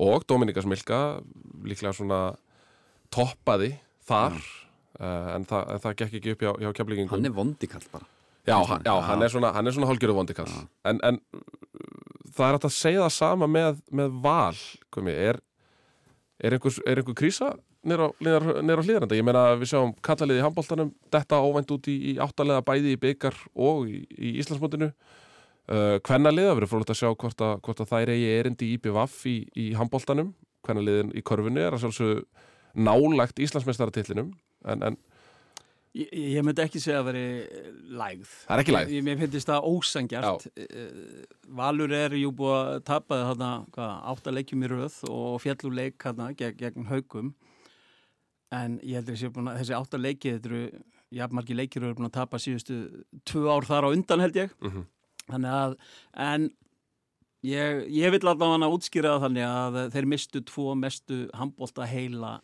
og 0.06 0.28
Dominikas 0.30 0.68
Milka 0.70 1.00
líklega 1.66 1.96
svona 1.98 2.20
toppaði 3.10 3.72
þar 4.06 4.38
uh, 4.38 5.34
en, 5.34 5.48
það, 5.50 5.64
en 5.74 5.82
það 5.82 5.98
gekk 6.04 6.18
ekki 6.20 6.36
upp 6.36 6.46
hjá, 6.46 6.52
hjá 6.62 6.70
Keflavíkingum 6.78 7.16
Hann 7.16 7.26
er 7.26 7.34
vondikall 7.34 7.90
bara. 7.90 8.06
Já, 8.46 8.56
hann, 8.70 8.82
já, 8.86 8.94
hann 9.02 9.22
er 9.26 9.32
svona, 9.32 9.52
er 9.58 9.74
svona 9.74 9.88
hálgjöru 9.90 10.14
vondikall 10.14 10.50
en, 10.86 11.00
en 11.02 11.20
það 12.36 12.46
er 12.46 12.56
hægt 12.56 12.68
að 12.68 12.76
segja 12.76 13.04
það 13.04 13.14
sama 13.16 13.48
með, 13.50 13.80
með 13.90 14.20
val 14.22 14.58
komi, 14.94 15.14
er, 15.14 15.40
er, 16.38 16.56
einhver, 16.56 16.76
er 16.86 17.02
einhver 17.02 17.18
krísa 17.18 17.52
nýr 17.86 18.02
á, 18.02 18.08
hlýðranda? 18.18 19.16
Ég 19.16 19.26
meina 19.26 19.44
við 19.58 19.70
sjáum 19.70 19.92
kallaliði 20.04 20.42
í 20.42 20.44
handbóltanum 20.46 20.90
detta 21.14 21.38
óvænt 21.42 21.70
út 21.74 21.86
í, 21.90 21.96
í 22.12 22.16
áttalega 22.22 22.64
bæði 22.66 22.96
í 22.96 23.00
byggar 23.02 23.36
og 23.54 23.86
í, 23.90 24.00
í 24.10 24.32
Íslandsmótinu. 24.42 24.90
Uh, 25.66 25.98
hvenna 26.06 26.30
liða 26.30 26.54
verið 26.58 26.70
frólægt 26.70 26.92
að 26.94 27.00
sjá 27.00 27.08
hvort 27.10 27.42
að, 27.42 27.54
hvort 27.66 27.82
að 27.82 27.92
þær 27.92 28.12
eigi 28.14 28.26
erindi 28.36 28.68
í 28.68 28.76
IPVAF 28.78 29.16
í, 29.30 29.36
í 29.58 29.66
handbóltanum 29.78 30.32
hvenna 30.66 30.82
liðin 30.82 31.12
í 31.14 31.22
körfunni 31.26 31.62
er 31.62 31.74
að 31.74 31.84
sjálfsög 31.84 32.24
nálægt 32.76 33.42
Íslandsmeistaratillinum. 33.42 34.32
En, 34.66 34.82
en 34.82 34.98
Ég, 35.96 36.10
ég 36.12 36.44
myndi 36.44 36.60
ekki 36.60 36.80
segja 36.82 36.98
að 37.00 37.06
veri 37.08 37.26
lægð. 37.96 38.32
það 38.46 38.54
er 38.56 38.62
ekki 38.62 38.74
læg 38.74 38.90
Ég, 38.92 39.04
mér 39.06 39.20
finnst 39.22 39.48
það 39.48 39.68
ósangjart. 39.70 40.48
Eh, 40.56 41.22
Valur 41.56 41.94
er 41.96 42.16
jú 42.18 42.32
búið 42.36 42.56
að 42.56 42.82
tapa 42.90 43.20
þarna, 43.30 43.50
hvað, 43.72 43.94
átta 44.12 44.34
leikjum 44.34 44.66
í 44.66 44.70
röð 44.72 44.98
og 45.08 45.38
fjallur 45.44 45.76
leik 45.78 45.96
hérna 46.04 46.32
gegn, 46.36 46.58
gegn 46.60 46.90
haugum. 46.90 47.32
En 48.54 48.76
ég 48.82 49.00
heldur 49.00 49.16
að, 49.16 49.56
þessi 49.62 49.76
átta 49.78 50.00
leiki, 50.00 50.34
þetta 50.36 50.52
eru, 50.52 50.84
jafnmargi 51.16 51.56
leikir 51.56 51.86
eru 51.86 51.96
búin 51.96 52.10
að 52.10 52.18
tapa 52.18 52.40
síðustu 52.42 52.82
tvö 53.24 53.48
ár 53.48 53.66
þar 53.66 53.88
á 53.88 53.94
undan 53.94 54.22
held 54.26 54.36
ég. 54.36 54.52
mm 54.60 54.70
-hmm. 54.70 54.86
Þannig 55.26 55.50
að, 55.50 55.76
en 56.22 56.50
ég, 57.42 57.86
ég 57.90 58.12
vil 58.14 58.20
allavega 58.20 58.52
hann 58.52 58.66
að 58.66 58.76
útskýra 58.76 59.16
það 59.16 59.24
þannig 59.26 59.46
að 59.48 59.80
þeir 59.94 60.06
mistu 60.12 60.42
tvo 60.42 60.74
mestu 60.74 61.18
handbólta 61.34 61.86
heila 61.86 62.40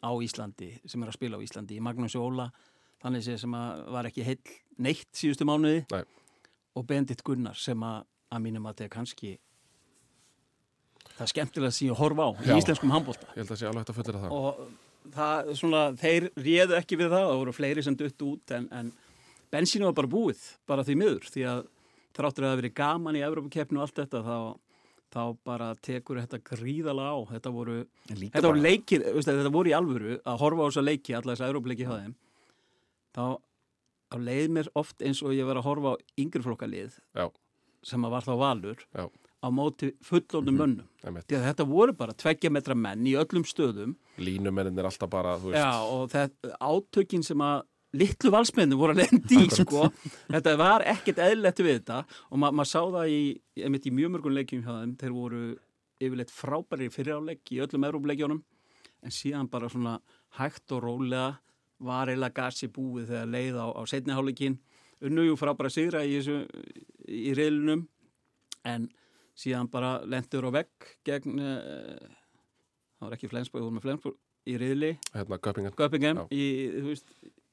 á 0.00 0.10
Íslandi, 0.24 0.72
sem 0.88 1.02
er 1.02 1.12
að 1.12 1.18
spila 1.18 1.40
á 1.40 1.44
Íslandi, 1.44 1.76
í 1.78 1.84
Magnús 1.84 2.16
Óla, 2.18 2.48
þannig 3.02 3.28
sem 3.40 3.54
að 3.56 3.84
var 3.94 4.08
ekki 4.08 4.26
heill 4.26 4.56
neitt 4.80 5.08
síðustu 5.16 5.46
mánuði 5.48 5.84
Nei. 5.92 6.02
og 6.76 6.86
Bendit 6.88 7.24
Gunnar 7.24 7.58
sem 7.60 7.80
að, 7.84 8.04
að 8.32 8.44
mínum 8.46 8.68
að 8.68 8.76
þetta 8.76 8.86
er 8.86 8.94
kannski 8.96 9.32
það 11.14 11.24
er 11.26 11.32
skemmtilega 11.34 11.72
að 11.72 11.76
síðan 11.78 12.00
horfa 12.00 12.28
á 12.28 12.30
Já. 12.40 12.52
í 12.52 12.60
íslenskum 12.60 12.94
handbólta 12.94 13.28
Ég 13.34 13.42
held 13.42 13.52
að 13.52 13.60
sé 13.60 13.68
alveg 13.68 13.82
hægt 13.82 13.92
að 13.92 13.98
fullera 14.00 14.22
það 14.22 14.36
og 14.36 14.62
það, 15.16 15.52
svona, 15.60 15.82
þeir 16.00 16.28
réðu 16.36 16.76
ekki 16.78 16.98
við 17.00 17.12
það, 17.12 17.28
það 17.28 17.42
voru 17.42 17.56
fleiri 17.56 17.84
sem 17.84 17.98
duttu 17.98 18.32
út 18.34 18.54
en, 18.56 18.68
en 18.76 18.90
bensínu 19.52 19.88
var 19.88 19.96
bara 20.00 20.12
búið 20.12 20.42
bara 20.68 20.84
því 20.86 20.96
miður, 21.00 21.30
því 21.32 21.46
að 21.50 21.62
þráttur 22.16 22.44
að 22.44 22.48
það 22.48 22.54
hafi 22.54 22.62
verið 22.62 22.76
gaman 22.80 23.18
í 23.18 23.24
Evrópakeppnu 23.26 23.80
og 23.80 23.86
allt 23.86 24.00
þetta 24.02 24.22
þá, 24.26 24.36
þá 25.10 25.22
bara 25.46 25.68
tekur 25.82 26.20
þetta 26.22 26.38
gríðalega 26.46 27.14
á, 27.14 27.18
þetta 27.34 27.52
voru 27.54 27.76
þetta 28.10 28.42
voru 28.46 28.62
leikir, 28.62 29.04
þetta 29.18 29.52
voru 29.54 29.72
í 29.72 29.76
alvöru 29.76 30.18
að 30.22 30.42
horfa 30.44 30.66
á 30.66 30.68
þessa 30.70 30.84
leiki, 30.86 31.14
alla 31.18 31.34
þessa 31.34 31.48
Evrópleiki 31.50 31.86
hjá 31.88 31.96
þeim 31.96 32.12
þá, 33.16 33.24
þá 34.10 34.16
leið 34.28 34.52
mér 34.58 34.70
oft 34.78 35.02
eins 35.02 35.22
og 35.26 35.34
ég 35.34 35.48
var 35.48 35.58
að 35.60 35.66
horfa 35.70 35.94
á 35.94 36.02
yngri 36.22 36.44
flokkalið 36.46 37.00
Já. 37.18 37.26
sem 37.82 38.06
að 38.06 38.14
var 38.14 38.28
þá 38.28 38.32
valur 38.44 38.84
Já. 38.94 39.08
á 39.42 39.48
móti 39.50 39.90
fullorðnum 40.06 40.60
mönnum 40.62 40.88
Einmitt. 41.02 41.26
því 41.26 41.40
að 41.40 41.46
þetta 41.48 41.66
voru 41.72 41.96
bara 41.96 42.14
tveggja 42.14 42.52
metra 42.54 42.76
menn 42.78 43.06
í 43.08 43.16
öllum 43.18 43.46
stöðum 43.48 43.96
línumennin 44.20 44.78
er 44.78 44.90
alltaf 44.90 45.10
bara, 45.10 45.34
Já, 45.56 45.70
og 45.90 46.10
þetta 46.12 46.54
átökin 46.60 47.26
sem 47.26 47.40
að 47.42 47.64
litlu 47.96 48.30
valsmennu 48.30 48.78
voru 48.78 48.94
að 48.94 49.02
lendi 49.02 49.40
í, 49.44 49.48
sko. 49.50 49.88
Þetta 50.30 50.54
var 50.60 50.84
ekkert 50.92 51.20
eðlilegt 51.24 51.62
við 51.64 51.80
þetta 51.80 51.98
og 52.30 52.40
ma 52.42 52.52
maður 52.54 52.70
sá 52.70 52.80
það 52.96 53.12
í, 53.14 53.20
einmitt 53.64 53.88
í 53.88 53.94
mjög 53.94 54.14
mörgum 54.14 54.36
leikjum 54.36 54.64
hjá 54.66 54.72
þeim, 54.76 54.94
þeir 55.00 55.16
voru 55.16 55.42
yfirleitt 56.00 56.32
frábæri 56.32 56.88
fyriráleik 56.92 57.52
í 57.52 57.60
öllum 57.64 57.86
Európleikjónum 57.90 58.40
en 59.00 59.14
síðan 59.14 59.50
bara 59.50 59.68
svona 59.72 59.98
hægt 60.38 60.72
og 60.76 60.84
rólega 60.84 61.40
var 61.80 62.12
eiginlega 62.12 62.36
gasi 62.36 62.68
búið 62.68 63.10
þegar 63.10 63.32
leið 63.34 63.58
á, 63.60 63.66
á 63.72 63.82
setniháleikin 63.88 64.58
unnu 65.08 65.26
jú 65.26 65.36
frábæra 65.40 65.72
sigra 65.72 66.04
í, 66.04 66.20
í 66.20 67.34
reilunum 67.36 67.86
en 68.68 68.88
síðan 69.40 69.70
bara 69.72 69.98
lendur 70.04 70.50
á 70.52 70.60
vegg 70.60 70.90
gegn 71.06 71.40
uh, 71.40 72.08
það 73.00 73.06
var 73.06 73.16
ekki 73.16 73.30
Flensborg, 73.32 73.62
þú 73.62 73.68
voru 73.68 73.78
með 73.78 73.86
Flensborg 73.86 74.18
í 74.48 74.56
riðli. 74.60 74.90
Hérna 75.14 75.38
Göppingen, 75.40 76.20
Já. 76.20 76.26
í, 76.32 76.94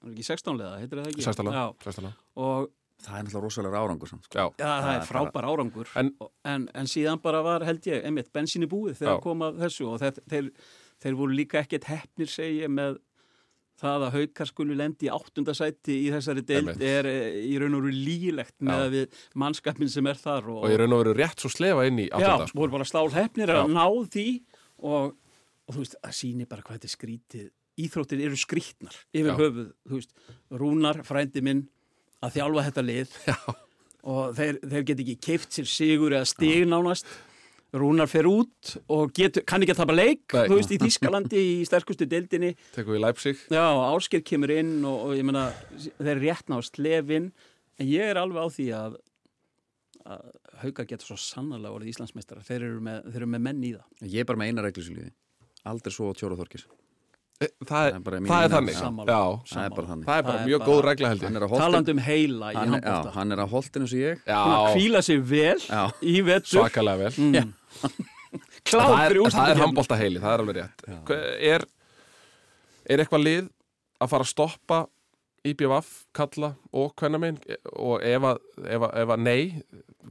þú 0.02 0.10
veist, 0.10 0.10
það 0.10 0.10
er 0.10 0.18
ekki 0.18 0.28
16 0.32 0.58
leða, 0.62 0.80
heitir 0.82 1.00
það 1.02 1.10
ekki? 1.12 1.26
Sextánlega. 1.28 1.64
Já, 1.64 1.88
sérstæðlega 1.88 2.14
og 2.48 2.70
Það 2.98 3.14
er 3.20 3.26
náttúrulega 3.28 3.44
rosalega 3.46 3.80
árangur 3.86 4.10
samt, 4.10 4.24
sko. 4.26 4.34
Já, 4.40 4.46
ja, 4.58 4.70
það 4.74 4.86
Það 4.88 4.96
er 4.98 5.04
frábær 5.06 5.46
árangur 5.46 5.90
En- 6.02 6.16
Og- 6.20 6.32
en, 6.50 6.64
en 6.74 6.86
síðan 6.90 7.20
bara 7.22 7.42
var, 7.46 7.62
held 7.68 7.86
ég, 7.86 8.00
einmitt, 8.10 8.32
bensíni 8.34 8.66
búið 8.66 8.96
þegar 8.98 9.20
Já. 9.20 9.22
kom 9.22 9.44
að 9.46 9.60
þessu 9.62 9.86
og 9.92 10.00
þeir, 10.02 10.18
þeir, 10.32 10.48
þeir 11.06 11.14
voru 11.20 11.36
líka 11.38 11.60
ekkert 11.62 11.84
heppnir, 11.92 12.26
segi 12.34 12.64
ég, 12.64 12.72
með 12.74 12.98
það 13.78 14.08
að 14.08 14.16
haukar 14.18 14.50
skulu 14.50 14.74
lendi 14.80 15.06
í 15.06 15.12
áttundasæti 15.14 15.94
í 16.08 16.10
þessari 16.10 16.42
deild 16.42 16.72
Einmitt. 16.74 16.82
er 16.82 17.06
eh, 17.06 17.38
í 17.46 17.54
raun 17.62 17.76
og 17.78 17.84
veru 17.86 17.94
lígilegt 17.94 18.56
með 18.66 18.82
að 18.88 18.96
við 18.96 19.20
mannskapin 19.38 19.90
sem 19.94 20.08
er 20.10 20.18
þar 20.18 20.50
og 20.56 20.66
ég 20.66 20.80
raun 20.82 20.96
og 20.98 21.04
veru 21.04 21.14
rétt 21.20 21.38
svo 21.46 21.52
slefa 21.54 21.86
inn 21.86 22.00
í 22.02 22.08
Já, 22.10 22.18
áttunda 22.18 22.48
sko. 22.50 22.58
voru 22.64 22.74
bara 22.80 22.88
stálhefnir 22.90 23.54
Já. 23.54 23.60
að 23.62 23.76
ná 23.78 23.86
því 24.10 24.26
og, 24.82 25.14
og 25.70 25.76
þú 25.78 25.84
veist, 25.84 25.96
það 26.02 26.18
sýnir 26.24 26.50
bara 26.50 26.66
hvað 26.66 26.80
þetta 26.80 26.90
er 26.90 26.96
skrítið 26.98 27.48
Íþróttir 27.78 28.24
eru 28.26 28.38
skrítnar 28.40 28.96
yfir 29.14 29.32
Já. 29.32 29.38
höfuð, 29.38 29.72
þú 29.86 30.00
veist 30.00 30.14
Rúnar, 30.62 31.02
frændi 31.06 31.44
minn, 31.46 31.64
að 32.26 32.40
þjálfa 32.40 32.68
þetta 32.70 32.84
lið. 32.88 33.16
Já. 33.30 33.38
og 34.08 34.36
þeir, 34.38 34.60
þeir 34.64 34.86
get 34.88 35.02
ekki 35.04 35.18
keift 35.28 35.58
sér 35.58 35.68
sigur 35.70 36.16
eða 36.16 36.30
stig 36.30 36.68
nánast. 36.70 37.10
Rúnar 37.78 38.08
fer 38.08 38.24
út 38.30 38.78
og 38.96 39.12
getur, 39.16 39.44
kann 39.46 39.62
ekki 39.62 39.74
að 39.76 39.82
tapa 39.82 39.96
leik 39.98 40.24
Nei. 40.32 40.46
þú 40.48 40.56
veist, 40.56 40.72
í 40.72 40.78
Þískalandi 40.80 41.42
í 41.44 41.58
sterkustu 41.68 42.08
deildinni. 42.10 42.54
Tekum 42.74 42.96
við 42.96 43.04
Leipzig. 43.04 43.42
Já, 43.52 43.66
Ásker 43.92 44.24
kemur 44.26 44.54
inn 44.56 44.80
og, 44.88 45.10
og 45.10 45.18
ég 45.20 45.28
meina, 45.28 45.50
þeir 46.00 46.22
réttna 46.24 46.58
á 46.58 46.62
slefin 46.64 47.28
en 47.78 47.92
ég 47.92 48.08
er 48.14 48.22
alveg 48.22 48.40
á 48.40 48.50
því 48.56 48.70
að, 48.80 48.96
að 50.08 50.26
hauga 50.64 50.88
getur 50.88 51.12
svo 51.12 51.20
sannarlega 51.22 51.76
orðið 51.76 51.92
Íslandsmeistara, 51.92 52.46
þeir 52.48 52.70
eru 52.72 52.82
með, 52.88 53.04
þeir 53.12 53.20
eru 53.22 53.32
með 53.36 53.46
menn 53.52 53.64
í 53.68 53.76
það. 53.76 53.88
Ég 54.16 54.24
er 54.24 54.32
bara 54.32 54.42
með 54.42 54.54
eina 54.54 54.66
reglu 54.66 54.88
sem 54.88 54.98
lífi 54.98 55.14
Aldrei 55.68 55.92
svo 55.92 56.08
á 56.08 56.18
Tjóra 56.18 56.40
Þorkis 56.40 56.64
E, 56.72 56.87
það, 57.38 57.66
Það 57.70 57.88
er 57.94 58.00
bara 58.06 58.20
mín 58.24 58.30
það 58.32 58.46
er 58.48 58.52
þannig. 58.56 58.76
Sammála. 58.78 59.08
Já, 59.14 59.22
Það 59.52 59.64
er 59.68 59.74
bara 59.78 59.88
þannig. 59.92 60.06
Það 60.08 60.18
er 60.18 60.24
bara 60.28 60.38
Það 60.38 60.42
er 60.42 60.48
mjög 60.50 60.60
bara- 60.64 60.70
góð 60.72 60.82
regla 60.88 61.10
held 61.12 61.22
ég. 61.22 61.28
Hann 61.28 61.36
er 61.38 61.46
að 61.46 61.52
holtinu. 61.52 61.66
talandi 61.68 61.92
um 61.92 62.02
heila 62.08 62.48
í 62.48 62.56
er- 62.56 62.72
handbólta 62.72 63.12
hann 63.18 63.32
er 63.32 63.38
að 63.44 63.50
holtinu 63.54 63.88
sem 63.92 64.00
ég. 64.00 64.22
Já, 64.26 64.40
Hún 64.48 64.56
að 64.58 64.76
kvíla 64.78 65.02
sig 65.04 65.20
vel 65.22 65.60
Já. 65.60 65.84
í 66.02 66.16
vetur. 66.26 66.54
Svakalega 66.58 66.98
vel. 66.98 67.14
Mm. 67.18 67.54
það 68.68 68.94
er, 68.98 69.12
fyrir 69.14 69.32
það 69.38 69.50
er 69.54 69.62
handbólta 69.62 69.98
heili, 70.02 70.20
það 70.20 70.34
er 70.34 70.44
alveg 70.44 70.56
rétt. 70.62 70.86
Hva- 71.08 71.24
er, 71.54 71.66
er 72.90 73.04
eitthvað 73.04 73.24
lið 73.28 73.50
að 74.02 74.10
fara 74.10 74.24
að 74.26 74.32
stoppa 74.34 74.80
IBVF, 75.48 75.92
kalla 76.18 76.56
og 76.74 76.90
kvennamein 77.00 77.38
og 77.78 78.02
ef 78.04 78.26
að, 78.28 78.40
ef, 78.66 78.82
að, 78.82 78.92
ef 79.04 79.14
að 79.16 79.22
nei 79.24 79.62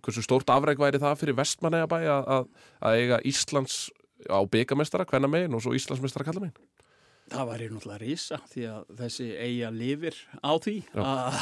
hversu 0.01 0.23
stórt 0.25 0.49
afreg 0.55 0.79
væri 0.81 1.01
það 1.03 1.19
fyrir 1.21 1.37
vestmanneigabæ 1.37 1.99
að, 2.07 2.31
að, 2.37 2.47
að 2.87 2.97
eiga 3.03 3.19
Íslands 3.29 3.91
á 4.31 4.39
byggamestara, 4.49 5.05
kvennamein 5.05 5.53
og 5.53 5.61
svo 5.61 5.75
Íslandsmestara 5.77 6.25
kallamein 6.25 6.55
Það 7.27 7.49
væri 7.51 7.67
náttúrulega 7.73 8.03
rísa 8.05 8.37
því 8.53 8.65
að 8.71 8.83
þessi 9.01 9.25
eiga 9.35 9.71
lifir 9.75 10.19
á 10.47 10.53
því 10.63 10.75
að, 10.95 11.39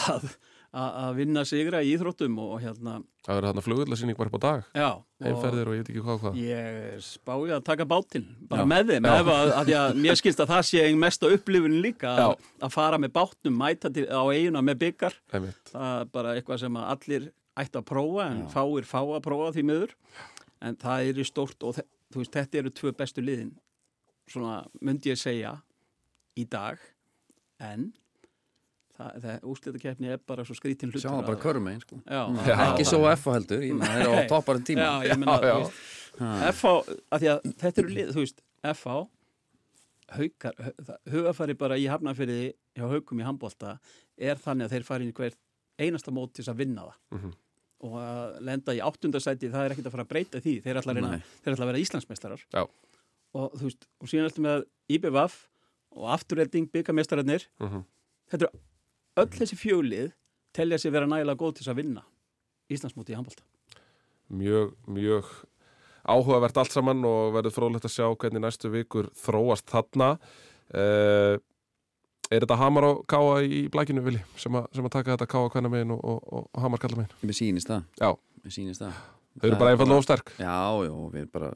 að, 0.72 0.95
að 1.05 1.18
vinna 1.18 1.43
sigra 1.45 1.82
í 1.85 1.91
íþróttum 1.93 2.39
og 2.41 2.55
hérna, 2.62 2.95
það 3.26 3.37
verður 3.37 3.49
þarna 3.51 3.64
flugullarsýning 3.66 4.16
bara 4.16 4.30
upp 4.32 4.39
á 4.41 4.45
dag. 4.45 4.70
Já. 4.80 4.89
heimferðir 5.26 5.68
og 5.68 5.76
ég 5.76 5.82
veit 5.82 5.91
ekki 5.93 6.05
hvað 6.07 6.22
hvað. 6.22 6.39
Ég 6.41 7.05
spáið 7.05 7.53
að 7.59 7.66
taka 7.68 7.87
bátinn, 7.91 8.24
bara 8.49 8.64
Já. 8.64 8.70
með 8.72 8.93
þeim, 8.95 9.09
ef 9.12 9.30
að, 9.35 9.53
að, 9.59 9.72
að 9.82 10.01
mér 10.07 10.20
skilst 10.20 10.41
að 10.41 10.53
það 10.55 10.62
sé 10.70 10.85
einn 10.87 11.03
mesta 11.05 11.30
upplifun 11.37 11.76
líka 11.85 12.14
að, 12.24 12.32
að 12.64 12.72
fara 12.78 13.01
með 13.05 13.12
bátnum, 13.18 13.59
mæta 13.61 13.93
til, 13.93 14.07
á 14.09 14.22
eiguna 14.32 14.64
með 14.64 14.80
byggar, 14.87 15.18
það 15.35 15.51
er 15.91 16.09
bara 16.16 16.32
eitthvað 16.39 16.62
sem 16.64 16.80
allir 16.80 17.28
ætti 17.61 17.78
að 17.82 17.87
prófa 17.93 18.30
en 18.30 18.41
Já. 18.47 18.49
fáir 18.57 18.89
fá 18.89 18.99
að 19.05 19.20
prófa 19.28 19.53
því 19.59 19.66
miður, 19.68 19.95
en 20.64 20.80
það 20.80 21.12
er 21.12 21.20
í 21.20 21.28
stórt 21.28 21.68
og 21.68 21.76
veist, 22.16 22.32
þetta 22.32 22.62
eru 22.62 22.72
tvö 22.72 22.97
bestu 22.97 23.20
liðin, 23.22 23.53
svona 24.32 24.62
myndi 24.80 25.12
ég 25.12 25.20
segja 25.20 25.55
í 26.37 26.45
dag, 26.51 26.78
en 27.61 27.93
það, 28.99 29.11
það 29.24 29.45
úrslitakeppni 29.53 30.12
er 30.14 30.20
bara 30.26 30.45
svo 30.47 30.55
skrítin 30.59 30.91
hlutur. 30.93 31.03
Sjá 31.05 31.11
það 31.14 31.26
bara 31.28 31.37
að- 31.39 31.43
körum 31.45 31.64
megin 31.68 31.80
sko. 31.85 32.01
Já, 32.07 32.22
Já. 32.47 32.57
Ekki 32.68 32.87
svo 32.89 33.03
F 33.12 33.24
heldur 33.30 33.62
Það 33.80 33.99
er 34.01 34.07
á 34.07 34.14
Nei. 34.18 34.28
topparinn 34.30 34.64
tíma 34.64 34.87
Já, 34.87 34.93
ég 35.11 35.18
menna, 35.18 35.39
Já, 35.43 35.59
já. 35.59 36.53
FH, 36.53 36.72
að 37.11 37.20
því 37.24 37.30
að 37.35 37.47
þetta 37.62 37.82
eru 37.82 37.95
lið, 37.95 38.11
þú 38.14 38.22
veist, 38.22 38.43
FH, 38.74 38.99
haukar, 40.14 40.55
hugafari 41.11 41.57
bara 41.59 41.78
í 41.80 41.87
hafnafyrði 41.91 42.53
hjá 42.76 42.85
haukum 42.93 43.18
í 43.22 43.24
handbólta 43.26 43.78
er 44.18 44.37
þannig 44.39 44.68
að 44.68 44.74
þeir 44.76 44.85
fari 44.87 45.07
inn 45.09 45.11
í 45.14 45.16
hvert 45.16 45.39
einasta 45.80 46.12
mót 46.14 46.35
til 46.37 46.45
þess 46.45 46.53
að 46.55 46.61
vinna 46.62 46.85
það. 46.87 46.99
Mhm. 47.18 47.32
Og 47.85 47.97
að 48.01 48.37
lenda 48.47 48.72
í 48.72 48.78
áttundasæti, 48.80 49.51
það 49.53 49.64
er 49.66 49.72
ekkert 49.74 49.89
að 49.91 49.93
fara 49.97 50.05
að 50.07 50.12
breyta 50.12 50.41
því. 50.41 50.53
Þeir 50.64 50.78
að, 51.05 51.11
Nei. 51.18 51.22
þeir 51.45 51.53
ætla 51.57 51.64
að 51.66 51.70
vera 51.72 51.80
Íslandsmeistarar. 51.82 52.45
Já. 52.55 52.62
Og 53.35 53.53
þú 53.59 53.66
veist, 53.66 53.87
og 54.01 54.09
síðan 54.09 54.28
við 54.47 54.55
að 54.55 54.64
IBVF 54.95 55.35
og 55.97 56.11
afturrelding 56.14 56.68
byggamestararnir, 56.72 57.47
Mhm. 57.61 57.84
þetta 58.30 58.42
eru 58.49 58.59
öll 59.16 59.30
þessi 59.38 59.57
fjölið 59.57 60.12
telja 60.55 60.78
sig 60.78 60.92
vera 60.92 61.07
nægilega 61.07 61.36
góð 61.36 61.55
til 61.55 61.64
þess 61.64 61.72
að 61.74 61.76
vinna 61.82 62.03
Íslandsmóti 62.70 63.11
í 63.12 63.14
handbólta. 63.16 63.42
mjög, 64.32 64.74
mjög 64.88 65.24
áhugavert 66.09 66.57
allt 66.57 66.72
saman 66.72 67.05
og 67.05 67.32
verður 67.34 67.53
frólægt 67.55 67.84
að 67.84 67.95
sjá 67.95 68.07
hvernig 68.16 68.40
næstu 68.40 68.70
vikur 68.70 69.11
þróast 69.14 69.66
þarna 69.70 70.18
uh, 70.74 71.38
Er 72.32 72.40
þetta 72.40 72.57
Hamar 72.57 72.84
og 72.88 73.03
Káa 73.07 73.42
í 73.45 73.68
blækinu, 73.68 74.01
Vili, 74.03 74.22
sem, 74.40 74.51
að- 74.57 74.66
sem 74.74 74.84
að 74.84 74.90
taka 74.90 75.12
þetta 75.16 75.26
Káa 75.28 75.51
kvenna 75.53 75.68
megin 75.68 75.90
og, 75.92 76.01
og, 76.03 76.49
og 76.55 76.61
Hamar 76.62 76.78
kalla 76.80 76.97
megin? 76.97 77.12
Mér 77.22 77.36
sýnist 77.36 77.68
það 77.68 77.84
Já. 78.01 78.16
Mér 78.42 78.55
sýnist 78.57 78.80
það 78.80 78.92
Þau 79.40 79.49
eru 79.51 79.57
bara 79.59 79.70
einfallega 79.74 79.99
ofsterk. 80.01 80.32
Já, 80.38 80.86
já, 80.86 80.95
við 81.12 81.20
erum 81.20 81.30
bara 81.34 81.51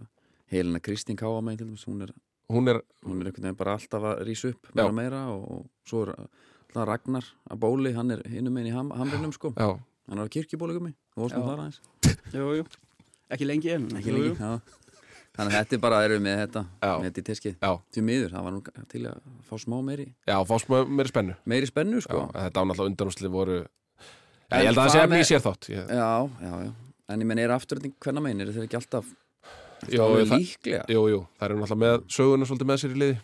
Helena 0.53 0.79
Kristín 0.81 1.17
Káa 1.17 1.41
megin 1.43 1.59
til 1.59 1.67
dæmis 1.71 1.85
Hún 1.89 2.03
er, 2.05 2.13
Hún 2.49 2.69
er, 2.73 2.79
hún 3.05 3.21
er 3.21 3.29
einhvern 3.29 3.45
veginn 3.45 3.57
bara 3.61 3.75
alltaf 3.77 4.05
að 4.09 4.23
rísa 4.25 4.49
upp 4.55 4.71
Já. 4.73 4.81
meira 4.81 4.89
og 4.89 4.95
meira 4.97 5.19
og, 5.35 5.43
og 5.53 5.89
svo 5.89 6.03
er 6.07 6.13
alltaf 6.17 6.87
Ragnar 6.89 7.27
að 7.53 7.59
bóli, 7.61 7.93
hann 7.97 8.11
er 8.15 8.23
hinum 8.29 8.55
megin 8.57 8.71
í 8.73 8.75
ham, 8.77 8.91
hamrinum 8.97 9.33
sko 9.37 9.53
já, 9.57 9.69
Hann 10.09 10.19
er 10.23 10.25
á 10.25 10.33
kirkjubóli 10.33 10.73
gummi, 10.79 10.95
þú 11.13 11.27
varst 11.27 11.37
nú 11.37 11.43
Já. 11.43 11.49
þar 11.51 11.63
aðeins 11.65 11.81
Jú, 12.33 12.47
jú. 12.57 12.65
Ekki 13.29 13.45
lengi 13.49 13.71
en. 13.75 13.89
Ekki 13.99 14.09
jú, 14.09 14.17
lengi, 14.17 14.31
jú. 14.33 14.37
já 14.41 14.61
Þannig 15.39 15.53
að 15.55 15.59
þetta 15.61 15.77
er 15.77 15.83
bara, 15.85 15.99
erum 16.09 16.17
við 16.19 16.25
með 16.25 16.39
þetta 16.41 16.63
Já. 16.83 16.93
með 16.99 17.05
þetta 17.11 17.21
í 17.21 17.27
teskið 17.29 17.55
já, 17.61 17.73
Því 17.95 18.03
miður, 18.09 18.33
það 18.33 18.47
var 18.49 18.57
nú 18.57 18.63
til 18.95 19.03
að 19.13 19.21
fá 19.51 19.55
smá 19.63 19.77
meiri 19.91 20.07
já, 20.27 20.37
fá 20.49 20.55
smá 20.65 20.77
meiri 20.89 21.13
spennu. 21.13 21.37
meiri 21.53 21.69
spennu 21.69 22.01
Já, 22.01 22.07
sko 22.09 22.25
þetta 22.33 22.65
ánáttúrulega 22.65 22.91
undanúsli 22.95 23.31
voru, 23.37 23.59
já, 24.49 24.57
ég 24.57 24.71
held 24.73 24.79
að 24.81 24.85
það 24.89 24.95
sé 24.97 25.05
með- 25.13 25.21
í 25.21 25.29
sér 25.29 25.45
þátt. 25.45 25.69
Ég, 25.77 25.93
Já, 25.93 26.11
já, 26.49 26.53
já 26.65 26.73
En 27.09 27.21
ég 27.23 27.27
menn, 27.29 27.39
er 27.41 27.53
afturölding 27.55 27.95
hvenna 28.01 28.21
megin, 28.25 28.41
er 28.45 28.51
þeir 28.57 28.65
ekki 28.67 28.77
alltaf 28.81 29.07
Jó, 29.93 30.05
líklega 30.19 30.85
jú, 30.91 31.03
jú, 31.13 31.21
það 31.39 31.49
eru 31.49 31.59
náttúrulega 31.61 31.83
með 31.85 32.07
söguna 32.19 32.49
svolítið 32.49 32.71
með 32.71 32.81
sér 32.83 32.95
í 32.95 32.99
liði 33.03 33.19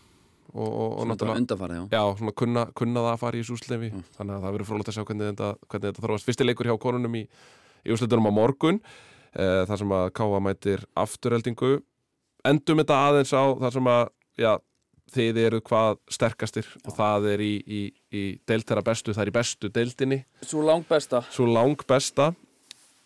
og, 0.55 0.69
og, 0.69 0.91
og 1.01 1.09
náttúrulega, 1.11 1.41
undanfarið, 1.43 1.81
já 1.81 1.97
já, 1.99 2.03
svona 2.21 2.35
kunna, 2.41 2.65
kunna 2.79 3.03
það 3.07 3.11
að 3.15 3.23
fara 3.25 3.37
í 3.39 3.43
þessu 3.43 3.57
úslefi, 3.59 3.89
Mm. 3.95 4.05
þannig 4.19 4.37
að 4.37 4.45
það 4.45 4.55
verður 4.55 4.69
frólægt 4.71 4.91
að 4.93 4.97
sjá 4.99 5.05
hvernig 5.09 5.31
þetta, 5.33 5.49
hvernig 5.69 5.89
þetta 5.91 6.05
þróast. 6.07 6.29
Fyrsti 6.29 6.47
leikur 6.47 6.69
hjá 6.71 6.77
konunum 6.85 7.17
í, 7.19 7.25
í 7.85 7.91
úsleitunum 7.97 8.29
á 8.31 8.33
morgun, 8.39 8.79
e, 9.35 9.49
þar 9.67 9.81
sem 9.83 9.97
að 9.99 10.13
Káa 10.15 10.41
mætir 10.47 10.85
afturheldingu. 10.95 11.73
Endum 12.45 12.79
þetta 12.85 13.01
aðeins 13.09 13.33
á 13.35 13.43
þar 13.65 13.73
sem 13.75 13.91
að, 13.91 14.05
já, 14.39 14.53
þið 15.15 15.37
eru 15.47 15.61
hvað 15.61 15.99
sterkastir 16.11 16.67
og 16.87 16.95
það 16.97 17.27
er 17.35 17.43
í, 17.45 17.53
í, 17.67 17.81
í 18.15 18.23
deild 18.47 18.65
þeirra 18.69 18.85
bestu, 18.87 19.13
það 19.15 19.27
er 19.27 19.31
í 19.33 19.35
bestu 19.37 19.69
deildinni. 19.75 20.21
Svo 20.43 20.63
langt 20.65 20.89
besta 20.89 21.21
svo 21.35 21.47
lang 21.51 21.83
besta 21.89 22.31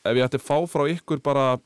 ef 0.07 0.14
ég 0.16 0.24
ætti 0.28 0.38
að 0.38 0.46
fá 0.46 0.57
frá 0.70 0.84
ykkur 0.92 1.20
bara 1.24 1.59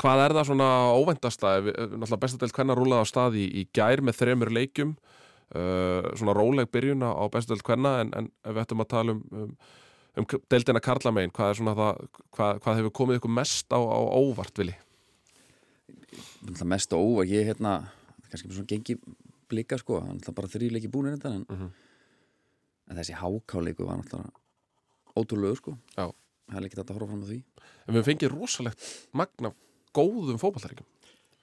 hvað 0.00 0.22
er 0.24 0.32
það 0.38 0.46
svona 0.48 0.68
óvæntasta 0.96 1.50
ef, 1.60 1.66
ef- 1.74 1.90
náttúrulega 1.92 2.22
bestadelt 2.24 2.56
hvenna 2.56 2.74
rúlaði 2.78 3.04
á 3.04 3.06
stað 3.12 3.36
í, 3.36 3.44
í 3.60 3.66
gær 3.76 4.00
með 4.02 4.16
þremur 4.22 4.50
leikjum 4.56 4.94
uh, 4.96 6.08
svona 6.16 6.34
róleg 6.38 6.70
byrjun 6.72 7.04
á 7.04 7.24
bestadelt 7.32 7.66
hvenna 7.66 7.98
en, 8.00 8.12
en 8.16 8.30
við 8.48 8.62
ættum 8.64 8.80
að 8.84 8.90
tala 8.94 9.12
um, 9.16 9.22
um, 9.32 9.52
um 10.22 10.28
deildina 10.50 10.80
karlamein 10.84 11.30
hvað 11.34 11.52
er 11.52 11.60
það 11.68 11.82
hvað, 12.32 12.62
hvað 12.64 12.80
hefur 12.80 12.94
komið 13.02 13.20
ykkur 13.20 13.34
mest 13.40 13.68
á, 13.72 13.78
á 13.80 13.98
óvart 14.16 14.58
vilji 14.62 14.78
Það 16.42 16.66
mest 16.68 16.92
og 16.96 17.00
óvar, 17.06 17.28
ég 17.30 17.46
hérna 17.48 17.72
kannski 18.28 18.48
bara 18.48 18.56
svona 18.58 18.70
gengi 18.72 18.96
blika 19.52 19.78
sko 19.80 20.00
hann 20.02 20.18
er 20.20 20.34
bara 20.36 20.48
þrýleiki 20.50 20.90
búinir 20.92 21.14
þetta 21.18 21.34
en, 21.36 21.44
Mhm. 21.48 21.68
en 22.90 22.96
þessi 22.98 23.14
hákáleiku 23.20 23.86
var 23.86 24.00
náttúrulega 24.00 24.32
ótrúlegu 25.16 25.56
sko 25.60 25.74
Já. 25.96 26.08
það 26.48 26.56
er 26.58 26.66
ekki 26.66 26.78
þetta 26.80 26.90
að 26.92 26.98
horfa 26.98 27.10
fram 27.12 27.22
á 27.24 27.28
því 27.30 27.38
en 27.86 27.94
við 27.98 28.06
fengið 28.08 28.32
rosalegt 28.34 28.88
magna 29.12 29.52
góðum 29.96 30.38
fótballtaringum 30.40 30.86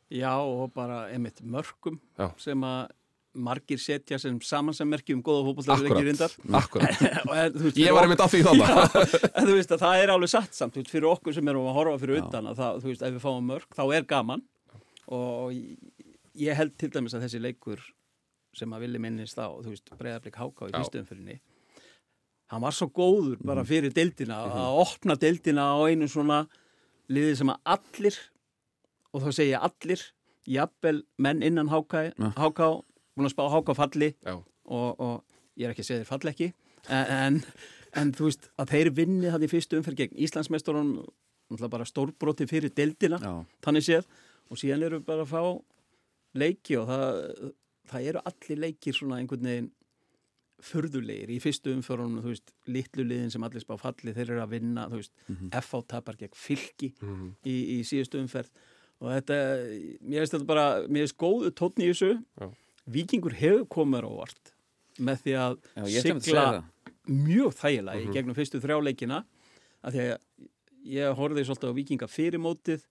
Já, 0.09 0.33
og 0.41 0.71
bara 0.73 1.03
einmitt 1.13 1.41
mörgum 1.45 1.99
Já. 2.17 2.31
sem 2.41 2.63
að 2.65 2.87
margir 3.39 3.77
setja 3.77 4.17
sem 4.19 4.39
samansemmerki 4.41 5.13
um 5.13 5.21
góða 5.23 5.43
fótballtæðileiki 5.45 6.07
reyndar. 6.07 6.33
ég 7.77 7.93
var 7.93 8.07
einmitt 8.07 8.23
að 8.23 8.33
því 8.33 8.39
þannig 8.47 8.71
þú 9.45 9.53
veist 9.59 9.73
að 9.75 9.83
það 9.83 10.01
er 10.03 10.13
alveg 10.15 10.31
satt 10.33 10.57
samt, 10.57 10.79
veist, 10.79 10.89
fyrir 10.91 11.11
okkur 11.11 11.35
sem 11.37 11.51
erum 11.51 11.67
að 11.69 11.77
horfa 11.77 11.99
fyrir 12.01 12.17
Já. 12.19 12.23
utan 12.25 12.49
að 12.49 12.57
það, 12.63 12.79
þú 12.81 12.89
veist, 12.91 13.05
ef 13.05 13.13
við 13.15 13.23
fáum 13.27 13.47
mörg, 13.51 13.67
þá 13.77 13.83
er 13.99 14.07
gaman 14.09 14.43
og 15.13 15.53
ég- 15.53 16.57
held 16.57 16.73
til 16.81 16.89
dæmis 16.95 17.13
að 17.17 17.27
þessi 17.27 17.43
leikur 17.43 17.85
sem 18.57 18.73
að 18.73 18.81
villi 18.87 18.99
minnist 19.05 19.37
á, 19.37 19.45
þú 19.45 19.69
veist, 19.75 19.93
breyðarblik 19.99 20.41
háká 20.41 20.67
í 20.67 20.73
Já. 20.73 20.79
fyrstu 20.81 21.03
umfyrinni 21.03 21.37
hann 22.49 22.63
var 22.65 22.73
svo 22.73 22.89
góður 22.89 23.37
bara 23.45 23.61
fyrir 23.61 23.93
deildina 23.93 24.41
að 24.49 24.81
opna 24.81 25.13
deildina 25.21 25.69
á 25.69 25.77
einu 25.85 26.07
svona 26.09 26.41
liði 27.13 27.35
sem 27.37 27.51
að 27.53 27.61
allir 27.77 28.17
og 29.13 29.23
þá 29.25 29.29
segja 29.39 29.59
allir 29.65 30.03
jafnvel 30.49 31.03
menn 31.17 31.43
innan 31.45 31.69
háká, 31.69 32.09
háká 32.37 32.67
búin 33.15 33.27
að 33.29 33.33
spá 33.35 33.43
háká 33.51 33.75
falli 33.77 34.13
og, 34.65 34.99
og 34.99 35.23
ég 35.59 35.67
er 35.67 35.73
ekki 35.73 35.83
að 35.85 35.89
segja 35.89 36.03
þeir 36.03 36.11
fall 36.13 36.31
ekki 36.31 36.51
en, 36.89 37.41
en, 37.93 38.11
þú 38.15 38.29
veist 38.29 38.49
að 38.61 38.71
þeir 38.75 38.91
vinni 38.97 39.29
það 39.33 39.45
í 39.45 39.51
fyrstu 39.51 39.77
umferð 39.79 39.99
gegn 40.03 40.19
Íslandsmeisturun 40.25 40.93
náttúrulega 41.49 41.73
bara 41.73 41.85
stórbroti 41.89 42.45
fyrir 42.49 42.71
deildina 42.77 43.19
Já, 43.21 43.33
þannig 43.65 43.85
séð 43.87 44.05
og 44.49 44.57
síðan 44.61 44.85
eru 44.87 44.99
bara 45.05 45.25
að 45.25 45.33
fá 45.33 45.41
leiki 46.39 46.77
og 46.77 46.87
það, 46.89 47.51
það 47.89 48.07
eru 48.13 48.21
allir 48.31 48.63
leikir 48.67 48.93
svona 48.97 49.17
einhvern 49.19 49.49
veginn 49.49 49.71
furðulegir 50.59 51.29
í 51.31 51.37
fyrstu 51.39 51.71
umförunum, 51.71 52.19
þú 52.19 52.33
veist, 52.33 52.49
litlu 52.67 53.05
liðin 53.07 53.29
sem 53.31 53.43
allir 53.47 53.63
spá 53.63 53.77
falli, 53.79 54.11
þeir 54.11 54.33
eru 54.33 54.41
að 54.43 54.49
vinna, 54.57 54.87
þú 54.91 54.97
veist, 54.99 55.13
Mhm. 55.31 55.51
FH 55.55 55.79
tapar 55.87 56.17
gegn 56.19 56.35
fylki 56.35 56.89
Mhm. 57.01 57.29
í, 57.45 57.79
í 57.79 57.83
síðustu 57.87 58.19
umferð 58.19 58.49
og 59.01 59.11
þetta, 59.15 59.35
mér 60.03 60.19
finnst 60.23 60.33
þetta 60.35 60.45
bara, 60.49 60.65
mér 60.87 61.05
finnst 61.07 61.17
góðu 61.21 61.51
tónn 61.55 61.79
í 61.83 61.89
þessu, 61.91 62.11
Já. 62.41 62.49
vikingur 62.89 63.33
hefur 63.39 63.65
komið 63.71 64.03
á 64.03 64.09
óvart 64.09 64.53
með 64.99 65.21
því 65.23 65.35
að 65.39 65.57
Já, 65.63 65.83
að 65.83 66.21
sigla 66.21 66.45
það. 66.45 66.63
mjög 67.07 67.53
þægilega 67.61 67.99
Mhm. 67.99 68.09
í 68.09 68.13
gegnum 68.13 68.35
fyrstu 68.35 68.59
þrjáleikina 68.61 69.23
að 69.83 69.93
því 69.93 70.03
að 70.09 70.17
ég 70.85 71.15
horfði 71.15 71.45
svolítið 71.47 71.69
á 71.71 71.77
vikinga 71.79 72.07
fyrir 72.11 72.39
mótið 72.43 72.81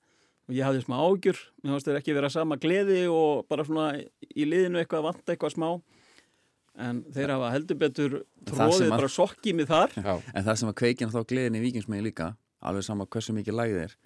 og 0.48 0.54
ég 0.56 0.64
hafði 0.64 0.84
smá 0.86 0.96
ágjur 0.96 1.36
mér 1.62 1.72
fannst 1.74 1.86
þeir 1.86 1.98
ekki 2.00 2.14
vera 2.14 2.30
sama 2.30 2.56
gleði 2.56 3.04
og 3.12 3.46
bara 3.48 3.64
svona 3.64 4.00
í 4.34 4.44
liðinu 4.48 4.80
eitthvað 4.80 5.02
vant 5.02 5.26
eitthvað 5.26 5.52
smá. 5.54 5.82
En 6.78 7.02
þeir 7.10 7.28
hafa 7.34 7.50
heldur 7.52 7.76
betur 7.76 8.12
tróðið 8.46 8.86
að- 8.86 8.90
bara 8.90 9.08
sokkið 9.10 9.54
mig 9.54 9.66
þar. 9.66 9.90
Já, 9.98 10.22
En 10.34 10.44
það 10.44 10.56
sem 10.58 10.68
að 10.68 10.74
kveikina 10.78 11.10
þá 11.10 11.26
gleðin 11.26 11.56
í 11.58 11.62
vikingsmegi 11.72 12.02
líka 12.06 12.36
alveg 12.62 12.84
sama 12.84 13.04
hversu 13.06 13.34
mikið 13.34 13.54
lægið 13.58 13.82
er 13.82 13.96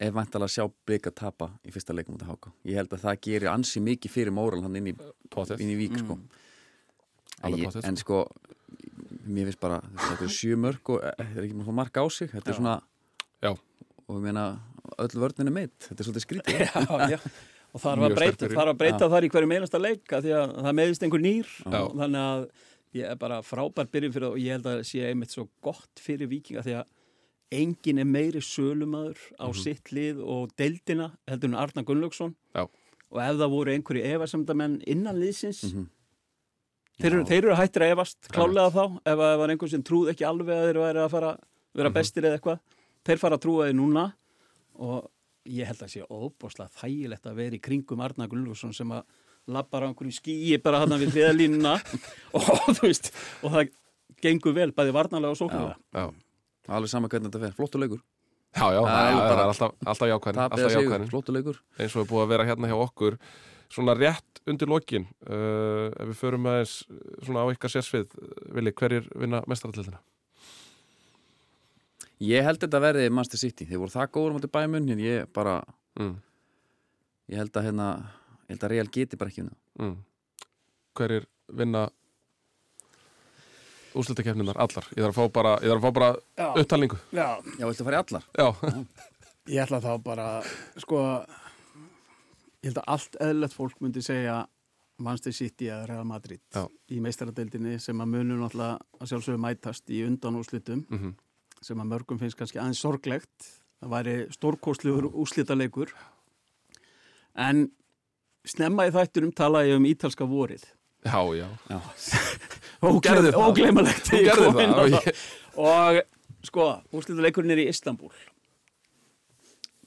er 0.00 0.14
vantalega 0.14 0.48
að 0.48 0.54
sjá 0.56 0.64
blika 0.86 1.12
tapa 1.14 1.50
í 1.66 1.74
fyrsta 1.74 1.94
leikum 1.94 2.16
út 2.16 2.24
af 2.24 2.32
háka. 2.32 2.54
Ég 2.68 2.80
held 2.80 2.94
að 2.94 3.04
það 3.04 3.20
gerir 3.26 3.52
ansi 3.52 3.82
mikið 3.84 4.14
fyrir 4.14 4.34
móral 4.34 4.62
hann 4.64 4.78
inn 4.80 4.92
í, 4.92 4.96
inn 5.58 5.74
í 5.74 5.78
vík 5.78 5.98
sko. 6.00 6.16
Mm. 6.18 6.40
Ég, 7.42 7.64
pottþétt, 7.66 7.88
en 7.90 7.98
sko 7.98 8.24
mér 9.26 9.48
finnst 9.50 9.62
bara, 9.62 9.78
þetta 10.08 10.26
er 10.26 10.34
sjö 10.34 10.58
mörg 10.60 10.92
og 10.94 11.04
eh, 11.04 11.14
þetta 11.20 11.40
er 11.40 11.46
ekki 11.46 11.58
mjög 11.58 11.76
mark 11.78 11.98
á 11.98 12.04
sig 12.12 12.30
þetta 12.32 12.52
er 12.52 12.58
svona 12.58 12.74
Já. 13.42 13.52
og 13.52 14.12
ég 14.16 14.24
meina 14.24 14.46
öll 15.02 15.22
vörnin 15.22 15.50
er 15.50 15.54
meitt, 15.54 15.78
þetta 15.86 15.98
er 15.98 16.08
svolítið 16.08 16.26
skrítið 16.26 16.60
já, 16.62 17.14
já. 17.14 17.18
og 17.72 17.84
þarf 17.84 18.02
Mjög 18.02 18.08
að 18.08 18.18
breyta, 18.18 18.50
að 18.64 18.74
breyta 18.82 19.10
þar 19.12 19.26
í 19.26 19.30
hverju 19.34 19.50
meinasta 19.52 19.82
leik 19.82 20.16
að 20.16 20.26
því 20.26 20.34
að 20.38 20.56
það 20.58 20.78
meðist 20.80 21.06
einhver 21.06 21.24
nýr 21.24 21.52
þannig 21.70 22.20
að 22.22 22.46
ég 22.98 23.12
er 23.14 23.20
bara 23.20 23.38
frábær 23.46 23.88
byrjun 23.92 24.14
fyrir 24.14 24.28
það 24.28 24.34
og 24.34 24.42
ég 24.42 24.58
held 24.58 24.68
að 24.68 24.78
það 24.78 24.90
sé 24.90 25.06
einmitt 25.08 25.34
svo 25.34 25.46
gott 25.64 26.02
fyrir 26.02 26.30
vikinga 26.30 26.64
því 26.66 26.76
að 26.80 26.90
engin 27.52 27.98
er 28.02 28.04
meiri 28.08 28.40
sölumadur 28.42 29.18
á 29.38 29.46
Mhm. 29.48 29.54
sitt 29.62 29.84
lið 29.92 30.20
og 30.24 30.50
deildina 30.56 31.12
heldur 31.28 31.48
en 31.50 31.54
Arna 31.54 31.82
Gunnlaugsson 31.82 32.34
og 33.12 33.20
ef 33.20 33.34
það 33.36 33.50
voru 33.52 33.72
einhverju 33.74 34.04
efasemdamenn 34.14 34.82
innan 34.86 35.16
liðsins 35.20 35.62
Mhm. 35.72 35.86
þeir, 37.00 37.12
eru, 37.12 37.20
Já. 37.22 37.28
þeir 37.28 37.44
eru 37.44 37.54
hættir 37.56 37.82
að 37.82 37.92
efast 37.96 38.28
klálega 38.32 38.70
þá 38.72 39.00
ef 39.06 39.18
það 39.18 39.38
var 39.38 39.48
einhver 39.50 39.68
sem 39.70 39.82
trúð 39.82 40.10
ekki 40.12 40.24
alveg 40.28 40.56
að 40.56 40.72
þeir 40.72 40.80
væri 40.84 41.04
að 41.06 41.10
fara 41.10 41.38
vera 41.74 41.88
Mhm. 41.90 41.94
bestir 41.94 42.22
eða 42.24 42.38
eitthvað 42.38 42.60
þeir 43.04 43.18
fara 43.18 43.36
að 43.36 43.42
trúa 43.42 43.68
því 43.68 43.74
núna 43.76 44.12
og 44.78 45.10
ég 45.46 45.66
held 45.66 45.78
að 45.78 45.90
sé 45.90 46.06
óbúslega 46.08 46.70
þægilegt 46.70 47.26
að 47.26 47.34
vera 47.34 47.56
í 47.56 47.60
kringum 47.60 48.00
Arna 48.00 48.26
Gunnlaugsson 48.28 48.72
sem 48.74 48.88
að 48.88 49.02
lappar 49.48 49.82
á 49.82 49.88
einhverju 49.92 50.14
skýi 50.20 50.62
bara 50.62 50.78
hann 50.78 50.90
við 50.90 51.10
hliðalínuna 51.12 51.74
og 52.34 52.42
þú 52.76 52.80
veist 52.86 53.10
og 53.42 53.50
það 53.52 53.70
gengur 54.22 54.54
vel 54.54 54.70
bæði 54.70 54.92
varnalega 54.94 55.30
og 55.34 55.36
sóknulega 55.40 55.76
já, 55.92 56.14
alveg 56.68 56.92
sama 56.92 57.10
hvernig 57.10 57.30
þetta 57.30 57.42
fer, 57.46 57.56
flottu 57.56 57.80
leikur. 57.82 58.02
Já, 58.52 58.66
já 58.76 58.80
Það 58.84 59.32
er 59.32 59.42
alltaf, 59.46 59.74
alltaf 59.86 60.10
jákvæðin 60.10 60.38
tap 60.38 60.52
eða 60.52 60.58
alltaf 60.58 60.74
sigur, 60.74 60.84
jákvæðin. 60.84 61.10
Flottu 61.10 61.34
leikur. 61.36 61.60
Eins 61.78 61.96
og 61.96 62.04
er 62.04 62.10
búið 62.12 62.24
að 62.26 62.32
vera 62.34 62.46
hérna 62.50 62.70
hjá 62.70 62.76
okkur 62.76 63.18
svona 63.72 63.96
rétt 63.96 64.42
undir 64.46 64.68
lokin 64.68 65.06
uh, 65.24 65.88
ef 65.88 66.10
við 66.10 66.16
förum 66.20 66.48
aðeins 66.50 66.74
uh, 66.92 66.98
svona 67.24 67.46
á 67.48 67.52
ykkar 67.54 67.72
sérsvið 67.72 68.16
Vili, 68.52 68.72
hverjir 68.76 69.06
vinna 69.16 69.40
mestarallildina? 69.48 70.02
ég 72.22 72.44
held 72.46 72.60
þetta 72.62 72.78
verði 72.82 73.08
Master 73.10 73.40
City, 73.40 73.64
þeir 73.66 73.80
voru 73.82 73.94
það 73.94 74.10
góður 74.14 74.36
mútið 74.36 74.52
bæmun, 74.54 74.90
en 74.92 75.00
ég 75.02 75.30
bara 75.34 75.62
Mm, 76.00 76.14
ég 77.28 77.36
held 77.36 77.56
að 77.58 77.66
hérna, 77.68 77.86
ég 78.46 78.54
held 78.54 78.62
að 78.64 78.72
Real 78.72 78.88
geti 78.94 79.18
bara 79.20 79.32
ekki 79.32 79.42
um 79.44 79.50
það 79.50 79.84
mm. 79.84 79.96
hverjir 80.96 81.26
vinna 81.60 81.82
úrslutakefninar 83.98 84.58
allar. 84.62 84.86
Ég 84.96 85.04
þarf 85.04 85.18
að 85.18 85.20
fá 85.28 85.32
bara, 85.38 85.52
ég 85.62 85.72
þarf 85.72 85.82
að 85.82 85.86
fá 85.88 85.96
bara 85.98 86.10
Já, 86.38 86.46
upptalningu. 86.62 86.98
Já, 87.12 87.26
já, 87.58 87.66
viltu 87.68 87.86
fara 87.88 87.98
í 87.98 88.02
allar? 88.04 88.26
já, 88.38 88.48
ég 89.52 89.62
ætla 89.64 89.80
þá 89.82 89.92
bara 90.04 90.26
sko 90.82 91.02
ég 92.62 92.70
held 92.70 92.78
að 92.82 92.90
allt 92.94 93.16
eðlert 93.26 93.56
fólk 93.58 93.80
myndi 93.82 94.02
segja 94.06 94.36
Manchester 95.02 95.34
City 95.34 95.66
eða 95.72 95.88
Real 95.88 96.04
Madrid 96.06 96.40
Já. 96.54 96.66
í 96.94 97.00
meistaradeildinni 97.02 97.78
sem 97.82 97.98
að 98.04 98.10
munum 98.12 98.42
náttúrulega 98.44 98.76
að 99.02 99.08
sjálfsögum 99.10 99.42
mætast 99.42 99.90
í 99.90 100.04
undan 100.06 100.38
úrslitum 100.38 100.84
mm 100.90 101.12
sem 101.62 101.78
að 101.78 101.92
mörgum 101.92 102.18
finnst 102.18 102.34
kannski 102.34 102.58
aðeins 102.58 102.80
sorglegt. 102.82 103.44
Það 103.78 103.90
væri 103.92 104.14
stórkostlegur 104.34 105.04
úrslitaleikur. 105.14 105.92
En 107.38 107.68
snemma 108.42 108.88
í 108.88 108.90
þættunum 108.94 109.30
tala 109.38 109.60
ég 109.68 109.78
um 109.78 109.86
ítalska 109.86 110.26
vorið. 110.26 110.64
Já, 111.06 111.20
já. 111.38 111.46
Það. 111.68 112.02
ógleimalegt 112.82 114.12
og 114.12 114.96
og 115.62 116.00
sko, 116.42 116.66
úrslitaleikurinn 116.96 117.52
er 117.54 117.60
í 117.62 117.68
Istanbul 117.70 118.10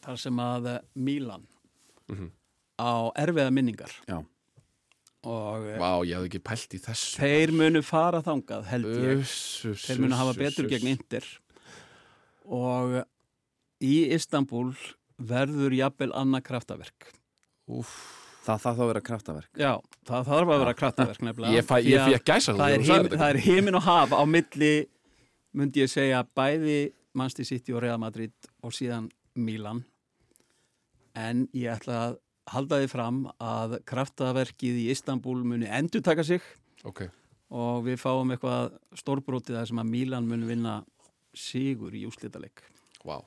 þar 0.06 0.20
sem 0.22 0.38
að 0.40 0.68
eh, 0.76 0.80
Milan 0.96 1.48
Mhm. 2.08 2.28
á 2.78 3.10
erfiða 3.18 3.50
minningar. 3.52 3.90
Já. 4.08 4.20
og 5.26 5.64
eh, 5.66 5.80
vá, 5.82 6.06
ég 6.06 6.14
hafði 6.20 6.28
ekki 6.30 6.42
pælt 6.46 6.76
í 6.78 6.80
þessu 6.84 7.18
þeir 7.18 7.52
munu 7.58 7.82
fara 7.82 8.20
þangað 8.22 8.68
held 8.70 8.86
ég. 8.86 9.24
Uss, 9.24 9.64
þeir 9.88 10.00
munu 10.04 10.16
hafa 10.20 10.36
betur 10.38 10.68
gegn 10.70 10.92
Inter. 10.92 11.26
Og 12.46 13.00
í 13.82 13.96
Istanbul 14.14 14.76
verður 15.18 15.74
jafnvel 15.74 16.12
annað 16.14 16.44
kraftaverk. 16.52 17.08
Úff, 17.74 18.25
það 18.46 18.62
það 18.64 18.76
þá 18.78 18.84
að 18.84 18.90
vera 18.92 19.02
kraftaverk. 19.10 19.50
Já, 19.60 19.72
það 20.10 20.28
þarf 20.30 20.52
að 20.54 20.62
vera 20.64 20.76
kraftaverk 20.82 21.24
nefnilega. 21.26 21.56
Ég, 21.56 21.66
fæ, 21.66 21.76
að 21.80 22.18
gæsa 22.30 22.56
það 22.56 22.76
er, 22.76 22.86
heim, 22.90 23.10
það 23.16 23.28
er 23.28 23.42
heimin 23.46 23.80
og 23.80 23.86
haf 23.86 24.14
á 24.16 24.24
milli 24.30 24.74
myndi 25.56 25.84
ég 25.84 25.92
segja 25.92 26.22
bæði 26.38 26.80
Manchester 27.16 27.48
City 27.48 27.76
og 27.76 27.84
Real 27.86 28.00
Madrid 28.02 28.50
og 28.66 28.76
síðan 28.76 29.10
Milan. 29.36 29.84
En 31.16 31.46
ég 31.56 31.72
ætla 31.72 32.00
að 32.10 32.18
halda 32.52 32.82
því 32.82 32.90
fram 32.92 33.22
að 33.42 33.78
kraftaverkið 33.90 34.82
í 34.84 34.90
Istanbul 34.94 35.40
muni 35.48 35.70
endur 35.72 36.04
taka 36.06 36.26
sig. 36.28 36.44
Ok, 36.86 37.08
og 37.56 37.86
við 37.88 37.98
fáum 38.02 38.34
eitthvað 38.36 38.76
stórbrótið 39.00 39.58
þar 39.60 39.72
sem 39.72 39.82
að 39.82 39.94
Milan 39.96 40.28
muni 40.30 40.50
vinna 40.50 40.82
sigur 41.36 41.96
í 41.96 42.06
úslitaleg 42.08 42.64
vá 43.06 43.18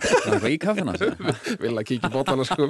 það 0.00 0.26
er 0.26 0.32
eitthvað 0.32 0.52
í 0.52 0.58
kaffina 0.62 0.94
vil 1.62 1.72
að 1.74 1.86
kíkja 1.90 2.10
í 2.10 2.12
bótana 2.12 2.46
sko. 2.48 2.68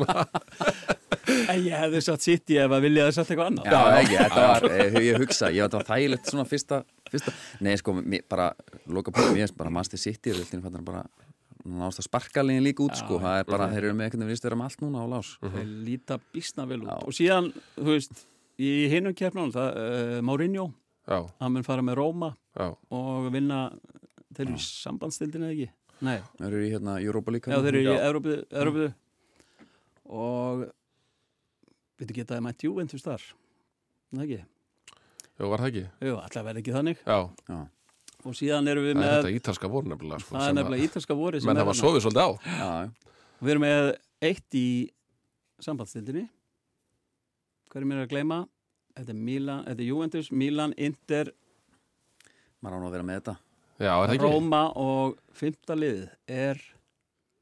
Ég 1.53 1.75
hefði 1.79 2.01
satt 2.05 2.25
City 2.25 2.59
ef 2.61 2.73
að 2.73 2.87
vilja 2.87 3.07
það 3.07 3.17
satt 3.17 3.33
eitthvað 3.33 3.51
annað. 3.51 3.69
Já, 3.73 3.81
ekki, 4.01 4.17
þetta 4.19 4.47
var, 4.49 4.67
eh, 4.75 4.97
ég 5.07 5.21
hugsa, 5.23 5.51
ég 5.55 5.75
var 5.75 5.87
þægilegt 5.89 6.31
svona 6.33 6.47
fyrsta, 6.49 6.81
fyrsta. 7.13 7.35
Nei, 7.63 7.75
sko, 7.81 7.95
mér, 8.01 8.25
bara, 8.29 8.49
loka 8.91 9.15
punktum, 9.15 9.39
ég 9.39 9.47
veist 9.47 9.59
bara 9.59 9.73
Master 9.73 10.01
City, 10.01 10.35
rildin 10.35 10.65
fann 10.65 10.83
bara 10.87 11.05
nást 11.63 12.03
að 12.03 12.09
sparka 12.09 12.43
legin 12.43 12.65
líka 12.67 12.83
út, 12.83 12.97
Já, 12.97 13.05
sko 13.05 13.21
það 13.23 13.39
er 13.39 13.49
bara, 13.49 13.69
þeir 13.71 13.85
eru 13.85 13.97
með 13.99 14.09
einhvern 14.09 14.27
veginn 14.27 14.45
vera 14.49 14.59
með 14.59 14.69
allt 14.69 14.83
núna 14.83 15.03
á 15.03 15.07
lás. 15.13 15.33
Þeir 15.43 15.73
líta 15.87 16.19
bísna 16.35 16.67
vel 16.67 16.81
út. 16.83 16.91
Já. 16.91 16.97
og 17.07 17.17
síðan, 17.17 17.51
þú 17.79 17.91
veist, 17.93 18.25
í 18.59 18.73
hinum 18.93 19.15
keppnum 19.19 19.53
það, 19.55 19.79
uh, 19.79 20.17
Mourinho, 20.27 20.67
hann 21.07 21.55
mun 21.55 21.67
fara 21.67 21.85
með 21.87 21.99
Róma 22.01 22.33
já, 22.55 22.69
og 22.95 23.31
vinna 23.35 23.65
þeir 24.33 24.49
eru 24.49 24.59
í 24.59 24.65
sambandstildinu 24.65 25.49
eða 25.49 25.55
ekki? 25.57 25.71
Nei, 26.03 26.19
Þeir 26.39 26.49
eru 26.49 26.63
í 26.67 26.71
hérna 26.73 26.97
Europa 27.03 27.31
líka 27.35 27.53
já 27.53 27.61
þeir 27.63 27.77
eru 27.79 27.83
í. 27.83 27.99
Európu, 28.09 28.33
Európu 28.51 28.87
og 30.13 30.65
veitu 32.01 32.17
getaði 32.17 32.43
mætt 32.43 32.65
Juventus 32.67 33.05
þar? 33.05 33.23
Það 34.13 34.25
ekki? 34.25 34.41
já, 34.43 35.45
var 35.47 35.63
það 35.63 35.69
ekki? 35.71 35.85
Jú, 36.09 36.17
alltaf 36.19 36.47
verði 36.49 36.63
ekki 36.65 36.75
þannig. 36.75 37.05
Já, 37.07 37.19
Já, 37.53 37.61
og 38.23 38.37
síðan 38.39 38.71
erum 38.73 38.87
við 38.87 38.97
það 38.97 38.99
er 38.99 39.05
með 39.05 39.15
þetta 39.17 39.35
ítalska 39.39 39.71
voru 39.73 39.93
nefnilega 39.93 40.25
sko, 40.25 40.35
það 40.35 40.43
er 40.43 40.51
sem 40.51 40.59
nefnilega 40.59 40.89
ítalska 40.89 41.19
voru 41.19 41.39
að 41.43 41.47
menn 41.51 41.63
hafa 41.63 41.77
sofið 41.79 42.05
svolítið 42.07 42.27
á. 42.27 42.31
Já, 42.47 42.71
já. 42.83 43.15
Við 43.43 43.55
erum 43.55 43.65
með 43.67 43.89
eitt 44.29 44.59
í 44.59 44.67
sambandstildinni 45.63 46.27
hverjum 47.73 47.95
er 47.95 48.03
að 48.05 48.11
gleyma? 48.13 48.43
Þetta 48.93 49.15
er 49.15 49.23
Milan, 49.31 49.63
þetta 49.65 49.81
er 49.81 49.89
Juventus, 49.89 50.29
Milan, 50.35 50.75
Inter. 50.77 51.31
Maður 52.61 52.77
án 52.83 52.87
að 52.91 52.95
vera 52.99 53.07
með 53.09 53.21
þetta 53.23 53.37
já, 53.83 53.93
það? 54.07 54.23
Róma 54.23 54.63
og 54.81 55.19
fymta 55.37 55.77
liðið 55.79 56.07
er 56.31 56.63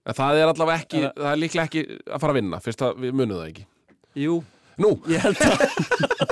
En 0.08 0.16
það 0.16 0.38
er 0.40 0.48
allavega 0.48 0.80
ekki, 0.80 1.00
Er 1.04 1.10
það 1.12 1.30
er 1.30 1.40
líklega 1.42 1.68
ekki 1.68 1.82
að 2.08 2.22
fara 2.22 2.32
að 2.32 2.38
vinna 2.40 2.60
fyrst 2.64 2.84
að 2.86 3.02
við 3.02 3.18
munum 3.20 3.36
það 3.36 3.50
ekki. 3.50 3.64
Jú, 4.16 4.38
Nú, 4.80 4.94
ég 5.12 5.20
held 5.20 5.42
að 5.44 5.60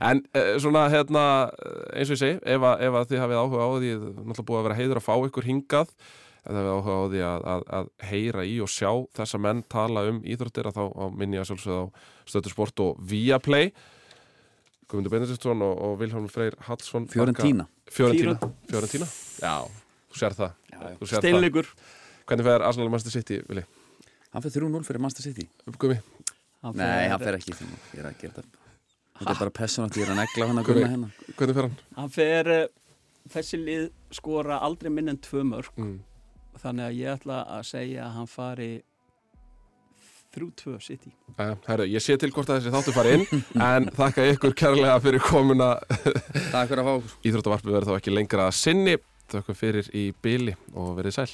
en 0.00 0.22
uh, 0.34 0.56
svona 0.62 0.86
hérna 0.90 1.24
eh, 1.50 2.00
eins 2.00 2.10
og 2.10 2.16
ég 2.16 2.20
segi, 2.20 2.38
ef, 2.38 2.64
að, 2.64 2.82
ef 2.86 2.98
að 2.98 3.06
þið 3.10 3.22
hafið 3.24 3.40
áhuga 3.40 3.66
á 3.66 3.70
því 3.74 3.92
náttúrulega 4.00 4.46
búið 4.48 4.60
að 4.60 4.66
vera 4.66 4.78
heiður 4.78 5.00
að 5.00 5.06
fá 5.06 5.14
ykkur 5.28 5.46
hingað 5.46 5.90
ef 5.90 6.48
þið 6.48 6.58
hafið 6.60 6.74
áhuga 6.74 6.96
á 6.96 7.04
því 7.12 7.22
að, 7.28 7.46
að, 7.52 7.64
að 7.78 7.90
heyra 8.10 8.46
í 8.46 8.56
og 8.64 8.72
sjá 8.72 8.90
þessa 9.18 9.42
menn 9.46 9.62
tala 9.70 10.06
um 10.10 10.20
íþróttir 10.22 10.70
að 10.70 10.78
þá 10.78 10.84
á 10.86 11.04
minni 11.22 11.40
að 11.40 11.48
sjálfsögða 11.50 11.82
á 11.82 11.86
Stötu 12.30 12.54
Sport 12.54 12.84
og 12.86 13.02
Viaplay 13.10 13.72
Guðmundur 14.90 15.12
Benediktsson 15.14 15.62
og, 15.62 15.74
og 15.86 15.98
Vilhelm 16.00 16.26
Freyr 16.32 16.56
Hallsson 16.66 17.06
Fiorentína, 17.10 17.66
Fiorentína 17.94 19.06
Já, 19.40 19.54
þú 20.10 20.18
sér 20.20 20.34
það, 20.38 20.54
það. 20.74 21.04
steinleikur. 21.14 21.68
Hvernig 22.26 22.46
fer 22.46 22.64
Arsenal 22.66 22.90
Manchester 22.90 23.14
City, 23.20 23.38
Vili? 23.48 23.62
Hann 24.34 24.42
fyrir 24.44 24.66
3-0 24.66 24.84
fyrir 24.86 25.02
Master 25.02 25.22
City? 25.26 25.46
Hann 26.60 26.76
Nei, 26.76 27.08
hann 27.08 27.22
fer 27.22 27.38
ekki, 27.38 27.54
ég 27.56 28.02
er 28.02 28.10
að 28.10 28.18
gera 28.20 28.34
þetta 28.36 28.58
Þetta 29.20 29.32
er 29.34 29.38
bara 29.42 29.52
personátt, 29.52 29.96
ég 30.00 30.06
er 30.06 30.12
að 30.14 30.18
negla 30.22 30.46
hann 30.48 30.58
að 30.62 30.68
gunna 30.70 30.90
hérna. 30.90 31.08
Hvernig 31.36 31.56
fer 31.58 31.66
hann? 31.66 31.74
Hann 31.96 32.12
fer, 32.14 32.48
uh, 32.54 32.94
þessi 33.34 33.58
lið 33.60 33.82
skora 34.16 34.60
aldrei 34.64 34.88
minn 34.92 35.10
en 35.12 35.18
tvö 35.20 35.42
mörg 35.44 35.74
Mm. 35.76 35.98
þannig 36.62 36.86
að 36.86 36.96
ég 37.00 37.18
ætla 37.18 37.40
að 37.58 37.66
segja 37.68 38.04
að 38.06 38.14
hann 38.16 38.26
fari 38.30 38.70
þrjú 40.34 40.48
tvö 40.62 40.78
sitt 40.84 41.08
í. 41.08 41.12
Uh, 41.36 41.54
herru, 41.66 41.86
ég 41.90 42.04
sé 42.04 42.16
til 42.20 42.30
hvort 42.34 42.50
að 42.50 42.60
þessi 42.60 42.74
þáttu 42.76 42.96
fari 42.96 43.14
inn 43.18 43.44
en 43.66 43.90
þakka 43.96 44.26
ykkur 44.36 44.56
kærlega 44.62 44.96
fyrir 45.04 45.24
komuna. 45.26 45.74
Takk 46.52 46.72
fyrir 46.72 46.82
að 46.82 46.88
fá 46.88 46.92
okkur. 46.96 47.14
Íþróttavarpið 47.30 47.76
verður 47.78 47.92
þá 47.92 48.00
ekki 48.00 48.16
lengra 48.16 48.48
að 48.48 48.58
sinni. 48.62 48.98
Þakka 49.30 49.54
fyrir 49.58 49.94
í 49.94 50.10
byli 50.22 50.56
og 50.74 50.96
verið 50.98 51.18
sæl 51.20 51.30